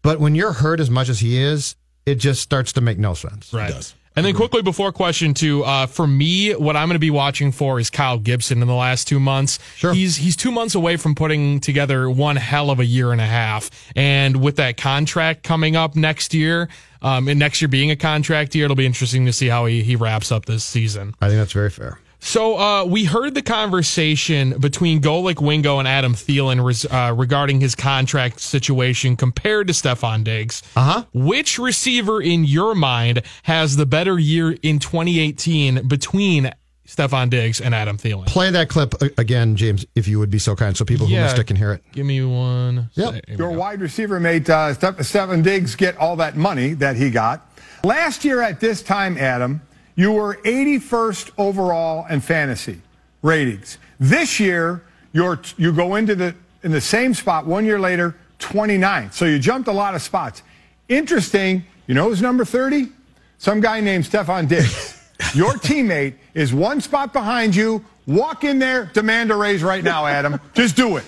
but 0.01 0.19
when 0.19 0.35
you're 0.35 0.53
hurt 0.53 0.79
as 0.79 0.89
much 0.89 1.09
as 1.09 1.19
he 1.19 1.37
is, 1.41 1.75
it 2.05 2.15
just 2.15 2.41
starts 2.41 2.73
to 2.73 2.81
make 2.81 2.97
no 2.99 3.13
sense. 3.13 3.53
Right. 3.53 3.71
does. 3.71 3.95
And 4.15 4.23
then 4.23 4.35
quickly 4.35 4.61
before 4.61 4.91
question 4.91 5.33
two, 5.33 5.63
uh, 5.63 5.87
for 5.87 6.05
me, 6.05 6.51
what 6.53 6.75
I'm 6.77 6.87
going 6.87 6.93
to 6.95 6.99
be 6.99 7.09
watching 7.09 7.51
for 7.51 7.79
is 7.79 7.89
Kyle 7.89 8.19
Gibson 8.19 8.61
in 8.61 8.67
the 8.67 8.75
last 8.75 9.07
two 9.07 9.19
months. 9.19 9.57
Sure. 9.75 9.91
He's 9.91 10.17
he's 10.17 10.35
two 10.35 10.51
months 10.51 10.75
away 10.75 10.97
from 10.97 11.15
putting 11.15 11.59
together 11.59 12.07
one 12.07 12.35
hell 12.35 12.69
of 12.69 12.79
a 12.79 12.85
year 12.85 13.11
and 13.11 13.19
a 13.19 13.25
half, 13.25 13.71
and 13.95 14.39
with 14.39 14.57
that 14.57 14.77
contract 14.77 15.41
coming 15.41 15.75
up 15.75 15.95
next 15.95 16.35
year, 16.35 16.69
um, 17.03 17.27
and 17.27 17.37
next 17.37 17.61
year 17.61 17.67
being 17.69 17.91
a 17.91 17.95
contract 17.95 18.55
year, 18.55 18.65
it'll 18.65 18.75
be 18.75 18.85
interesting 18.85 19.25
to 19.25 19.33
see 19.33 19.47
how 19.47 19.65
he 19.65 19.83
he 19.83 19.95
wraps 19.95 20.31
up 20.31 20.45
this 20.45 20.63
season. 20.63 21.13
I 21.21 21.27
think 21.27 21.39
that's 21.39 21.53
very 21.53 21.69
fair. 21.69 21.99
So 22.25 22.57
uh, 22.57 22.85
we 22.85 23.03
heard 23.03 23.35
the 23.35 23.41
conversation 23.41 24.57
between 24.57 25.01
Golik 25.01 25.41
Wingo 25.41 25.79
and 25.79 25.87
Adam 25.87 26.15
Thielen 26.15 26.63
res- 26.63 26.85
uh, 26.85 27.13
regarding 27.13 27.59
his 27.59 27.75
contract 27.75 28.39
situation 28.39 29.17
compared 29.17 29.67
to 29.67 29.73
Stefon 29.73 30.23
Diggs. 30.23 30.63
Uh 30.73 30.83
huh. 30.83 31.03
Which 31.13 31.59
receiver 31.59 32.21
in 32.21 32.45
your 32.45 32.75
mind 32.75 33.23
has 33.43 33.75
the 33.75 33.85
better 33.85 34.17
year 34.17 34.55
in 34.61 34.79
2018 34.79 35.85
between 35.85 36.53
Stefon 36.93 37.29
Diggs 37.29 37.59
and 37.59 37.73
Adam 37.73 37.97
Thielen? 37.97 38.27
Play 38.27 38.51
that 38.51 38.69
clip 38.69 38.93
again, 39.17 39.55
James, 39.55 39.85
if 39.95 40.07
you 40.07 40.19
would 40.19 40.29
be 40.29 40.39
so 40.39 40.55
kind, 40.55 40.77
so 40.77 40.85
people 40.85 41.07
who 41.07 41.15
missed 41.15 41.39
it 41.39 41.45
can 41.45 41.55
hear 41.55 41.71
it. 41.71 41.83
Give 41.91 42.05
me 42.05 42.23
one. 42.23 42.89
Yep. 42.93 43.25
There 43.27 43.37
Your 43.37 43.51
wide 43.51 43.81
receiver 43.81 44.19
mate, 44.19 44.49
uh, 44.49 44.73
Steph- 44.73 45.03
Stephen 45.03 45.41
Diggs, 45.41 45.75
get 45.75 45.97
all 45.97 46.15
that 46.17 46.35
money 46.37 46.73
that 46.75 46.95
he 46.95 47.09
got. 47.09 47.49
Last 47.83 48.23
year 48.23 48.41
at 48.41 48.59
this 48.59 48.81
time, 48.81 49.17
Adam, 49.17 49.61
you 49.95 50.11
were 50.11 50.35
81st 50.45 51.31
overall 51.37 52.05
in 52.09 52.21
fantasy 52.21 52.81
ratings. 53.21 53.77
This 53.99 54.39
year, 54.39 54.83
you're 55.13 55.39
you 55.57 55.71
go 55.73 55.95
into 55.95 56.15
the 56.15 56.35
in 56.63 56.71
the 56.71 56.81
same 56.81 57.13
spot 57.13 57.45
one 57.45 57.65
year 57.65 57.79
later, 57.79 58.15
29. 58.39 59.11
So 59.11 59.25
you 59.25 59.39
jumped 59.39 59.67
a 59.67 59.73
lot 59.73 59.95
of 59.95 60.01
spots. 60.01 60.43
Interesting. 60.89 61.65
You 61.87 61.95
know 61.95 62.09
who's 62.09 62.21
number 62.21 62.45
30? 62.45 62.89
Some 63.37 63.59
guy 63.61 63.79
named 63.81 64.05
Stefon 64.05 64.47
Diggs. 64.47 64.92
Your 65.33 65.53
teammate 65.53 66.15
is 66.33 66.53
one 66.53 66.81
spot 66.81 67.13
behind 67.13 67.55
you. 67.55 67.83
Walk 68.05 68.43
in 68.43 68.59
there, 68.59 68.85
demand 68.93 69.31
a 69.31 69.35
raise 69.35 69.63
right 69.63 69.83
now, 69.83 70.05
Adam. 70.05 70.39
Just 70.53 70.75
do 70.75 70.97
it. 70.97 71.05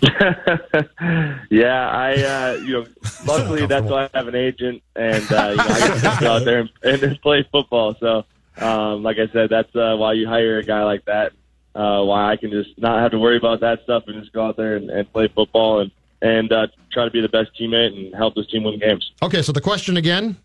yeah, 1.50 1.88
I, 1.90 2.14
uh, 2.22 2.60
you 2.64 2.72
know, 2.72 2.86
luckily 3.26 3.66
that's 3.66 3.86
why 3.86 4.04
I 4.04 4.10
have 4.16 4.28
an 4.28 4.34
agent, 4.34 4.82
and 4.94 5.24
uh, 5.32 5.50
you 5.50 5.56
know, 5.56 5.64
I 5.64 6.00
get 6.00 6.14
to 6.14 6.16
go 6.20 6.32
out 6.32 6.44
there 6.44 6.60
and, 6.82 7.02
and 7.02 7.20
play 7.22 7.46
football. 7.50 7.96
So 7.98 8.24
Um, 8.58 9.02
like 9.02 9.18
I 9.18 9.28
said, 9.32 9.50
that's 9.50 9.74
uh, 9.76 9.94
why 9.96 10.14
you 10.14 10.26
hire 10.26 10.58
a 10.58 10.64
guy 10.64 10.82
like 10.82 11.04
that. 11.04 11.32
Uh, 11.74 12.02
why 12.02 12.32
I 12.32 12.36
can 12.36 12.50
just 12.50 12.70
not 12.76 13.00
have 13.00 13.12
to 13.12 13.18
worry 13.18 13.36
about 13.36 13.60
that 13.60 13.82
stuff 13.84 14.04
and 14.08 14.20
just 14.20 14.32
go 14.32 14.44
out 14.44 14.56
there 14.56 14.76
and, 14.76 14.90
and 14.90 15.10
play 15.12 15.28
football 15.28 15.80
and 15.80 15.90
and 16.20 16.50
uh, 16.50 16.66
try 16.90 17.04
to 17.04 17.10
be 17.12 17.20
the 17.20 17.28
best 17.28 17.50
teammate 17.58 17.96
and 17.96 18.12
help 18.12 18.34
this 18.34 18.48
team 18.48 18.64
win 18.64 18.80
games. 18.80 19.12
Okay, 19.22 19.40
so 19.42 19.52
the 19.52 19.60
question 19.60 19.96
again. 19.96 20.36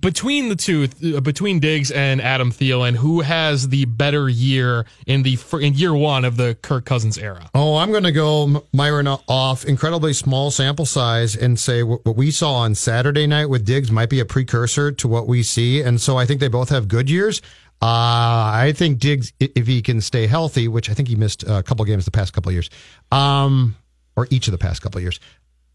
Between 0.00 0.48
the 0.48 0.56
two, 0.56 0.88
uh, 1.14 1.20
between 1.20 1.60
Diggs 1.60 1.90
and 1.90 2.22
Adam 2.22 2.50
Thielen, 2.50 2.96
who 2.96 3.20
has 3.20 3.68
the 3.68 3.84
better 3.84 4.28
year 4.28 4.86
in 5.06 5.22
the 5.22 5.38
in 5.60 5.74
year 5.74 5.94
one 5.94 6.24
of 6.24 6.36
the 6.36 6.56
Kirk 6.62 6.86
Cousins 6.86 7.18
era? 7.18 7.50
Oh, 7.54 7.76
I'm 7.76 7.90
going 7.90 8.04
to 8.04 8.12
go 8.12 8.64
Myron 8.72 9.06
off 9.06 9.64
incredibly 9.66 10.14
small 10.14 10.50
sample 10.50 10.86
size 10.86 11.36
and 11.36 11.58
say 11.58 11.82
what 11.82 12.16
we 12.16 12.30
saw 12.30 12.54
on 12.54 12.74
Saturday 12.74 13.26
night 13.26 13.46
with 13.46 13.66
Diggs 13.66 13.90
might 13.90 14.08
be 14.08 14.20
a 14.20 14.24
precursor 14.24 14.90
to 14.92 15.08
what 15.08 15.26
we 15.26 15.42
see, 15.42 15.82
and 15.82 16.00
so 16.00 16.16
I 16.16 16.24
think 16.24 16.40
they 16.40 16.48
both 16.48 16.70
have 16.70 16.88
good 16.88 17.10
years. 17.10 17.42
Uh, 17.80 18.50
I 18.54 18.72
think 18.74 18.98
Diggs, 18.98 19.32
if 19.38 19.66
he 19.66 19.82
can 19.82 20.00
stay 20.00 20.26
healthy, 20.26 20.66
which 20.66 20.90
I 20.90 20.94
think 20.94 21.08
he 21.08 21.14
missed 21.14 21.44
a 21.44 21.62
couple 21.62 21.84
games 21.84 22.06
the 22.06 22.10
past 22.10 22.32
couple 22.32 22.50
years, 22.50 22.70
um, 23.12 23.76
or 24.16 24.26
each 24.30 24.48
of 24.48 24.52
the 24.52 24.58
past 24.58 24.82
couple 24.82 25.00
years, 25.00 25.20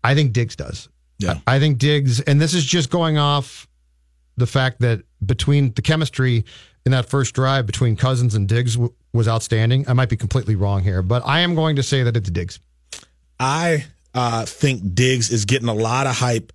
I 0.03 0.15
think 0.15 0.33
Diggs 0.33 0.55
does. 0.55 0.89
Yeah. 1.19 1.39
I 1.47 1.59
think 1.59 1.77
Diggs, 1.77 2.19
and 2.21 2.41
this 2.41 2.53
is 2.53 2.65
just 2.65 2.89
going 2.89 3.17
off 3.17 3.67
the 4.35 4.47
fact 4.47 4.81
that 4.81 5.03
between 5.25 5.73
the 5.73 5.81
chemistry 5.81 6.43
in 6.85 6.91
that 6.91 7.09
first 7.09 7.33
drive 7.33 7.65
between 7.65 7.95
Cousins 7.95 8.35
and 8.35 8.47
Diggs 8.47 8.75
w- 8.75 8.93
was 9.13 9.27
outstanding. 9.27 9.87
I 9.87 9.93
might 9.93 10.09
be 10.09 10.17
completely 10.17 10.55
wrong 10.55 10.83
here, 10.83 11.01
but 11.01 11.23
I 11.25 11.39
am 11.39 11.55
going 11.55 11.77
to 11.77 11.83
say 11.83 12.03
that 12.03 12.17
it's 12.17 12.29
Diggs. 12.29 12.59
I 13.39 13.85
uh, 14.13 14.45
think 14.45 14.95
Diggs 14.95 15.29
is 15.29 15.45
getting 15.45 15.69
a 15.69 15.73
lot 15.73 16.07
of 16.07 16.15
hype 16.15 16.51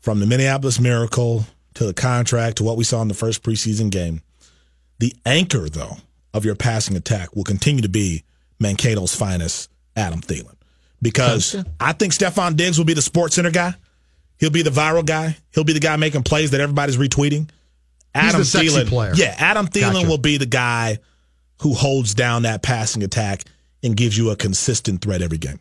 from 0.00 0.20
the 0.20 0.26
Minneapolis 0.26 0.80
Miracle 0.80 1.44
to 1.74 1.84
the 1.84 1.94
contract 1.94 2.58
to 2.58 2.64
what 2.64 2.76
we 2.76 2.84
saw 2.84 3.02
in 3.02 3.08
the 3.08 3.14
first 3.14 3.42
preseason 3.42 3.90
game. 3.90 4.22
The 4.98 5.14
anchor, 5.26 5.68
though, 5.68 5.98
of 6.32 6.44
your 6.44 6.54
passing 6.54 6.96
attack 6.96 7.36
will 7.36 7.44
continue 7.44 7.82
to 7.82 7.88
be 7.88 8.24
Mankato's 8.62 9.14
finest, 9.14 9.70
Adam 9.94 10.20
Thielen. 10.20 10.54
Because 11.02 11.62
I 11.78 11.92
think 11.92 12.14
Stefon 12.14 12.56
Diggs 12.56 12.78
will 12.78 12.86
be 12.86 12.94
the 12.94 13.02
sports 13.02 13.34
center 13.34 13.50
guy. 13.50 13.74
He'll 14.38 14.50
be 14.50 14.62
the 14.62 14.70
viral 14.70 15.04
guy. 15.04 15.36
He'll 15.54 15.64
be 15.64 15.72
the 15.72 15.80
guy 15.80 15.96
making 15.96 16.22
plays 16.24 16.50
that 16.50 16.60
everybody's 16.60 16.96
retweeting. 16.96 17.48
He's 18.14 18.24
Adam 18.24 18.40
the 18.40 18.44
sexy 18.44 18.68
Thielen, 18.68 18.86
player. 18.88 19.12
yeah, 19.14 19.34
Adam 19.38 19.66
Thielen 19.66 19.92
Gotcha. 19.94 20.08
will 20.08 20.18
be 20.18 20.36
the 20.38 20.46
guy 20.46 20.98
who 21.62 21.74
holds 21.74 22.14
down 22.14 22.42
that 22.42 22.62
passing 22.62 23.02
attack 23.02 23.44
and 23.82 23.96
gives 23.96 24.16
you 24.16 24.30
a 24.30 24.36
consistent 24.36 25.00
threat 25.02 25.22
every 25.22 25.38
game. 25.38 25.60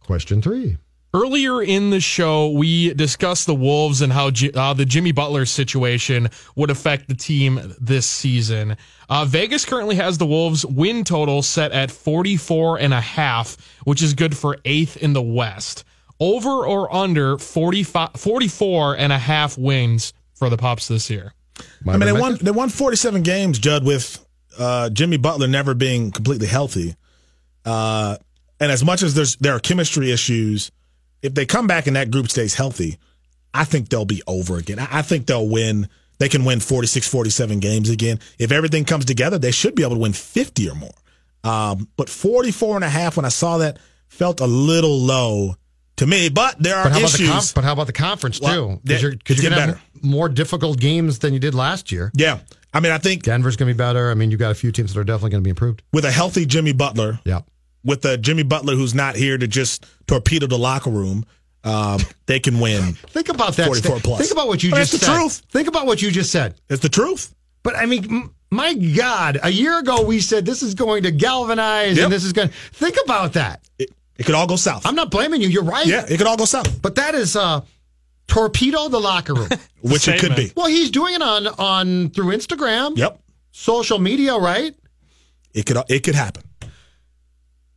Question 0.00 0.40
three. 0.40 0.78
Earlier 1.14 1.62
in 1.62 1.88
the 1.88 2.00
show, 2.00 2.50
we 2.50 2.92
discussed 2.92 3.46
the 3.46 3.54
Wolves 3.54 4.02
and 4.02 4.12
how 4.12 4.30
Ji- 4.30 4.52
uh, 4.52 4.74
the 4.74 4.84
Jimmy 4.84 5.12
Butler 5.12 5.46
situation 5.46 6.28
would 6.54 6.68
affect 6.68 7.08
the 7.08 7.14
team 7.14 7.74
this 7.80 8.06
season. 8.06 8.76
Uh, 9.08 9.24
Vegas 9.24 9.64
currently 9.64 9.94
has 9.96 10.18
the 10.18 10.26
Wolves 10.26 10.66
win 10.66 11.04
total 11.04 11.40
set 11.42 11.72
at 11.72 11.90
44 11.90 12.78
and 12.80 12.92
a 12.92 13.00
half, 13.00 13.56
which 13.84 14.02
is 14.02 14.12
good 14.12 14.36
for 14.36 14.58
eighth 14.66 14.98
in 14.98 15.14
the 15.14 15.22
West. 15.22 15.84
Over 16.20 16.66
or 16.66 16.94
under 16.94 17.38
45, 17.38 18.10
44 18.14 18.96
and 18.98 19.10
a 19.10 19.18
half 19.18 19.56
wins 19.56 20.12
for 20.34 20.50
the 20.50 20.58
Pops 20.58 20.88
this 20.88 21.08
year. 21.08 21.32
I 21.86 21.96
mean, 21.96 22.00
they 22.00 22.12
won 22.12 22.36
they 22.40 22.50
won 22.50 22.68
47 22.68 23.22
games, 23.22 23.58
Judd, 23.58 23.84
with 23.84 24.24
uh, 24.58 24.90
Jimmy 24.90 25.16
Butler 25.16 25.48
never 25.48 25.74
being 25.74 26.10
completely 26.10 26.48
healthy. 26.48 26.96
Uh, 27.64 28.16
and 28.60 28.70
as 28.70 28.84
much 28.84 29.02
as 29.02 29.14
there's 29.14 29.36
there 29.36 29.54
are 29.54 29.60
chemistry 29.60 30.10
issues, 30.10 30.70
if 31.22 31.34
they 31.34 31.46
come 31.46 31.66
back 31.66 31.86
and 31.86 31.96
that 31.96 32.10
group 32.10 32.30
stays 32.30 32.54
healthy, 32.54 32.98
I 33.54 33.64
think 33.64 33.88
they'll 33.88 34.04
be 34.04 34.22
over 34.26 34.56
again. 34.58 34.78
I, 34.78 34.88
I 34.90 35.02
think 35.02 35.26
they'll 35.26 35.48
win. 35.48 35.88
They 36.18 36.28
can 36.28 36.44
win 36.44 36.60
46, 36.60 37.06
47 37.08 37.60
games 37.60 37.90
again. 37.90 38.18
If 38.38 38.50
everything 38.52 38.84
comes 38.84 39.04
together, 39.04 39.38
they 39.38 39.50
should 39.52 39.74
be 39.74 39.82
able 39.84 39.94
to 39.96 40.00
win 40.00 40.12
50 40.12 40.68
or 40.70 40.74
more. 40.74 40.90
Um, 41.44 41.88
but 41.96 42.08
44 42.08 42.76
and 42.76 42.84
a 42.84 42.88
half, 42.88 43.16
when 43.16 43.24
I 43.24 43.28
saw 43.30 43.58
that, 43.58 43.78
felt 44.08 44.40
a 44.40 44.46
little 44.46 44.98
low 44.98 45.54
to 45.96 46.06
me. 46.06 46.28
But 46.28 46.56
there 46.60 46.76
are 46.76 46.84
But 46.84 46.92
how, 46.92 46.98
about 46.98 47.10
the 47.12 47.14
issues. 47.24 47.30
conf- 47.30 47.54
but 47.54 47.64
how 47.64 47.72
about 47.72 47.86
the 47.86 47.92
conference 47.92 48.40
Well, 48.40 48.74
too? 48.76 48.80
Because 48.84 49.02
you're, 49.02 49.12
'cause 49.24 49.42
you're 49.42 49.50
going 49.50 49.68
to 49.68 49.74
have 49.74 49.82
more 50.02 50.28
difficult 50.28 50.78
games 50.80 51.20
than 51.20 51.32
you 51.34 51.40
did 51.40 51.54
last 51.54 51.92
year. 51.92 52.10
yeah. 52.14 52.40
I 52.74 52.80
mean, 52.80 52.92
I 52.92 52.98
think 52.98 53.22
Denver's 53.22 53.56
going 53.56 53.68
to 53.68 53.74
be 53.74 53.78
better. 53.78 54.10
I 54.10 54.14
mean, 54.14 54.30
you've 54.30 54.38
got 54.40 54.50
a 54.50 54.54
few 54.54 54.70
teams 54.72 54.92
that 54.92 55.00
are 55.00 55.04
definitely 55.04 55.30
going 55.30 55.42
to 55.42 55.44
be 55.46 55.50
improved. 55.50 55.82
with 55.92 56.04
a 56.04 56.10
healthy 56.10 56.44
Jimmy 56.44 56.74
Butler, 56.74 57.18
Yeah. 57.24 57.40
With 57.84 58.04
a 58.04 58.16
Jimmy 58.18 58.42
Butler 58.42 58.74
who's 58.74 58.94
not 58.94 59.16
here 59.16 59.38
to 59.38 59.46
just 59.46 59.86
torpedo 60.06 60.46
the 60.46 60.58
locker 60.58 60.90
room, 60.90 61.24
um, 61.64 62.00
they 62.26 62.40
can 62.40 62.60
win. 62.60 62.92
Think 63.08 63.28
about 63.28 63.54
that. 63.56 63.66
44 63.66 63.98
Sta- 63.98 64.04
plus. 64.08 64.18
Think 64.20 64.32
about 64.32 64.48
what 64.48 64.62
you 64.62 64.70
But 64.70 64.78
just 64.78 64.94
it's 64.94 65.00
the 65.06 65.06
said. 65.12 65.18
truth. 65.20 65.42
Think 65.50 65.68
about 65.68 65.86
what 65.86 66.00
you 66.02 66.10
just 66.10 66.30
said. 66.32 66.54
It's 66.68 66.82
the 66.82 66.88
truth. 66.88 67.34
But 67.62 67.76
I 67.76 67.86
mean, 67.86 68.04
m- 68.04 68.34
my 68.50 68.72
God, 68.74 69.38
a 69.42 69.50
year 69.50 69.78
ago 69.78 70.02
we 70.04 70.20
said 70.20 70.46
this 70.46 70.62
is 70.62 70.74
going 70.74 71.02
to 71.02 71.10
galvanize 71.10 71.96
Yep. 71.96 72.04
and 72.04 72.12
this 72.12 72.24
is 72.24 72.32
going 72.32 72.48
to 72.48 72.54
think 72.54 72.96
about 73.04 73.34
that. 73.34 73.60
It, 73.78 73.90
it 74.16 74.24
could 74.26 74.34
all 74.34 74.46
go 74.46 74.56
south. 74.56 74.86
I'm 74.86 74.94
not 74.94 75.10
blaming 75.10 75.40
you. 75.42 75.48
You're 75.48 75.64
right. 75.64 75.86
yeah, 75.86 76.04
it 76.08 76.16
could 76.18 76.26
all 76.26 76.36
go 76.36 76.44
south, 76.46 76.80
But 76.82 76.94
that 76.96 77.14
is 77.14 77.36
uh, 77.36 77.60
torpedo 78.26 78.88
the 78.88 79.00
locker 79.00 79.34
room. 79.34 79.48
which 79.82 80.08
it 80.08 80.20
could 80.20 80.34
be. 80.36 80.52
Well, 80.56 80.66
he's 80.66 80.90
doing 80.90 81.14
it 81.14 81.22
on 81.22 81.46
on 81.46 82.10
through 82.10 82.34
Instagram, 82.36 82.96
Yep, 82.96 83.20
social 83.52 83.98
media, 83.98 84.36
right? 84.36 84.74
it 85.54 85.66
could 85.66 85.76
it 85.88 86.00
could 86.02 86.14
happen. 86.14 86.42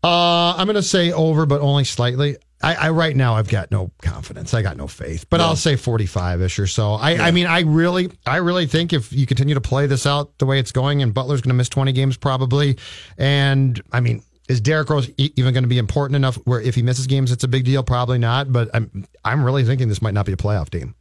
Uh, 0.03 0.53
I'm 0.57 0.65
going 0.67 0.75
to 0.75 0.83
say 0.83 1.11
over, 1.11 1.45
but 1.45 1.61
only 1.61 1.83
slightly. 1.83 2.37
I, 2.63 2.75
I 2.75 2.89
right 2.89 3.15
now 3.15 3.35
I've 3.35 3.47
got 3.49 3.71
no 3.71 3.91
confidence. 4.01 4.53
I 4.53 4.61
got 4.61 4.77
no 4.77 4.87
faith, 4.87 5.25
but 5.29 5.41
I'll 5.41 5.55
say 5.55 5.75
45 5.75 6.41
ish 6.43 6.59
or 6.59 6.67
so. 6.67 6.93
I, 6.93 7.17
I 7.27 7.31
mean, 7.31 7.47
I 7.47 7.61
really, 7.61 8.11
I 8.25 8.37
really 8.37 8.67
think 8.67 8.93
if 8.93 9.11
you 9.11 9.25
continue 9.25 9.55
to 9.55 9.61
play 9.61 9.87
this 9.87 10.05
out 10.05 10.37
the 10.37 10.45
way 10.45 10.59
it's 10.59 10.71
going, 10.71 11.01
and 11.01 11.11
Butler's 11.13 11.41
going 11.41 11.49
to 11.49 11.55
miss 11.55 11.69
20 11.69 11.91
games 11.91 12.17
probably, 12.17 12.77
and 13.17 13.81
I 13.91 13.99
mean, 13.99 14.23
is 14.47 14.61
Derrick 14.61 14.89
Rose 14.89 15.09
even 15.17 15.53
going 15.53 15.63
to 15.63 15.67
be 15.69 15.77
important 15.79 16.15
enough 16.15 16.35
where 16.45 16.61
if 16.61 16.75
he 16.75 16.81
misses 16.83 17.07
games, 17.07 17.31
it's 17.31 17.43
a 17.43 17.47
big 17.47 17.63
deal? 17.63 17.83
Probably 17.83 18.17
not. 18.19 18.51
But 18.51 18.69
I'm, 18.73 19.05
I'm 19.25 19.43
really 19.43 19.63
thinking 19.63 19.87
this 19.87 20.01
might 20.01 20.13
not 20.13 20.25
be 20.25 20.33
a 20.33 20.37
playoff 20.37 20.69
team. 20.69 20.93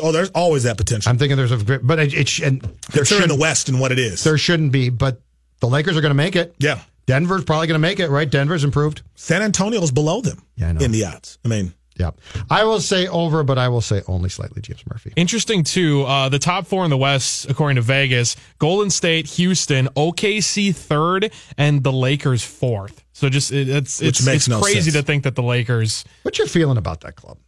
Oh, 0.00 0.10
there's 0.10 0.30
always 0.30 0.62
that 0.62 0.78
potential. 0.78 1.10
I'm 1.10 1.18
thinking 1.18 1.36
there's 1.36 1.52
a, 1.52 1.58
great- 1.58 1.86
but 1.86 1.98
it, 1.98 2.14
it 2.14 2.38
and 2.40 2.60
there 2.62 2.70
Considering 2.92 3.28
should 3.28 3.36
the 3.36 3.40
West 3.40 3.68
and 3.68 3.78
what 3.80 3.92
it 3.92 3.98
is. 3.98 4.24
there 4.24 4.38
shouldn't 4.38 4.72
be, 4.72 4.88
but 4.90 5.20
the 5.60 5.68
Lakers 5.68 5.96
are 5.96 6.00
going 6.00 6.10
to 6.10 6.14
make 6.16 6.34
it. 6.34 6.54
Yeah, 6.58 6.80
Denver's 7.08 7.42
probably 7.44 7.66
going 7.66 7.80
to 7.80 7.86
make 7.88 7.98
it, 8.00 8.10
right? 8.10 8.30
Denver's 8.30 8.62
improved. 8.64 9.00
San 9.16 9.40
Antonio's 9.42 9.90
below 9.90 10.20
them. 10.20 10.42
Yeah, 10.56 10.68
I 10.68 10.72
know. 10.72 10.80
in 10.84 10.92
the 10.92 11.06
odds. 11.06 11.38
I 11.44 11.48
mean, 11.48 11.72
Yeah. 11.96 12.10
I 12.50 12.64
will 12.64 12.80
say 12.80 13.08
over, 13.08 13.42
but 13.42 13.56
I 13.58 13.68
will 13.70 13.80
say 13.80 14.02
only 14.06 14.28
slightly, 14.28 14.60
James 14.60 14.84
Murphy. 14.86 15.12
Interesting 15.16 15.64
too. 15.64 16.04
Uh, 16.04 16.28
the 16.28 16.38
top 16.38 16.66
four 16.66 16.84
in 16.84 16.90
the 16.90 16.98
West, 16.98 17.48
according 17.50 17.76
to 17.76 17.82
Vegas: 17.82 18.36
Golden 18.58 18.90
State, 18.90 19.26
Houston, 19.30 19.88
OKC 19.96 20.74
third, 20.76 21.32
and 21.56 21.82
the 21.82 21.92
Lakers 21.92 22.44
fourth. 22.44 23.02
So 23.14 23.28
just 23.30 23.50
it, 23.52 23.68
it's 23.68 24.00
Which 24.00 24.08
it's, 24.20 24.26
makes 24.26 24.36
it's 24.36 24.48
no 24.48 24.60
crazy 24.60 24.90
sense. 24.90 24.96
to 24.96 25.02
think 25.02 25.24
that 25.24 25.34
the 25.34 25.42
Lakers. 25.42 26.04
What's 26.22 26.38
your 26.38 26.46
feeling 26.46 26.76
about 26.76 27.00
that 27.00 27.16
club? 27.16 27.38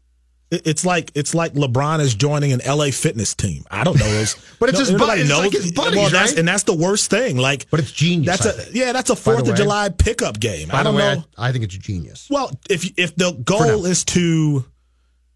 It- 0.50 0.66
it's 0.66 0.84
like 0.84 1.12
it's 1.14 1.34
like 1.34 1.54
LeBron 1.54 2.00
is 2.00 2.14
joining 2.14 2.52
an 2.52 2.60
LA 2.66 2.90
fitness 2.90 3.34
team. 3.34 3.64
I 3.70 3.84
don't 3.84 3.98
know 3.98 4.06
But 4.60 4.68
it's 4.68 4.78
no, 4.78 4.80
his 4.80 4.90
bud- 4.90 4.94
everybody 5.10 5.20
it's 5.22 5.30
like 5.30 5.52
his 5.52 5.72
buddies, 5.72 5.96
well, 5.96 6.10
that's, 6.10 6.32
right? 6.32 6.38
and 6.38 6.48
that's 6.48 6.64
the 6.64 6.74
worst 6.74 7.10
thing. 7.10 7.36
Like, 7.38 7.66
But 7.70 7.80
it's 7.80 7.92
genius. 7.92 8.38
that's 8.38 8.68
a 8.68 8.72
yeah, 8.76 8.92
that's 8.92 9.10
a 9.10 9.16
Fourth 9.16 9.40
of 9.42 9.48
way- 9.48 9.54
July 9.54 9.88
pickup 9.88 10.38
game. 10.40 10.68
I 10.72 10.82
don't 10.82 10.94
way, 10.94 11.14
know. 11.16 11.24
I, 11.38 11.48
I 11.48 11.52
think 11.52 11.64
it's 11.64 11.76
genius. 11.76 12.26
Well, 12.30 12.50
if 12.68 12.90
if 12.98 13.14
the 13.16 13.32
goal 13.32 13.86
is 13.86 14.04
to 14.06 14.64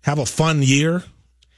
have 0.03 0.19
a 0.19 0.27
fun 0.27 0.63
year, 0.63 1.03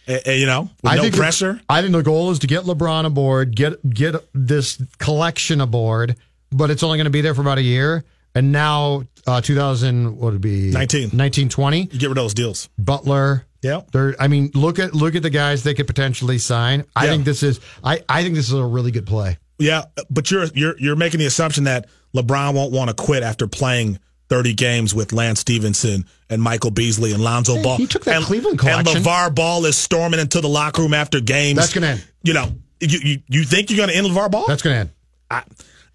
eh, 0.06 0.34
you 0.34 0.46
know, 0.46 0.70
with 0.82 0.92
I 0.92 0.96
no 0.96 1.08
the- 1.08 1.16
pressure. 1.16 1.60
I 1.68 1.80
think 1.82 1.92
the 1.92 2.02
goal 2.02 2.30
is 2.30 2.38
to 2.40 2.46
get 2.46 2.64
LeBron 2.64 3.04
aboard, 3.06 3.56
get 3.56 3.88
get 3.88 4.14
this 4.34 4.80
collection 4.98 5.60
aboard, 5.60 6.16
but 6.52 6.70
it's 6.70 6.82
only 6.82 6.98
going 6.98 7.06
to 7.06 7.10
be 7.10 7.22
there 7.22 7.34
for 7.34 7.40
about 7.40 7.58
a 7.58 7.62
year. 7.62 8.04
And 8.34 8.52
now, 8.52 9.04
uh, 9.26 9.40
2000, 9.40 10.18
what 10.18 10.24
would 10.26 10.34
it 10.34 10.40
be? 10.42 10.70
19. 10.70 11.04
1920. 11.04 11.80
You 11.80 11.86
get 11.86 12.08
rid 12.08 12.18
of 12.18 12.24
those 12.24 12.34
deals. 12.34 12.68
Butler. 12.78 13.45
Yeah. 13.62 13.80
They're, 13.92 14.14
I 14.20 14.28
mean, 14.28 14.50
look 14.54 14.78
at 14.78 14.94
look 14.94 15.14
at 15.14 15.22
the 15.22 15.30
guys 15.30 15.62
they 15.62 15.74
could 15.74 15.86
potentially 15.86 16.38
sign. 16.38 16.84
I 16.94 17.04
Yeah. 17.06 17.10
think 17.12 17.24
this 17.24 17.42
is 17.42 17.60
I, 17.82 18.02
I 18.08 18.22
think 18.22 18.34
this 18.34 18.46
is 18.48 18.54
a 18.54 18.64
really 18.64 18.90
good 18.90 19.06
play. 19.06 19.38
Yeah, 19.58 19.84
but 20.10 20.30
you're 20.30 20.44
you're 20.54 20.78
you're 20.78 20.96
making 20.96 21.18
the 21.20 21.26
assumption 21.26 21.64
that 21.64 21.88
LeBron 22.14 22.54
won't 22.54 22.72
want 22.72 22.88
to 22.88 22.94
quit 22.94 23.22
after 23.22 23.46
playing 23.46 23.98
30 24.28 24.54
games 24.54 24.94
with 24.94 25.12
Lance 25.12 25.40
Stephenson 25.40 26.04
and 26.28 26.42
Michael 26.42 26.70
Beasley 26.70 27.12
and 27.12 27.22
Lonzo 27.22 27.54
Hey, 27.56 27.62
Ball. 27.62 27.76
he 27.76 27.86
took 27.86 28.04
that 28.04 28.16
and, 28.16 28.24
Cleveland 28.24 28.60
And 28.60 28.84
collection. 28.84 29.02
LeVar 29.02 29.34
Ball 29.34 29.64
is 29.66 29.76
storming 29.78 30.20
into 30.20 30.40
the 30.40 30.48
locker 30.48 30.82
room 30.82 30.94
after 30.94 31.20
games. 31.20 31.56
That's 31.58 31.72
gonna 31.72 31.86
end. 31.86 32.04
You 32.22 32.34
know, 32.34 32.52
you 32.80 32.98
you, 33.02 33.18
you 33.28 33.44
think 33.44 33.70
you're 33.70 33.76
going 33.78 33.88
to 33.88 33.96
end 33.96 34.06
LeVar 34.08 34.30
Ball? 34.30 34.44
That's 34.46 34.62
going 34.62 34.74
to 34.74 34.80
end. 34.80 34.90
I, 35.30 35.42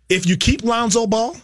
if 0.09 0.25
you 0.25 0.37
keep 0.37 0.63
Lonzo 0.63 1.05
Ball, 1.05 1.35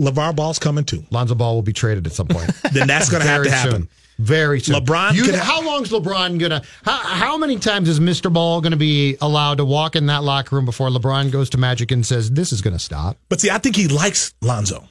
LeVar 0.00 0.34
Ball's 0.36 0.58
coming 0.58 0.84
too. 0.84 1.04
Lonzo 1.10 1.34
Ball 1.34 1.54
will 1.54 1.62
be 1.62 1.72
traded 1.72 2.06
at 2.06 2.12
some 2.12 2.26
point. 2.28 2.50
Then 2.72 2.86
that's 2.88 3.08
going 3.08 3.22
to 3.22 3.28
have 3.28 3.44
to 3.44 3.50
happen. 3.50 3.70
soon. 3.72 3.88
Very 4.22 4.60
soon. 4.60 4.76
LeBron 4.76 5.14
You, 5.14 5.36
how 5.36 5.64
long's 5.64 5.90
LeBron 5.90 6.38
gonna? 6.38 6.62
How, 6.84 6.96
how 6.98 7.36
many 7.36 7.58
times 7.58 7.88
is 7.88 7.98
Mr. 7.98 8.32
Ball 8.32 8.60
gonna 8.60 8.76
be 8.76 9.16
allowed 9.20 9.58
to 9.58 9.64
walk 9.64 9.96
in 9.96 10.06
that 10.06 10.22
locker 10.22 10.54
room 10.54 10.64
before 10.64 10.88
LeBron 10.90 11.32
goes 11.32 11.50
to 11.50 11.58
Magic 11.58 11.90
and 11.90 12.06
says 12.06 12.30
this 12.30 12.52
is 12.52 12.62
gonna 12.62 12.78
stop? 12.78 13.16
But 13.28 13.40
see, 13.40 13.50
I 13.50 13.58
think 13.58 13.74
he 13.74 13.88
likes 13.88 14.32
Lonzo. 14.40 14.88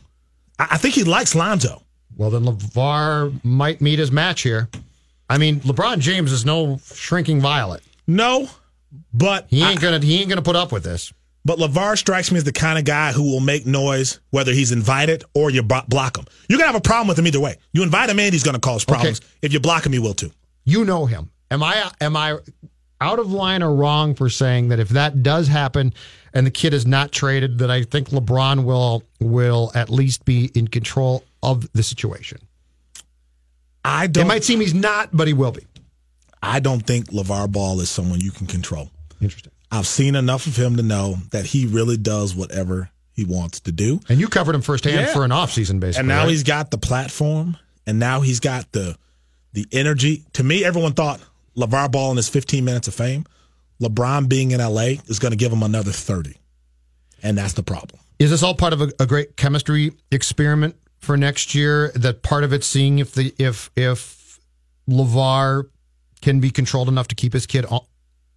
I, 0.60 0.68
I 0.72 0.78
think 0.78 0.96
he 0.96 1.04
likes 1.06 1.34
Lonzo. 1.34 1.82
Well, 2.18 2.30
then 2.30 2.44
LeVar 2.44 3.44
might 3.44 3.80
meet 3.80 4.00
his 4.00 4.12
match 4.12 4.42
here. 4.42 4.68
I 5.30 5.38
mean, 5.38 5.62
LeBron 5.62 6.00
James 6.00 6.32
is 6.34 6.46
no 6.46 6.80
shrinking 6.94 7.40
violet. 7.40 7.82
No, 8.06 8.50
But 9.14 9.46
he 9.50 9.64
ain't 9.64 9.80
gonna 9.80 10.00
he 10.00 10.20
ain't 10.20 10.28
gonna 10.30 10.42
put 10.42 10.58
up 10.58 10.74
with 10.74 10.84
this. 10.84 11.14
But 11.44 11.58
LeVar 11.58 11.98
strikes 11.98 12.32
me 12.32 12.38
as 12.38 12.44
the 12.44 12.52
kind 12.52 12.78
of 12.78 12.86
guy 12.86 13.12
who 13.12 13.24
will 13.24 13.40
make 13.40 13.66
noise 13.66 14.20
whether 14.30 14.52
he's 14.52 14.72
invited 14.72 15.24
or 15.34 15.50
you 15.50 15.64
b- 15.64 15.80
block 15.88 16.18
him. 16.18 16.26
You're 16.48 16.58
going 16.60 16.68
to 16.68 16.74
have 16.74 16.80
a 16.80 16.82
problem 16.82 17.08
with 17.08 17.18
him 17.18 17.26
either 17.26 17.40
way. 17.40 17.56
You 17.74 17.82
invite 17.84 18.10
him 18.10 18.20
in, 18.20 18.32
he's 18.32 18.44
going 18.44 18.54
to 18.54 18.60
cause 18.62 18.86
problems. 18.86 19.20
Okay. 19.20 19.28
If 19.42 19.54
you 19.54 19.60
block 19.60 19.86
him, 19.86 19.92
he 19.94 20.00
will 20.00 20.14
too. 20.14 20.32
You 20.66 20.86
know 20.86 21.06
him. 21.08 21.32
Am 21.50 21.64
I 21.64 21.92
am 22.00 22.16
I 22.16 22.38
out 23.02 23.18
of 23.18 23.32
line 23.32 23.64
or 23.64 23.74
wrong 23.74 24.14
for 24.14 24.30
saying 24.30 24.70
that 24.70 24.80
if 24.80 24.90
that 24.90 25.24
does 25.24 25.48
happen 25.48 25.94
and 26.34 26.46
the 26.46 26.52
kid 26.52 26.74
is 26.74 26.86
not 26.86 27.12
traded, 27.12 27.58
that 27.58 27.72
I 27.72 27.84
think 27.84 28.10
LeBron 28.10 28.64
will 28.64 29.04
will 29.20 29.72
at 29.74 29.90
least 29.90 30.24
be 30.24 30.52
in 30.54 30.68
control 30.68 31.24
of 31.42 31.70
the 31.74 31.82
situation? 31.84 32.38
I 33.84 34.08
don't. 34.08 34.26
It 34.26 34.28
might 34.28 34.44
seem 34.44 34.60
he's 34.62 34.76
not, 34.76 35.10
but 35.12 35.28
he 35.28 35.34
will 35.34 35.52
be. 35.52 35.66
I 36.44 36.60
don't 36.60 36.86
think 36.86 37.08
LeVar 37.08 37.52
Ball 37.52 37.80
is 37.82 37.90
someone 37.90 38.20
you 38.20 38.32
can 38.32 38.48
control. 38.48 38.92
Interesting. 39.20 39.52
I've 39.72 39.88
seen 39.88 40.16
enough 40.16 40.48
of 40.48 40.58
him 40.58 40.76
to 40.78 40.84
know 40.84 41.16
that 41.32 41.46
he 41.46 41.66
really 41.66 41.98
does 41.98 42.36
whatever 42.36 42.90
he 43.14 43.24
wants 43.24 43.62
to 43.62 43.72
do. 43.72 44.00
And 44.10 44.20
you 44.20 44.28
covered 44.28 44.56
him 44.56 44.62
firsthand 44.62 44.96
yeah. 44.96 45.14
for 45.14 45.24
an 45.24 45.32
offseason, 45.32 45.80
basically. 45.80 46.00
And 46.00 46.08
now 46.08 46.24
right? 46.24 46.30
he's 46.30 46.44
got 46.44 46.72
the 46.72 46.78
platform, 46.78 47.58
and 47.88 48.00
now 48.00 48.22
he's 48.22 48.40
got 48.40 48.72
the 48.72 48.98
the 49.54 49.66
energy. 49.72 50.24
To 50.34 50.44
me, 50.44 50.64
everyone 50.64 50.94
thought 50.94 51.22
LeVar 51.58 51.92
Ball 51.92 52.12
in 52.12 52.18
his 52.18 52.30
15 52.30 52.64
minutes 52.64 52.88
of 52.88 52.94
fame, 52.94 53.26
LeBron 53.82 54.30
being 54.30 54.52
in 54.52 54.60
LA 54.60 54.96
is 55.08 55.20
going 55.20 55.32
to 55.32 55.38
give 55.38 55.52
him 55.52 55.64
another 55.64 55.92
30. 55.92 56.36
And 57.24 57.38
that's 57.38 57.54
the 57.54 57.64
problem. 57.64 58.00
Is 58.20 58.30
this 58.30 58.44
all 58.44 58.56
part 58.56 58.74
of 58.74 58.82
a, 58.82 58.92
a 59.00 59.06
great 59.06 59.36
chemistry 59.36 59.92
experiment 60.12 60.76
for 61.00 61.18
next 61.18 61.56
year? 61.56 61.92
That 61.96 62.22
part 62.22 62.44
of 62.44 62.54
it 62.54 62.64
seeing 62.64 63.00
if 63.00 63.14
the 63.14 63.34
if 63.38 63.72
if 63.76 64.40
LeVar 64.90 65.70
can 66.22 66.40
be 66.40 66.52
controlled 66.52 66.88
enough 66.88 67.08
to 67.10 67.16
keep 67.16 67.34
his 67.34 67.46
kid 67.46 67.66
on, 67.66 67.82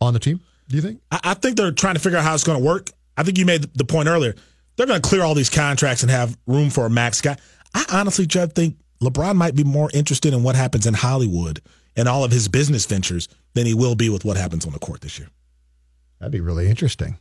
on 0.01 0.15
the 0.15 0.21
team? 0.21 0.41
Do 0.69 0.77
you 0.77 0.83
think? 0.83 1.01
I, 1.11 1.21
I 1.25 1.35
think 1.35 1.57
they're 1.57 1.73
trying 1.73 1.95
to 1.95 2.01
figure 2.01 2.19
out 2.19 2.25
how 2.25 2.35
it's 2.35 2.45
going 2.45 2.59
to 2.59 2.65
work. 2.65 2.91
I 3.17 3.23
think 3.23 3.39
you 3.39 3.47
made 3.47 3.63
the 3.75 3.85
point 3.85 4.09
earlier. 4.09 4.35
They're 4.77 4.87
going 4.87 5.01
to 5.01 5.09
clear 5.09 5.23
all 5.23 5.35
these 5.35 5.51
contracts 5.51 6.03
and 6.03 6.11
have 6.11 6.37
room 6.47 6.71
for 6.71 6.87
a 6.87 6.91
max 6.91 7.21
guy. 7.21 7.37
I 7.75 7.85
honestly, 7.93 8.27
Judd, 8.27 8.55
think 8.55 8.77
LeBron 9.01 9.37
might 9.37 9.55
be 9.55 9.65
more 9.65 9.91
interested 9.95 10.33
in 10.33 10.43
what 10.43 10.57
happens 10.57 10.87
in 10.87 10.95
Hollywood 10.95 11.61
and 11.97 12.09
all 12.09 12.25
of 12.25 12.33
his 12.33 12.49
business 12.49 12.87
ventures 12.87 13.29
than 13.55 13.67
he 13.67 13.75
will 13.75 13.95
be 13.95 14.09
with 14.09 14.25
what 14.25 14.37
happens 14.37 14.67
on 14.67 14.73
the 14.73 14.79
court 14.79 15.01
this 15.01 15.19
year. 15.19 15.29
That'd 16.19 16.33
be 16.33 16.41
really 16.41 16.69
interesting. 16.69 17.19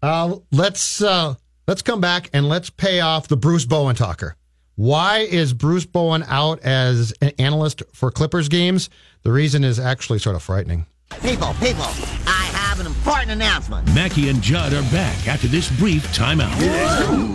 Uh, 0.00 0.38
let's 0.50 1.02
uh, 1.02 1.34
let's 1.68 1.82
come 1.82 2.00
back 2.00 2.30
and 2.32 2.48
let's 2.48 2.70
pay 2.70 3.00
off 3.00 3.28
the 3.28 3.36
Bruce 3.36 3.64
Bowen 3.64 3.94
talker. 3.94 4.36
Why 4.74 5.18
is 5.18 5.52
Bruce 5.52 5.86
Bowen 5.86 6.24
out 6.26 6.60
as 6.60 7.12
an 7.20 7.32
analyst 7.38 7.82
for 7.92 8.10
Clippers 8.10 8.48
games? 8.48 8.90
The 9.22 9.30
reason 9.30 9.64
is 9.64 9.78
actually 9.78 10.18
sort 10.18 10.34
of 10.34 10.42
frightening. 10.42 10.86
People, 11.20 11.52
people, 11.60 11.84
I 12.26 12.44
have 12.46 12.51
an 12.82 12.86
important 12.88 13.30
announcement. 13.30 13.86
Mackey 13.94 14.28
and 14.28 14.42
Judd 14.42 14.72
are 14.72 14.82
back 14.90 15.28
after 15.28 15.46
this 15.46 15.70
brief 15.78 16.04
timeout 16.08 16.52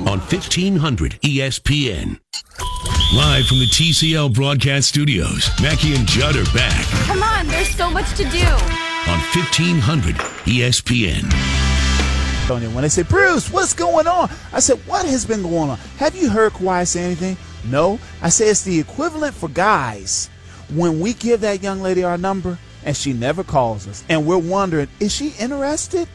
on 0.06 0.20
1500 0.20 1.22
ESPN. 1.22 2.20
Live 3.16 3.48
from 3.48 3.60
the 3.60 3.70
TCL 3.72 4.34
broadcast 4.34 4.90
studios, 4.90 5.50
Mackey 5.62 5.96
and 5.96 6.06
Judd 6.06 6.36
are 6.36 6.54
back. 6.54 6.86
Come 7.06 7.24
on, 7.24 7.48
there's 7.48 7.70
so 7.70 7.90
much 7.90 8.10
to 8.18 8.24
do. 8.26 8.46
On 9.08 9.20
1500 9.34 10.16
ESPN. 10.46 11.34
When 12.50 12.82
they 12.82 12.90
say, 12.90 13.04
Bruce, 13.04 13.50
what's 13.52 13.74
going 13.74 14.08
on? 14.08 14.30
I 14.52 14.60
said, 14.60 14.78
what 14.86 15.06
has 15.06 15.26
been 15.26 15.44
going 15.44 15.70
on? 15.70 15.78
Have 15.98 16.16
you 16.16 16.30
heard 16.30 16.54
Kawhi 16.54 16.88
say 16.88 17.04
anything? 17.04 17.38
No. 17.70 18.00
I 18.22 18.30
say 18.30 18.48
it's 18.50 18.64
the 18.64 18.80
equivalent 18.80 19.34
for 19.34 19.50
guys. 19.50 20.30
When 20.74 21.00
we 21.02 21.14
give 21.14 21.42
that 21.42 21.62
young 21.62 21.82
lady 21.82 22.04
our 22.04 22.18
number, 22.18 22.58
and 22.84 22.96
she 22.96 23.14
never 23.14 23.44
calls 23.44 23.88
us. 23.88 24.04
And 24.10 24.26
we're 24.26 24.38
wondering, 24.38 24.88
is 25.00 25.14
she 25.14 25.30
interested? 25.40 26.08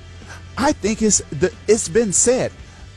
I 0.57 0.73
think 0.73 1.03
it's 1.03 1.19
the, 1.31 1.53
it's 1.67 1.89
been 1.89 2.13
said. 2.13 2.53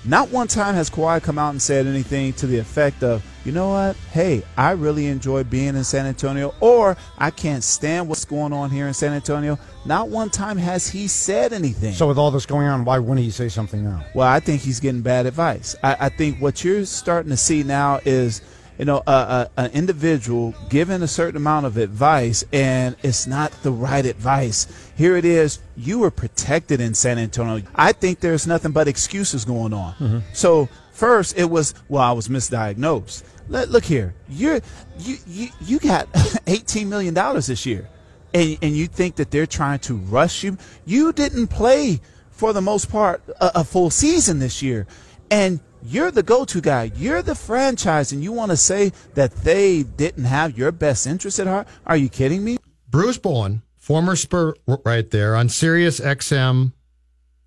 Not 0.08 0.30
one 0.30 0.48
time 0.48 0.76
has 0.76 0.88
Kawhi 0.88 1.22
come 1.24 1.40
out 1.40 1.50
and 1.50 1.62
said 1.62 1.88
anything 1.88 2.34
to 2.34 2.46
the 2.46 2.60
effect 2.60 3.02
of, 3.02 3.26
you 3.44 3.52
know 3.52 3.70
what? 3.70 3.96
Hey, 4.12 4.44
I 4.56 4.72
really 4.72 5.08
enjoy 5.08 5.44
being 5.44 5.70
in 5.70 5.84
San 5.84 6.06
Antonio, 6.06 6.54
or 6.60 6.96
I 7.18 7.32
can't 7.32 7.64
stand 7.64 8.08
what's 8.08 8.24
going 8.24 8.54
on 8.54 8.70
here 8.70 8.88
in 8.88 8.94
San 8.94 9.14
Antonio. 9.14 9.58
Not 9.84 10.10
one 10.10 10.30
time 10.30 10.58
has 10.58 10.88
he 10.88 11.08
said 11.08 11.54
anything. 11.54 11.94
So, 11.94 12.08
with 12.08 12.20
all 12.20 12.30
this 12.30 12.46
going 12.46 12.68
on, 12.68 12.86
why 12.86 13.00
wouldn't 13.00 13.26
he 13.26 13.32
say 13.32 13.50
something 13.50 13.84
now? 13.84 14.06
Well, 14.14 14.28
I 14.28 14.40
think 14.40 14.62
he's 14.62 14.80
getting 14.80 15.02
bad 15.02 15.26
advice. 15.26 15.76
I, 15.84 15.98
I 16.02 16.10
think 16.10 16.40
what 16.40 16.64
you're 16.64 16.86
starting 16.86 17.32
to 17.32 17.38
see 17.38 17.64
now 17.64 18.00
is 18.06 18.42
you 18.78 18.86
know, 18.86 18.98
uh, 19.08 19.10
uh, 19.10 19.46
an 19.58 19.72
individual 19.72 20.54
given 20.70 21.02
a 21.02 21.08
certain 21.08 21.38
amount 21.38 21.66
of 21.66 21.78
advice 21.78 22.44
and 22.52 22.96
it's 23.04 23.28
not 23.28 23.52
the 23.64 23.72
right 23.72 24.06
advice. 24.06 24.92
Here 24.96 25.16
it 25.16 25.26
is. 25.26 25.60
You 25.78 26.00
were 26.00 26.12
protected 26.12 26.82
in 26.82 26.94
San 26.94 27.18
Antonio. 27.18 27.66
I 27.76 27.92
think 27.92 28.20
there's 28.20 28.46
nothing 28.48 28.72
but 28.72 28.88
excuses 28.88 29.46
going 29.46 29.74
on. 29.74 29.94
Mm-hmm. 29.94 30.20
So 30.34 30.70
first 30.92 31.38
it 31.38 31.50
was, 31.50 31.74
well, 31.88 32.04
I 32.04 32.12
was 32.12 32.28
misdiagnosed. 32.28 33.24
Let, 33.48 33.70
look 33.70 33.86
here. 33.86 34.16
You're, 34.28 34.62
you, 35.00 35.18
you, 35.28 35.50
you 35.62 35.80
got 35.80 36.12
$18 36.14 36.88
million 36.88 37.14
this 37.14 37.66
year 37.66 37.88
and, 38.34 38.58
and 38.62 38.76
you 38.76 38.88
think 38.88 39.16
that 39.16 39.32
they're 39.32 39.46
trying 39.46 39.80
to 39.80 39.96
rush 39.96 40.44
you. 40.44 40.58
You 40.86 41.14
didn't 41.14 41.48
play 41.48 42.02
for 42.32 42.52
the 42.52 42.62
most 42.62 42.92
part 42.92 43.24
a, 43.40 43.62
a 43.62 43.64
full 43.64 43.90
season 43.90 44.40
this 44.40 44.62
year. 44.62 44.86
And 45.32 45.60
you're 45.88 46.12
the 46.12 46.24
go-to 46.24 46.62
guy. 46.62 46.92
You're 46.96 47.22
the 47.22 47.36
franchise, 47.36 48.12
and 48.12 48.24
you 48.24 48.32
want 48.32 48.52
to 48.52 48.58
say 48.58 48.92
that 49.14 49.34
they 49.38 49.84
didn't 49.84 50.26
have 50.26 50.58
your 50.58 50.72
best 50.72 51.08
interest 51.08 51.40
at 51.40 51.48
heart? 51.48 51.68
Are 51.86 51.98
you 51.98 52.10
kidding 52.10 52.44
me? 52.44 52.58
Bruce 52.90 53.18
Bowen, 53.18 53.62
former 53.78 54.16
Spur, 54.16 54.54
right 54.86 55.10
there 55.10 55.36
on 55.36 55.50
Sirius 55.50 56.00
XM, 56.00 56.74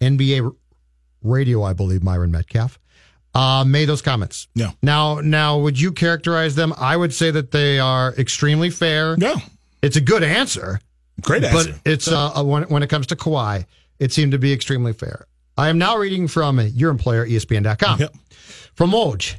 NBA 0.00 0.54
radio, 1.22 1.62
I 1.62 1.72
believe. 1.72 2.02
Myron 2.02 2.32
Medcalf 2.32 2.78
uh, 3.34 3.64
made 3.64 3.88
those 3.88 4.02
comments. 4.02 4.48
Yeah. 4.54 4.70
Now, 4.82 5.20
now, 5.20 5.58
would 5.58 5.80
you 5.80 5.92
characterize 5.92 6.54
them? 6.54 6.72
I 6.76 6.96
would 6.96 7.14
say 7.14 7.30
that 7.30 7.50
they 7.50 7.78
are 7.78 8.14
extremely 8.16 8.70
fair. 8.70 9.16
Yeah. 9.18 9.36
It's 9.82 9.96
a 9.96 10.00
good 10.00 10.22
answer. 10.22 10.80
Great 11.22 11.44
answer. 11.44 11.72
But 11.72 11.80
it's 11.90 12.08
uh, 12.08 12.42
when 12.44 12.64
when 12.64 12.82
it 12.82 12.88
comes 12.88 13.06
to 13.08 13.16
Kawhi, 13.16 13.64
it 13.98 14.12
seemed 14.12 14.32
to 14.32 14.38
be 14.38 14.52
extremely 14.52 14.92
fair. 14.92 15.26
I 15.56 15.68
am 15.68 15.78
now 15.78 15.96
reading 15.96 16.28
from 16.28 16.60
your 16.60 16.90
employer, 16.90 17.26
ESPN.com. 17.26 17.98
Yep. 18.00 18.14
From 18.78 18.92
Woj. 18.92 19.34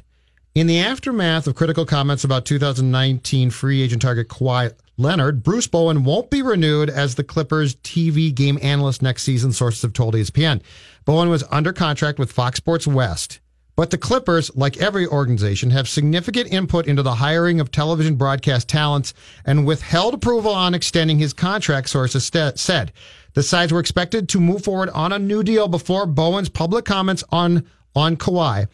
In 0.54 0.66
the 0.66 0.80
aftermath 0.80 1.46
of 1.46 1.54
critical 1.54 1.86
comments 1.86 2.24
about 2.24 2.44
2019 2.44 3.48
free 3.48 3.80
agent 3.80 4.02
target 4.02 4.28
Kawhi 4.28 4.74
Leonard, 4.98 5.42
Bruce 5.42 5.66
Bowen 5.66 6.04
won't 6.04 6.28
be 6.28 6.42
renewed 6.42 6.90
as 6.90 7.14
the 7.14 7.24
Clippers 7.24 7.74
TV 7.76 8.34
game 8.34 8.58
analyst 8.60 9.00
next 9.00 9.22
season, 9.22 9.52
sources 9.52 9.80
have 9.80 9.94
told 9.94 10.12
ESPN. 10.12 10.60
Bowen 11.06 11.30
was 11.30 11.42
under 11.50 11.72
contract 11.72 12.18
with 12.18 12.30
Fox 12.30 12.58
Sports 12.58 12.86
West. 12.86 13.40
But 13.76 13.88
the 13.88 13.96
Clippers, 13.96 14.54
like 14.54 14.76
every 14.76 15.06
organization, 15.06 15.70
have 15.70 15.88
significant 15.88 16.52
input 16.52 16.86
into 16.86 17.02
the 17.02 17.14
hiring 17.14 17.60
of 17.60 17.70
television 17.70 18.16
broadcast 18.16 18.68
talents 18.68 19.14
and 19.46 19.64
withheld 19.66 20.12
approval 20.12 20.52
on 20.52 20.74
extending 20.74 21.18
his 21.18 21.32
contract, 21.32 21.88
sources 21.88 22.26
st- 22.26 22.58
said. 22.58 22.92
The 23.32 23.42
sides 23.42 23.72
were 23.72 23.80
expected 23.80 24.28
to 24.28 24.38
move 24.38 24.64
forward 24.64 24.90
on 24.90 25.14
a 25.14 25.18
new 25.18 25.42
deal 25.42 25.66
before 25.66 26.04
Bowen's 26.04 26.50
public 26.50 26.84
comments 26.84 27.24
on, 27.32 27.64
on 27.96 28.18
Kawhi 28.18 28.68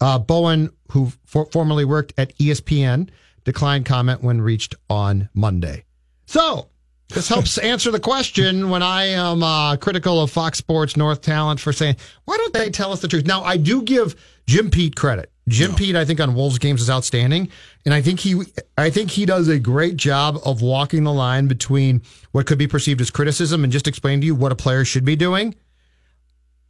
uh, 0.00 0.18
Bowen, 0.18 0.70
who 0.90 1.12
for- 1.24 1.46
formerly 1.46 1.84
worked 1.84 2.12
at 2.18 2.36
ESPN, 2.38 3.08
declined 3.44 3.86
comment 3.86 4.22
when 4.22 4.40
reached 4.40 4.74
on 4.88 5.28
Monday. 5.34 5.84
So 6.26 6.68
this 7.08 7.28
helps 7.28 7.58
answer 7.58 7.90
the 7.90 8.00
question 8.00 8.70
when 8.70 8.82
I 8.82 9.06
am 9.06 9.42
uh, 9.42 9.76
critical 9.76 10.22
of 10.22 10.30
Fox 10.30 10.58
Sports 10.58 10.96
North 10.96 11.20
Talent 11.20 11.60
for 11.60 11.72
saying, 11.72 11.96
why 12.24 12.36
don't 12.36 12.52
they 12.52 12.70
tell 12.70 12.92
us 12.92 13.00
the 13.00 13.08
truth? 13.08 13.26
Now, 13.26 13.42
I 13.42 13.56
do 13.56 13.82
give 13.82 14.14
Jim 14.46 14.70
Pete 14.70 14.96
credit. 14.96 15.30
Jim 15.48 15.72
no. 15.72 15.76
Pete, 15.76 15.96
I 15.96 16.04
think 16.04 16.20
on 16.20 16.34
Wolves 16.34 16.58
games 16.58 16.80
is 16.80 16.88
outstanding, 16.88 17.48
and 17.84 17.92
I 17.92 18.00
think 18.00 18.20
he, 18.20 18.42
I 18.78 18.90
think 18.90 19.10
he 19.10 19.26
does 19.26 19.48
a 19.48 19.58
great 19.58 19.96
job 19.96 20.38
of 20.44 20.62
walking 20.62 21.02
the 21.02 21.12
line 21.12 21.48
between 21.48 22.02
what 22.30 22.46
could 22.46 22.58
be 22.58 22.68
perceived 22.68 23.00
as 23.00 23.10
criticism 23.10 23.64
and 23.64 23.72
just 23.72 23.88
explaining 23.88 24.20
to 24.20 24.26
you 24.26 24.34
what 24.36 24.52
a 24.52 24.56
player 24.56 24.84
should 24.84 25.04
be 25.04 25.16
doing. 25.16 25.56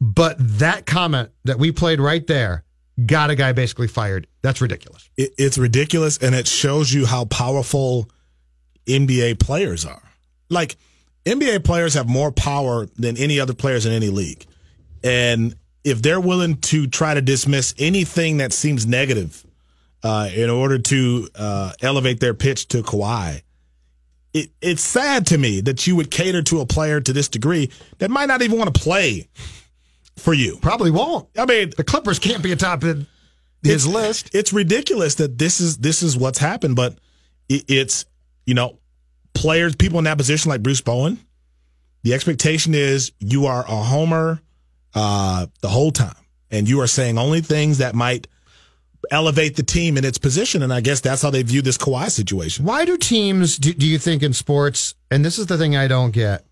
But 0.01 0.37
that 0.39 0.87
comment 0.87 1.29
that 1.43 1.59
we 1.59 1.71
played 1.71 1.99
right 1.99 2.25
there 2.25 2.63
got 3.05 3.29
a 3.29 3.35
guy 3.35 3.53
basically 3.53 3.87
fired. 3.87 4.27
That's 4.41 4.61
ridiculous. 4.61 5.09
It, 5.17 5.33
it's 5.37 5.57
ridiculous, 5.57 6.17
and 6.17 6.35
it 6.35 6.47
shows 6.47 6.93
you 6.93 7.05
how 7.05 7.25
powerful 7.25 8.09
NBA 8.85 9.39
players 9.39 9.85
are. 9.85 10.03
Like 10.49 10.75
NBA 11.25 11.63
players 11.63 11.93
have 11.93 12.07
more 12.07 12.31
power 12.31 12.87
than 12.97 13.17
any 13.17 13.39
other 13.39 13.53
players 13.53 13.85
in 13.85 13.93
any 13.93 14.09
league, 14.09 14.45
and 15.03 15.55
if 15.83 16.01
they're 16.01 16.21
willing 16.21 16.57
to 16.57 16.87
try 16.87 17.13
to 17.13 17.21
dismiss 17.21 17.73
anything 17.77 18.37
that 18.37 18.53
seems 18.53 18.85
negative 18.85 19.45
uh, 20.03 20.29
in 20.33 20.49
order 20.49 20.77
to 20.77 21.29
uh, 21.35 21.71
elevate 21.81 22.19
their 22.19 22.33
pitch 22.33 22.67
to 22.69 22.83
Kawhi. 22.83 23.41
It, 24.33 24.49
it's 24.61 24.81
sad 24.81 25.27
to 25.27 25.37
me 25.37 25.61
that 25.61 25.85
you 25.85 25.95
would 25.95 26.09
cater 26.11 26.41
to 26.43 26.59
a 26.59 26.65
player 26.65 26.99
to 26.99 27.13
this 27.13 27.29
degree 27.29 27.69
that 27.99 28.09
might 28.09 28.27
not 28.27 28.41
even 28.41 28.57
want 28.57 28.73
to 28.73 28.81
play 28.81 29.27
for 30.17 30.33
you. 30.33 30.57
Probably 30.61 30.91
won't. 30.91 31.27
I 31.37 31.45
mean, 31.45 31.71
the 31.75 31.83
Clippers 31.83 32.19
can't 32.19 32.43
be 32.43 32.51
atop 32.51 32.83
of 32.83 33.07
his 33.63 33.87
list. 33.87 34.33
It's 34.33 34.53
ridiculous 34.53 35.15
that 35.15 35.37
this 35.37 35.59
is 35.59 35.77
this 35.77 36.03
is 36.03 36.17
what's 36.17 36.39
happened, 36.39 36.75
but 36.75 36.97
it, 37.49 37.63
it's 37.67 38.05
you 38.45 38.53
know 38.53 38.77
players, 39.33 39.75
people 39.75 39.97
in 39.99 40.05
that 40.05 40.17
position 40.17 40.49
like 40.49 40.61
Bruce 40.61 40.81
Bowen, 40.81 41.19
The 42.03 42.13
expectation 42.13 42.73
is 42.73 43.11
you 43.19 43.45
are 43.45 43.61
a 43.61 43.75
homer 43.75 44.41
uh, 44.93 45.47
the 45.61 45.69
whole 45.69 45.91
time, 45.91 46.15
and 46.51 46.67
you 46.67 46.81
are 46.81 46.87
saying 46.87 47.17
only 47.17 47.41
things 47.41 47.79
that 47.79 47.95
might 47.95 48.27
elevate 49.11 49.55
the 49.55 49.63
team 49.63 49.97
in 49.97 50.05
its 50.05 50.17
position. 50.17 50.61
And 50.63 50.73
I 50.73 50.81
guess 50.81 51.01
that's 51.01 51.21
how 51.21 51.29
they 51.29 51.43
view 51.43 51.61
this 51.61 51.77
Kawhi 51.77 52.09
situation. 52.09 52.65
Why 52.65 52.85
do 52.85 52.97
teams, 52.97 53.57
do, 53.57 53.73
do 53.73 53.87
you 53.87 53.97
think 53.97 54.23
in 54.23 54.33
sports, 54.33 54.95
and 55.09 55.23
this 55.23 55.37
is 55.39 55.47
the 55.47 55.57
thing 55.57 55.75
I 55.75 55.87
don't 55.87 56.11
get, 56.11 56.45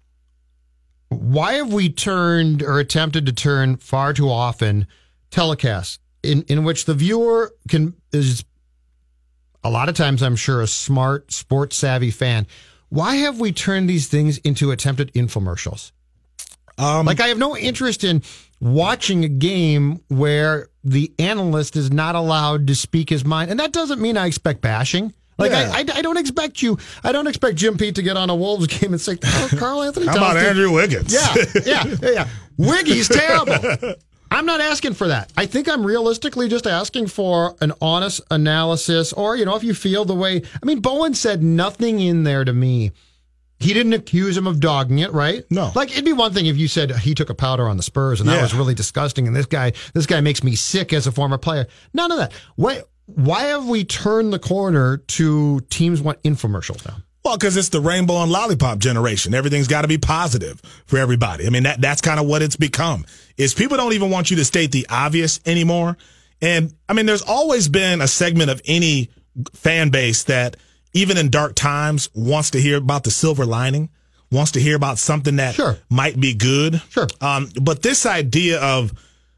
why 1.12 1.54
have 1.54 1.74
we 1.74 1.90
turned 1.90 2.64
or 2.64 2.80
attempted 2.80 3.26
to 3.26 3.34
turn 3.34 3.76
far 3.76 4.14
too 4.14 4.30
often 4.30 4.88
telecasts 5.30 6.00
in, 6.24 6.44
in 6.44 6.64
which 6.64 6.86
the 6.86 6.94
viewer 6.94 7.52
can 7.68 7.94
is 8.14 8.46
a 9.62 9.70
lot 9.70 9.90
of 9.90 9.96
times 9.96 10.24
I'm 10.24 10.38
sure 10.38 10.62
a 10.62 10.68
smart 10.68 11.34
sports 11.34 11.76
savvy 11.76 12.12
fan. 12.12 12.48
Why 12.88 13.18
have 13.18 13.40
we 13.42 13.52
turned 13.52 13.90
these 13.90 14.08
things 14.08 14.38
into 14.40 14.72
attempted 14.72 15.14
infomercials? 15.14 15.92
Um, 16.78 17.06
like 17.06 17.20
I 17.20 17.28
have 17.28 17.38
no 17.38 17.58
interest 17.58 18.06
in 18.06 18.24
watching 18.62 19.26
a 19.26 19.30
game 19.30 20.02
where 20.08 20.70
the 20.84 21.14
analyst 21.20 21.76
is 21.76 21.92
not 21.92 22.16
allowed 22.16 22.68
to 22.68 22.76
speak 22.76 23.10
his 23.10 23.26
mind, 23.26 23.52
and 23.52 23.60
that 23.60 23.74
doesn't 23.74 24.02
mean 24.02 24.18
I 24.18 24.28
expect 24.28 24.62
bashing. 24.62 25.14
Like 25.42 25.52
Yeah. 25.52 25.72
I, 25.74 25.80
I, 25.80 26.00
I 26.00 26.02
don't 26.02 26.18
expect 26.18 26.62
you. 26.62 26.78
I 27.04 27.12
don't 27.12 27.28
expect 27.28 27.58
Jim 27.58 27.78
Pete 27.78 27.96
to 27.96 28.02
get 28.02 28.18
on 28.18 28.30
a 28.30 28.36
Wolves 28.36 28.68
game 28.68 28.94
and 28.94 29.02
say, 29.02 29.18
"Oh, 29.24 29.50
Karl-Anthony." 29.58 30.06
How 30.08 30.18
about 30.18 30.38
Andrew 30.38 30.72
Wiggins? 30.72 31.14
Yeah, 31.14 31.34
yeah, 31.66 31.84
yeah, 32.02 32.10
yeah. 32.12 32.28
Wiggy's 32.58 33.08
terrible. 33.08 33.96
I'm 34.30 34.46
not 34.46 34.62
asking 34.62 34.94
for 34.94 35.10
that. 35.10 35.30
I 35.36 35.46
think 35.46 35.68
I'm 35.68 35.86
realistically 35.86 36.48
just 36.48 36.66
asking 36.66 37.08
for 37.08 37.56
an 37.60 37.74
honest 37.82 38.22
analysis, 38.32 39.12
or 39.14 39.36
you 39.36 39.44
know, 39.46 39.56
if 39.56 39.64
you 39.64 39.74
feel 39.74 40.06
the 40.06 40.16
way. 40.16 40.42
I 40.62 40.66
mean, 40.66 40.80
Bowen 40.80 41.14
said 41.14 41.44
nothing 41.44 42.00
in 42.00 42.24
there 42.24 42.46
to 42.46 42.54
me. 42.54 42.92
He 43.60 43.74
didn't 43.76 43.94
accuse 43.94 44.36
him 44.36 44.48
of 44.48 44.60
dogging 44.60 45.00
it, 45.00 45.12
right? 45.14 45.44
No. 45.52 45.72
Like 45.76 45.92
it'd 45.92 46.04
be 46.06 46.14
one 46.14 46.34
thing 46.34 46.48
if 46.48 46.58
you 46.58 46.68
said 46.68 46.90
he 46.98 47.14
took 47.14 47.30
a 47.30 47.36
powder 47.36 47.68
on 47.68 47.78
the 47.78 47.84
Spurs 47.84 48.20
and 48.20 48.28
that 48.28 48.38
Yeah. 48.38 48.42
was 48.42 48.56
really 48.56 48.74
disgusting, 48.74 49.28
and 49.28 49.36
this 49.36 49.46
guy, 49.46 49.74
this 49.94 50.06
guy 50.08 50.20
makes 50.22 50.44
me 50.44 50.56
sick 50.56 50.94
as 50.94 51.06
a 51.08 51.12
former 51.12 51.38
player. 51.38 51.68
None 51.94 52.12
of 52.12 52.18
that. 52.18 52.32
Why? 52.56 52.82
Why 53.16 53.44
have 53.44 53.68
we 53.68 53.84
turned 53.84 54.34
the 54.34 54.40
corner 54.40 54.98
to 54.98 55.60
teams 55.70 56.02
want 56.02 56.22
infomercials 56.24 56.86
now? 56.88 56.98
Well, 57.24 57.38
because 57.38 57.56
it's 57.56 57.70
the 57.70 57.82
rainbow 57.82 58.22
and 58.24 58.32
lollipop 58.32 58.80
generation. 58.80 59.34
Everything's 59.36 59.68
got 59.68 59.84
to 59.84 59.88
be 59.88 59.98
positive 60.00 60.60
for 60.88 60.98
everybody. 60.98 61.46
I 61.46 61.50
mean, 61.52 61.64
that 61.64 61.80
that's 61.80 62.02
kind 62.02 62.20
of 62.20 62.26
what 62.26 62.42
it's 62.42 62.56
become. 62.56 63.06
Is 63.38 63.54
people 63.54 63.78
don't 63.78 63.94
even 63.94 64.10
want 64.10 64.32
you 64.32 64.38
to 64.38 64.46
state 64.46 64.72
the 64.72 64.88
obvious 64.90 65.40
anymore. 65.46 65.98
And 66.42 66.74
I 66.90 66.94
mean, 66.94 67.06
there's 67.06 67.22
always 67.22 67.70
been 67.70 68.02
a 68.02 68.08
segment 68.08 68.50
of 68.50 68.60
any 68.66 69.10
fan 69.54 69.90
base 69.90 70.24
that, 70.24 70.58
even 70.94 71.18
in 71.18 71.30
dark 71.30 71.54
times, 71.56 72.10
wants 72.16 72.50
to 72.52 72.60
hear 72.60 72.78
about 72.78 73.04
the 73.04 73.12
silver 73.12 73.46
lining, 73.46 73.90
wants 74.32 74.52
to 74.54 74.60
hear 74.60 74.76
about 74.76 74.98
something 74.98 75.36
that 75.36 75.54
Sure. 75.54 75.78
might 75.90 76.20
be 76.20 76.34
good. 76.34 76.82
Sure. 76.90 77.08
Um, 77.22 77.50
but 77.62 77.84
this 77.84 78.06
idea 78.08 78.60
of 78.60 78.94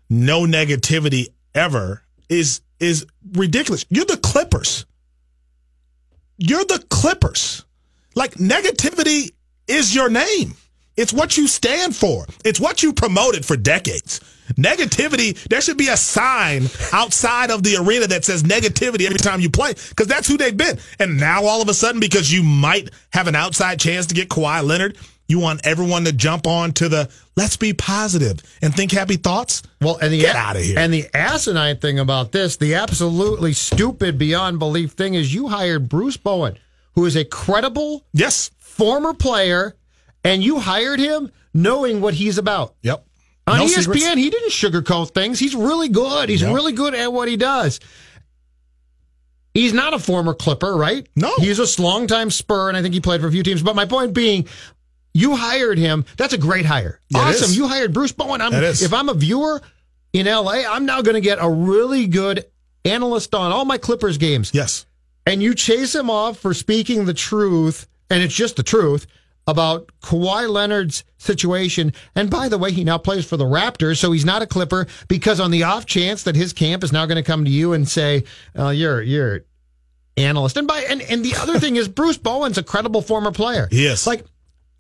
no 0.10 0.44
negativity 0.46 1.28
ever 1.54 2.02
is 2.30 2.62
is 2.84 3.06
ridiculous. 3.34 3.86
You're 3.90 4.06
the 4.06 4.18
Clippers. 4.18 4.86
You're 6.38 6.66
the 6.66 6.84
Clippers. 6.90 7.66
Like 8.16 8.36
negativity 8.36 9.32
is 9.68 9.96
your 9.96 10.10
name. 10.10 10.54
It's 10.96 11.14
what 11.14 11.38
you 11.38 11.48
stand 11.48 11.96
for. 11.96 12.28
It's 12.46 12.60
what 12.60 12.84
you 12.84 12.94
promoted 12.94 13.46
for 13.46 13.58
decades. 13.58 14.20
Negativity, 14.56 15.42
there 15.48 15.62
should 15.62 15.78
be 15.78 15.88
a 15.88 15.98
sign 15.98 16.68
outside 16.92 17.50
of 17.50 17.64
the 17.64 17.78
arena 17.78 18.06
that 18.08 18.26
says 18.26 18.44
negativity 18.44 19.06
every 19.06 19.18
time 19.18 19.40
you 19.40 19.50
play 19.50 19.74
because 19.90 20.06
that's 20.06 20.28
who 20.28 20.38
they've 20.38 20.56
been. 20.56 20.78
And 21.00 21.18
now 21.20 21.46
all 21.46 21.62
of 21.62 21.70
a 21.70 21.74
sudden, 21.74 22.00
because 22.00 22.32
you 22.32 22.44
might 22.44 22.92
have 23.12 23.28
an 23.28 23.36
outside 23.36 23.80
chance 23.80 24.06
to 24.08 24.14
get 24.14 24.30
Kawhi 24.30 24.64
Leonard, 24.64 24.98
you 25.34 25.40
want 25.40 25.66
everyone 25.66 26.06
to 26.06 26.14
jump 26.14 26.46
on 26.48 26.72
to 26.74 26.88
the 26.88 27.10
let's 27.36 27.58
be 27.58 27.74
positive 27.74 28.40
and 28.62 28.74
think 28.74 28.92
happy 28.92 29.18
thoughts. 29.18 29.64
Well, 29.82 29.98
and 29.98 30.14
the 30.14 30.20
Get 30.20 30.36
outta 30.36 30.60
here. 30.62 30.78
And 30.80 30.94
the 30.94 31.08
asinine 31.14 31.78
thing 31.80 31.98
about 32.00 32.32
this, 32.32 32.56
the 32.58 32.76
absolutely 32.76 33.52
stupid, 33.54 34.18
beyond 34.18 34.60
belief 34.60 34.92
thing, 34.92 35.16
is 35.16 35.34
you 35.34 35.48
hired 35.50 35.90
Bruce 35.90 36.16
Bowen, 36.18 36.58
who 36.96 37.06
is 37.06 37.16
a 37.16 37.26
credible 37.26 38.06
Yes. 38.14 38.52
former 38.60 39.14
player, 39.14 39.76
and 40.24 40.44
you 40.44 40.60
hired 40.60 41.00
him 41.00 41.32
knowing 41.54 42.00
what 42.00 42.14
he's 42.14 42.38
about. 42.38 42.76
Yep. 42.84 43.06
On 43.48 43.58
No 43.58 43.66
ESPN, 43.66 43.82
secrets. 43.84 44.16
he 44.16 44.30
didn't 44.30 44.52
sugarcoat 44.52 45.14
things. 45.14 45.40
He's 45.40 45.56
really 45.56 45.90
good. 45.90 46.30
He's 46.30 46.42
Yep. 46.42 46.54
really 46.56 46.72
good 46.72 46.94
at 46.96 47.12
what 47.12 47.28
he 47.28 47.36
does. 47.36 47.80
He's 49.54 49.74
not 49.74 49.94
a 49.94 50.00
former 50.00 50.34
Clipper, 50.34 50.76
right? 50.76 51.06
No. 51.16 51.32
He's 51.38 51.60
a 51.60 51.82
longtime 51.82 52.32
Spur, 52.32 52.70
and 52.70 52.78
I 52.78 52.82
think 52.82 52.94
he 52.94 53.00
played 53.02 53.22
for 53.22 53.28
a 53.28 53.32
few 53.32 53.44
teams. 53.44 53.62
But 53.62 53.76
my 53.76 53.86
point 53.86 54.14
being, 54.14 54.48
you 55.14 55.36
hired 55.36 55.78
him. 55.78 56.06
That's 56.18 56.34
a 56.34 56.38
great 56.38 56.66
hire. 56.66 57.00
It 57.10 57.18
awesome. 57.18 57.46
is. 57.46 57.58
You 57.58 57.68
hired 57.68 57.94
Bruce 57.94 58.12
Bowen. 58.12 58.42
I'm, 58.42 58.54
if 58.54 58.94
I'm 58.94 59.10
a 59.10 59.14
viewer 59.14 59.62
in 60.12 60.26
LA, 60.26 60.64
I'm 60.68 60.86
now 60.86 61.02
going 61.02 61.16
to 61.16 61.22
get 61.22 61.38
a 61.42 61.50
really 61.50 62.08
good 62.08 62.46
analyst 62.86 63.34
on 63.36 63.52
all 63.52 63.66
my 63.66 63.78
Clippers 63.78 64.18
games 64.18 64.52
Yes. 64.54 64.86
and 65.26 65.42
you 65.42 65.56
chase 65.56 65.96
him 65.96 66.10
off 66.10 66.38
for 66.40 66.54
speaking 66.54 67.06
the 67.06 67.14
truth, 67.14 67.88
and 68.10 68.22
it's 68.22 68.34
just 68.36 68.56
the 68.58 68.64
truth 68.64 69.08
about 69.48 69.90
Kawhi 70.02 70.50
Leonard's 70.50 71.04
situation. 71.18 71.94
And 72.16 72.30
by 72.30 72.48
the 72.50 72.58
way, 72.58 72.72
he 72.72 72.84
now 72.84 72.98
plays 72.98 73.26
for 73.26 73.36
the 73.38 73.44
Raptors, 73.46 73.98
so 73.98 74.12
he's 74.12 74.26
not 74.26 74.42
a 74.42 74.48
Clipper 74.48 74.88
because 75.08 75.40
on 75.40 75.52
the 75.52 75.64
off 75.64 75.86
chance 75.86 76.24
that 76.24 76.36
his 76.36 76.54
camp 76.54 76.84
is 76.84 76.92
now 76.94 77.06
going 77.06 77.18
to 77.18 77.24
come 77.24 77.44
to 77.46 77.52
you 77.52 77.74
and 77.74 77.88
say, 77.88 78.24
oh, 78.56 78.70
"You're 78.70 79.02
you're 79.02 79.42
analyst," 80.18 80.58
and 80.58 80.68
by 80.68 80.80
and 80.82 81.02
and 81.02 81.24
the 81.26 81.36
other 81.36 81.60
thing 81.60 81.76
is 81.76 81.88
Bruce 81.88 82.18
Bowen's 82.18 82.58
a 82.58 82.64
credible 82.64 83.02
former 83.02 83.32
player. 83.32 83.68
Yes. 83.72 84.06
Like, 84.08 84.26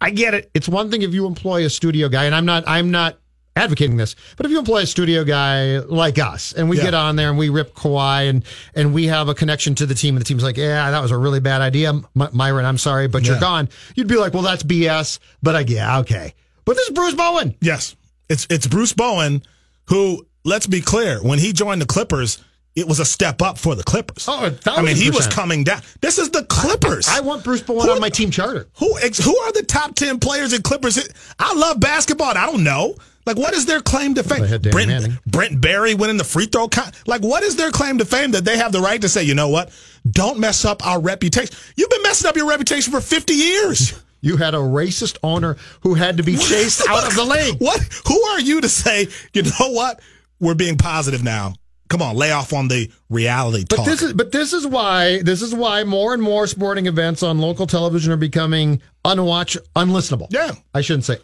I 0.03 0.09
get 0.11 0.33
it. 0.33 0.51
It's 0.53 0.67
one 0.69 0.91
thing 0.91 1.01
if 1.01 1.13
you 1.13 1.25
employ 1.25 1.65
a 1.65 1.69
studio 1.69 2.09
guy, 2.09 2.25
and 2.25 2.35
I'm 2.35 2.45
not 2.45 2.63
I'm 2.67 2.91
not 2.91 3.17
advocating 3.55 3.97
this, 3.97 4.15
but 4.35 4.45
if 4.47 4.51
you 4.51 4.57
employ 4.57 4.79
a 4.81 4.85
studio 4.87 5.23
guy 5.23 5.77
like 5.77 6.17
us 6.17 6.53
and 6.53 6.69
we 6.69 6.77
Yeah. 6.77 6.83
get 6.85 6.93
on 6.95 7.15
there 7.15 7.29
and 7.29 7.37
we 7.37 7.49
rip 7.49 7.75
Kawhi 7.75 8.27
and 8.29 8.43
and 8.75 8.93
we 8.93 9.05
have 9.07 9.29
a 9.29 9.35
connection 9.35 9.75
to 9.75 9.85
the 9.85 9.93
team 9.95 10.15
and 10.15 10.21
the 10.21 10.27
team's 10.27 10.43
like, 10.43 10.57
yeah, 10.57 10.89
that 10.91 11.01
was 11.01 11.11
a 11.11 11.17
really 11.17 11.39
bad 11.39 11.61
idea, 11.61 11.89
M- 11.89 12.05
Myron. 12.33 12.65
I'm 12.65 12.79
sorry, 12.79 13.07
but 13.07 13.23
you're 13.25 13.39
gone. 13.39 13.69
You'd 13.95 14.07
be 14.07 14.15
like, 14.17 14.33
well, 14.33 14.41
that's 14.43 14.63
BS. 14.63 15.19
But 15.43 15.55
I 15.55 15.59
yeah, 15.61 15.99
okay. 15.99 16.33
But 16.65 16.75
this 16.77 16.87
is 16.87 16.93
Bruce 16.95 17.13
Bowen. 17.13 17.55
Yes. 17.61 17.95
It's 18.29 18.47
it's 18.49 18.65
Bruce 18.67 18.93
Bowen 18.93 19.43
who, 19.89 20.25
let's 20.45 20.65
be 20.65 20.79
clear, 20.81 21.19
when 21.21 21.39
he 21.39 21.51
joined 21.53 21.81
the 21.81 21.85
Clippers, 21.85 22.41
it 22.75 22.87
was 22.87 22.99
a 22.99 23.05
step 23.05 23.41
up 23.41 23.57
for 23.57 23.75
the 23.75 23.83
Clippers. 23.83 24.25
Oh, 24.27 24.51
I 24.65 24.81
mean, 24.81 24.95
he 24.95 25.09
was 25.11 25.27
coming 25.27 25.63
down. 25.63 25.81
This 26.01 26.17
is 26.17 26.29
the 26.31 26.43
Clippers. 26.45 27.07
I 27.09 27.19
want 27.21 27.43
Bruce 27.43 27.61
Bowen 27.61 27.85
Who- 27.85 27.91
on 27.91 27.99
my 27.99 28.09
team 28.09 28.31
charter. 28.31 28.67
who 28.79 28.97
ex- 28.99 29.23
who 29.23 29.37
are 29.37 29.51
the 29.51 29.63
top 29.63 29.95
10 29.95 30.19
players 30.19 30.53
in 30.53 30.61
Clippers? 30.61 30.97
I 31.39 31.53
love 31.53 31.79
basketball. 31.79 32.29
and 32.29 32.37
I 32.39 32.45
don't 32.47 32.63
know. 32.63 32.95
Like, 33.25 33.37
what 33.37 33.53
is 33.53 33.65
their 33.65 33.79
claim 33.79 34.15
to 34.15 34.23
fame? 34.23 34.45
Dan 34.45 34.59
Brent, 34.71 34.89
Manning. 34.89 35.17
Brent 35.25 35.61
Barry 35.61 35.93
winning 35.95 36.17
the 36.17 36.25
free 36.25 36.45
throw. 36.45 36.67
Con- 36.67 36.91
like, 37.07 37.21
what 37.21 37.41
is 37.43 37.55
their 37.55 37.71
claim 37.71 37.97
to 37.99 38.05
fame 38.05 38.31
that 38.31 38.43
they 38.43 38.57
have 38.57 38.73
the 38.73 38.81
right 38.81 38.99
to 39.01 39.07
say, 39.07 39.23
you 39.23 39.33
know 39.33 39.47
what? 39.47 39.71
Don't 40.09 40.39
mess 40.39 40.65
up 40.65 40.85
our 40.85 40.99
reputation. 40.99 41.55
You've 41.77 41.89
been 41.89 42.01
messing 42.03 42.27
up 42.27 42.35
your 42.35 42.49
reputation 42.49 42.91
for 42.91 42.99
50 43.01 43.33
years. 43.33 43.93
You 44.25 44.37
had 44.37 44.53
a 44.53 44.57
racist 44.59 45.17
owner 45.21 45.57
who 45.81 45.95
had 45.95 46.15
to 46.15 46.23
be 46.23 46.37
chased 46.37 46.87
out 46.87 47.05
of 47.05 47.13
the 47.13 47.25
league. 47.25 47.57
What? 47.59 47.81
Who 48.07 48.21
are 48.27 48.39
you 48.39 48.61
to 48.61 48.69
say, 48.69 49.09
you 49.33 49.41
know 49.43 49.71
what? 49.71 49.99
We're 50.39 50.53
being 50.55 50.77
positive 50.77 51.21
now. 51.25 51.55
Come 51.89 52.01
on, 52.01 52.15
lay 52.15 52.31
off 52.31 52.53
on 52.53 52.69
the 52.69 52.89
reality 53.09 53.65
But 53.69 53.75
talk. 53.77 53.85
this 53.85 54.01
is 54.01 54.13
but 54.13 54.31
this 54.31 54.51
is 54.53 54.65
why 54.65 55.21
this 55.21 55.41
is 55.41 55.53
why 55.53 55.83
more 55.83 56.13
and 56.13 56.23
more 56.23 56.47
sporting 56.47 56.87
events 56.87 57.21
on 57.21 57.37
local 57.39 57.67
television 57.67 58.11
are 58.11 58.17
becoming 58.17 58.81
unwatch 59.05 59.57
unlistenable. 59.75 60.27
Yeah. 60.31 60.53
I 60.73 60.81
shouldn't 60.81 61.05
say 61.05 61.17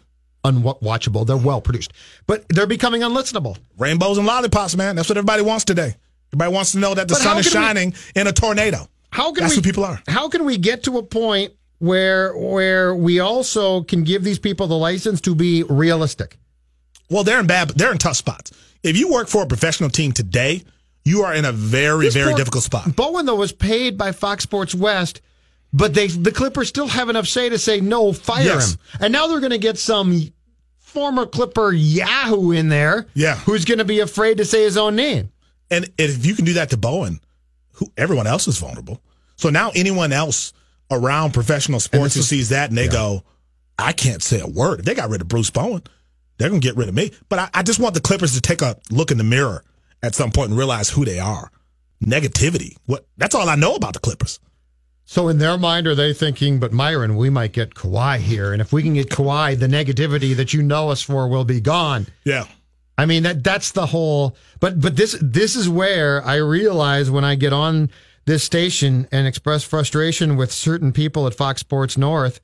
unwatchable. 0.44 1.26
They're 1.26 1.36
well 1.36 1.60
produced, 1.60 1.92
but 2.26 2.44
they're 2.48 2.66
becoming 2.66 3.02
unlistenable. 3.02 3.56
Rainbows 3.78 4.18
and 4.18 4.26
lollipops, 4.26 4.76
man. 4.76 4.96
That's 4.96 5.08
what 5.08 5.18
everybody 5.18 5.42
wants 5.42 5.64
today. 5.64 5.94
Everybody 6.32 6.52
wants 6.54 6.72
to 6.72 6.78
know 6.78 6.94
that 6.94 7.08
the 7.08 7.14
But 7.14 7.22
sun 7.22 7.38
is 7.38 7.50
can 7.50 7.60
we- 7.60 7.66
shining 7.66 7.94
in 8.14 8.26
a 8.26 8.32
tornado. 8.32 8.86
How 9.10 9.32
can 9.32 9.42
That's 9.44 9.56
we, 9.56 9.62
people 9.62 9.84
are. 9.84 10.00
How 10.06 10.28
can 10.28 10.44
we 10.44 10.56
get 10.56 10.84
to 10.84 10.98
a 10.98 11.02
point 11.02 11.52
where 11.78 12.36
where 12.36 12.94
we 12.94 13.18
also 13.18 13.82
can 13.82 14.04
give 14.04 14.22
these 14.22 14.38
people 14.38 14.68
the 14.68 14.76
license 14.76 15.20
to 15.22 15.34
be 15.34 15.64
realistic? 15.64 16.38
Well, 17.08 17.24
they're 17.24 17.40
in 17.40 17.48
bad. 17.48 17.70
They're 17.70 17.90
in 17.90 17.98
tough 17.98 18.16
spots. 18.16 18.52
If 18.82 18.96
you 18.96 19.12
work 19.12 19.28
for 19.28 19.42
a 19.42 19.46
professional 19.46 19.90
team 19.90 20.12
today, 20.12 20.62
you 21.04 21.22
are 21.22 21.34
in 21.34 21.44
a 21.44 21.52
very, 21.52 22.06
This 22.06 22.14
very 22.14 22.34
difficult 22.34 22.64
spot. 22.64 22.94
Bowen 22.96 23.26
though 23.26 23.36
was 23.36 23.52
paid 23.52 23.96
by 23.98 24.12
Fox 24.12 24.42
Sports 24.42 24.74
West, 24.74 25.20
but 25.72 25.94
they 25.94 26.06
the 26.08 26.32
Clippers 26.32 26.68
still 26.68 26.88
have 26.88 27.08
enough 27.08 27.26
say 27.26 27.48
to 27.48 27.58
say 27.58 27.80
no, 27.80 28.12
fire 28.12 28.44
Yes. 28.44 28.72
him. 28.72 28.78
And 29.00 29.12
now 29.12 29.26
they're 29.26 29.40
going 29.40 29.50
to 29.50 29.58
get 29.58 29.78
some 29.78 30.32
former 30.78 31.24
Clipper 31.26 31.72
Yahoo 31.72 32.50
in 32.52 32.68
there, 32.68 33.06
Yeah. 33.14 33.36
who's 33.36 33.64
going 33.64 33.78
to 33.78 33.84
be 33.84 34.00
afraid 34.00 34.38
to 34.38 34.44
say 34.44 34.62
his 34.64 34.76
own 34.76 34.96
name. 34.96 35.30
And 35.70 35.88
if 35.98 36.26
you 36.26 36.34
can 36.34 36.44
do 36.44 36.54
that 36.54 36.70
to 36.70 36.76
Bowen, 36.76 37.20
who 37.74 37.92
everyone 37.96 38.26
else 38.26 38.48
is 38.48 38.58
vulnerable. 38.58 39.00
So 39.36 39.50
now 39.50 39.70
anyone 39.74 40.12
else 40.12 40.52
around 40.90 41.32
professional 41.32 41.80
sports 41.80 42.14
who 42.14 42.20
is- 42.20 42.28
sees 42.28 42.48
that 42.48 42.70
and 42.70 42.76
they 42.78 42.88
go, 42.88 43.22
I 43.78 43.92
can't 43.92 44.22
say 44.22 44.40
a 44.40 44.46
word. 44.46 44.80
If 44.80 44.84
they 44.86 44.94
got 44.94 45.08
rid 45.08 45.20
of 45.22 45.28
Bruce 45.28 45.48
Bowen, 45.50 45.82
they're 46.40 46.48
gonna 46.48 46.60
get 46.60 46.76
rid 46.76 46.88
of 46.88 46.94
me. 46.94 47.12
But 47.28 47.38
I, 47.38 47.50
I 47.52 47.62
just 47.62 47.78
want 47.78 47.94
the 47.94 48.00
Clippers 48.00 48.32
to 48.32 48.40
take 48.40 48.62
a 48.62 48.76
look 48.90 49.10
in 49.10 49.18
the 49.18 49.24
mirror 49.24 49.62
at 50.02 50.14
some 50.14 50.30
point 50.30 50.48
and 50.48 50.58
realize 50.58 50.88
who 50.88 51.04
they 51.04 51.18
are. 51.18 51.52
Negativity. 52.02 52.76
What? 52.86 53.06
That's 53.18 53.34
all 53.34 53.46
I 53.46 53.56
know 53.56 53.74
about 53.74 53.92
the 53.92 53.98
Clippers. 53.98 54.40
So 55.04 55.28
in 55.28 55.36
their 55.36 55.58
mind, 55.58 55.86
are 55.86 55.94
they 55.94 56.14
thinking, 56.14 56.58
but 56.58 56.72
Myron, 56.72 57.16
we 57.16 57.28
might 57.28 57.52
get 57.52 57.74
Kawhi 57.74 58.18
here, 58.18 58.52
and 58.52 58.62
if 58.62 58.72
we 58.72 58.82
can 58.82 58.94
get 58.94 59.10
Kawhi, 59.10 59.58
the 59.58 59.66
negativity 59.66 60.34
that 60.36 60.54
you 60.54 60.62
know 60.62 60.88
us 60.88 61.02
for 61.02 61.28
will 61.28 61.44
be 61.44 61.60
gone. 61.60 62.06
Yeah. 62.24 62.46
I 62.96 63.04
mean 63.04 63.22
that 63.24 63.44
that's 63.44 63.72
the 63.72 63.86
whole. 63.86 64.34
But 64.60 64.80
but 64.80 64.96
this 64.96 65.18
this 65.20 65.56
is 65.56 65.68
where 65.68 66.24
I 66.24 66.36
realize 66.36 67.10
when 67.10 67.24
I 67.24 67.34
get 67.34 67.52
on 67.52 67.90
this 68.24 68.44
station 68.44 69.08
and 69.12 69.26
express 69.26 69.62
frustration 69.62 70.36
with 70.36 70.52
certain 70.52 70.92
people 70.92 71.26
at 71.26 71.34
Fox 71.34 71.60
Sports 71.60 71.98
North, 71.98 72.40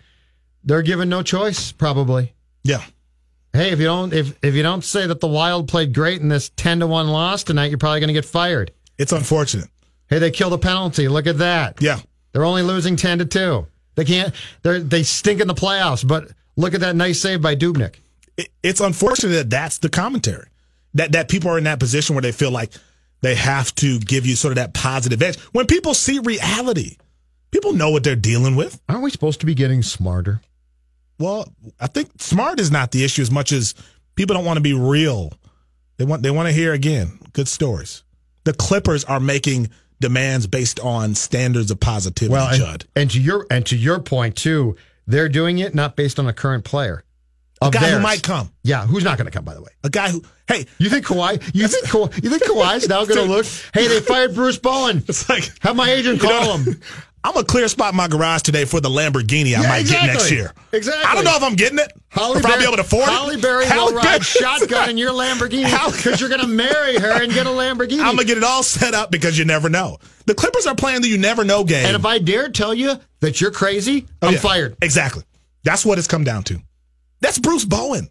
they're 0.64 0.82
given 0.82 1.08
no 1.08 1.22
choice. 1.22 1.72
Probably. 1.72 2.34
Yeah. 2.62 2.84
Hey, 3.56 3.70
if 3.70 3.78
you 3.78 3.86
don't 3.86 4.12
if 4.12 4.36
if 4.44 4.54
you 4.54 4.62
don't 4.62 4.84
say 4.84 5.06
that 5.06 5.20
the 5.20 5.26
Wild 5.26 5.66
played 5.66 5.94
great 5.94 6.20
in 6.20 6.28
this 6.28 6.50
ten 6.50 6.80
to 6.80 6.86
one 6.86 7.08
loss 7.08 7.42
tonight, 7.42 7.70
you're 7.70 7.78
probably 7.78 8.00
going 8.00 8.08
to 8.08 8.14
get 8.14 8.26
fired. 8.26 8.70
It's 8.98 9.12
unfortunate. 9.12 9.70
Hey, 10.08 10.18
they 10.18 10.30
killed 10.30 10.52
a 10.52 10.58
penalty. 10.58 11.08
Look 11.08 11.26
at 11.26 11.38
that. 11.38 11.80
Yeah. 11.80 12.00
They're 12.32 12.44
only 12.44 12.62
losing 12.62 12.96
ten 12.96 13.18
to 13.18 13.24
two. 13.24 13.66
They 13.94 14.04
can't. 14.04 14.34
They 14.62 14.80
they 14.80 15.02
stink 15.02 15.40
in 15.40 15.48
the 15.48 15.54
playoffs. 15.54 16.06
But 16.06 16.30
look 16.56 16.74
at 16.74 16.80
that 16.80 16.96
nice 16.96 17.18
save 17.18 17.40
by 17.40 17.56
Dubnyk. 17.56 17.94
It, 18.36 18.50
it's 18.62 18.80
unfortunate 18.80 19.32
that 19.32 19.50
that's 19.50 19.78
the 19.78 19.88
commentary. 19.88 20.48
That 20.92 21.12
that 21.12 21.30
people 21.30 21.50
are 21.50 21.56
in 21.56 21.64
that 21.64 21.80
position 21.80 22.14
where 22.14 22.22
they 22.22 22.32
feel 22.32 22.50
like 22.50 22.72
they 23.22 23.36
have 23.36 23.74
to 23.76 23.98
give 24.00 24.26
you 24.26 24.36
sort 24.36 24.52
of 24.52 24.56
that 24.56 24.74
positive 24.74 25.22
edge. 25.22 25.38
When 25.52 25.66
people 25.66 25.94
see 25.94 26.18
reality, 26.18 26.98
people 27.50 27.72
know 27.72 27.88
what 27.88 28.04
they're 28.04 28.16
dealing 28.16 28.54
with. 28.54 28.78
Aren't 28.86 29.02
we 29.02 29.10
supposed 29.10 29.40
to 29.40 29.46
be 29.46 29.54
getting 29.54 29.82
smarter? 29.82 30.42
Well, 31.18 31.48
I 31.80 31.86
think 31.86 32.10
smart 32.20 32.60
is 32.60 32.70
not 32.70 32.90
the 32.90 33.04
issue 33.04 33.22
as 33.22 33.30
much 33.30 33.52
as 33.52 33.74
people 34.16 34.34
don't 34.34 34.44
want 34.44 34.56
to 34.58 34.62
be 34.62 34.74
real. 34.74 35.32
They 35.96 36.04
want 36.04 36.22
they 36.22 36.30
want 36.30 36.48
to 36.48 36.52
hear 36.52 36.72
again 36.72 37.18
good 37.32 37.48
stories. 37.48 38.02
The 38.44 38.52
Clippers 38.52 39.04
are 39.04 39.18
making 39.20 39.70
demands 40.00 40.46
based 40.46 40.78
on 40.80 41.14
standards 41.14 41.70
of 41.70 41.80
positivity, 41.80 42.32
Well, 42.32 42.48
and, 42.48 42.56
Judd. 42.58 42.84
and 42.94 43.10
to 43.12 43.20
your 43.20 43.46
and 43.50 43.64
to 43.66 43.76
your 43.76 43.98
point 44.00 44.36
too, 44.36 44.76
they're 45.06 45.28
doing 45.30 45.58
it 45.58 45.74
not 45.74 45.96
based 45.96 46.18
on 46.18 46.26
a 46.26 46.32
current 46.34 46.64
player. 46.64 47.02
A 47.62 47.70
guy 47.70 47.88
who 47.90 48.00
might 48.00 48.22
come. 48.22 48.52
Yeah, 48.62 48.86
who's 48.86 49.02
not 49.02 49.16
going 49.16 49.24
to 49.24 49.30
come? 49.30 49.42
By 49.46 49.54
the 49.54 49.62
way, 49.62 49.70
A 49.82 49.88
guy 49.88 50.10
who 50.10 50.22
hey, 50.46 50.66
you 50.76 50.90
think 50.90 51.06
Kawhi? 51.06 51.40
You 51.54 51.66
think 51.68 51.86
Kawhi? 51.86 52.22
You 52.22 52.28
think 52.28 52.42
Kawhi's 52.44 52.86
now 52.86 53.06
going 53.06 53.16
to 53.26 53.32
look? 53.32 53.46
Hey, 53.72 53.88
they 53.88 54.00
fired 54.00 54.34
Bruce 54.34 54.58
Bowen. 54.58 55.02
it's 55.08 55.26
like 55.30 55.50
Have 55.60 55.74
my 55.74 55.90
agent 55.90 56.22
You 56.22 56.28
call 56.28 56.58
know, 56.58 56.64
him. 56.64 56.80
I'm 57.26 57.34
gonna 57.34 57.44
clear 57.44 57.66
spot 57.66 57.92
my 57.92 58.06
garage 58.06 58.42
today 58.42 58.64
for 58.64 58.80
the 58.80 58.88
Lamborghini 58.88 59.46
I 59.56 59.62
Yeah, 59.62 59.68
might 59.68 59.78
exactly. 59.80 60.06
get 60.06 60.12
next 60.14 60.30
year. 60.30 60.52
Exactly. 60.72 61.04
I 61.04 61.14
don't 61.16 61.24
know 61.24 61.34
if 61.36 61.42
I'm 61.42 61.56
getting 61.56 61.78
it. 61.80 61.92
Halle 62.08 62.36
if 62.36 62.46
I'll 62.46 62.52
be 62.52 62.56
Berry- 62.58 62.64
able 62.66 62.76
to 62.76 62.82
afford 62.82 63.04
Halle 63.08 63.30
it. 63.30 63.42
Berry 63.42 63.66
Halle 63.66 63.92
will 63.92 64.00
Berry- 64.00 64.12
ride 64.18 64.24
shotgun 64.24 64.90
in 64.90 64.96
your 64.96 65.10
Lamborghini 65.10 65.64
because 65.96 66.20
you're 66.20 66.28
going 66.28 66.40
to 66.40 66.46
marry 66.46 66.96
her 66.98 67.22
and 67.22 67.32
get 67.32 67.46
a 67.46 67.50
Lamborghini. 67.60 67.98
I'm 67.98 68.14
gonna 68.14 68.24
get 68.24 68.38
it 68.38 68.44
all 68.44 68.62
set 68.62 68.94
up 68.94 69.10
because 69.10 69.36
you 69.36 69.44
never 69.44 69.68
know. 69.68 69.98
The 70.26 70.34
Clippers 70.34 70.66
are 70.66 70.76
playing 70.76 71.02
the 71.02 71.08
you 71.08 71.18
never 71.18 71.42
know 71.44 71.64
game. 71.64 71.84
and 71.84 71.96
if 71.96 72.06
I 72.06 72.18
dare 72.20 72.48
tell 72.48 72.72
you 72.72 72.94
that 73.20 73.40
you're 73.40 73.50
crazy, 73.50 74.06
Oh, 74.22 74.28
I'm 74.28 74.34
yeah. 74.34 74.38
fired. 74.40 74.76
Exactly. 74.80 75.24
That's 75.64 75.84
what 75.84 75.98
it's 75.98 76.06
come 76.06 76.22
down 76.22 76.44
to. 76.44 76.60
That's 77.20 77.38
Bruce 77.40 77.64
Bowen, 77.64 78.08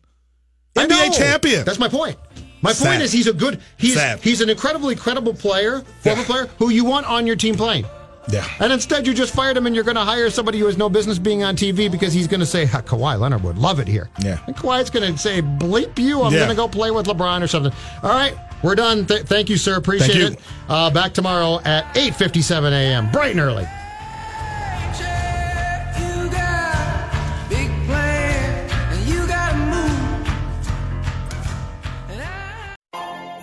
I 0.76 0.88
NBA 0.88 0.90
know. 0.90 1.12
champion. 1.18 1.64
That's 1.64 1.80
my 1.80 1.88
point. 1.88 2.18
My 2.62 2.74
Sad. 2.74 2.88
point 2.90 3.02
is 3.04 3.12
he's 3.14 3.28
a 3.28 3.34
good 3.34 3.62
he's 3.78 3.94
Sad. 3.94 4.20
he's 4.20 4.42
an 4.42 4.50
incredibly 4.50 4.96
credible 4.96 5.34
player, 5.34 5.84
former 6.02 6.22
Yeah. 6.24 6.26
player 6.28 6.50
who 6.58 6.70
you 6.70 6.84
want 6.84 7.06
on 7.06 7.26
your 7.26 7.38
team 7.38 7.56
playing. 7.56 7.86
Yeah. 8.30 8.48
And 8.60 8.72
instead 8.74 9.06
you 9.06 9.14
just 9.14 9.34
fired 9.34 9.56
him 9.58 9.66
and 9.68 9.76
you're 9.76 9.84
going 9.84 9.96
to 9.96 10.04
hire 10.04 10.30
somebody 10.30 10.60
who 10.60 10.66
has 10.66 10.78
no 10.78 10.90
business 10.90 11.20
being 11.20 11.44
on 11.44 11.56
TV 11.56 11.92
because 11.92 12.14
he's 12.14 12.28
going 12.28 12.40
to 12.40 12.46
say 12.46 12.66
"Ha, 12.66 12.82
Kawhi 12.82 13.20
Leonard 13.20 13.44
would 13.44 13.58
love 13.58 13.80
it 13.80 13.88
here. 13.88 14.10
Yeah. 14.20 14.40
And 14.48 14.56
Kawhi's 14.56 14.90
going 14.90 15.12
to 15.14 15.18
say 15.18 15.42
bleep 15.42 16.00
you, 16.00 16.22
I'm 16.24 16.34
Yeah. 16.34 16.40
going 16.40 16.50
to 16.50 16.56
go 16.56 16.68
play 16.68 16.92
with 16.92 17.06
LeBron 17.08 17.42
or 17.42 17.48
something. 17.48 17.72
All 18.04 18.10
right, 18.10 18.36
we're 18.64 18.76
done. 18.76 19.06
Th- 19.06 19.24
thank 19.24 19.50
you 19.50 19.58
sir, 19.58 19.76
appreciate 19.76 20.08
Thank 20.16 20.20
you. 20.20 20.36
it. 20.38 20.40
Uh, 20.70 20.90
back 20.90 21.14
tomorrow 21.14 21.60
at 21.66 21.86
8:57 21.96 22.72
a.m. 22.72 23.12
bright 23.12 23.32
and 23.32 23.40
early. 23.40 23.68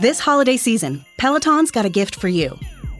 This 0.00 0.18
holiday 0.18 0.56
season, 0.56 1.04
Peloton's 1.16 1.70
got 1.70 1.84
a 1.84 1.88
gift 1.88 2.16
for 2.16 2.26
you. 2.28 2.58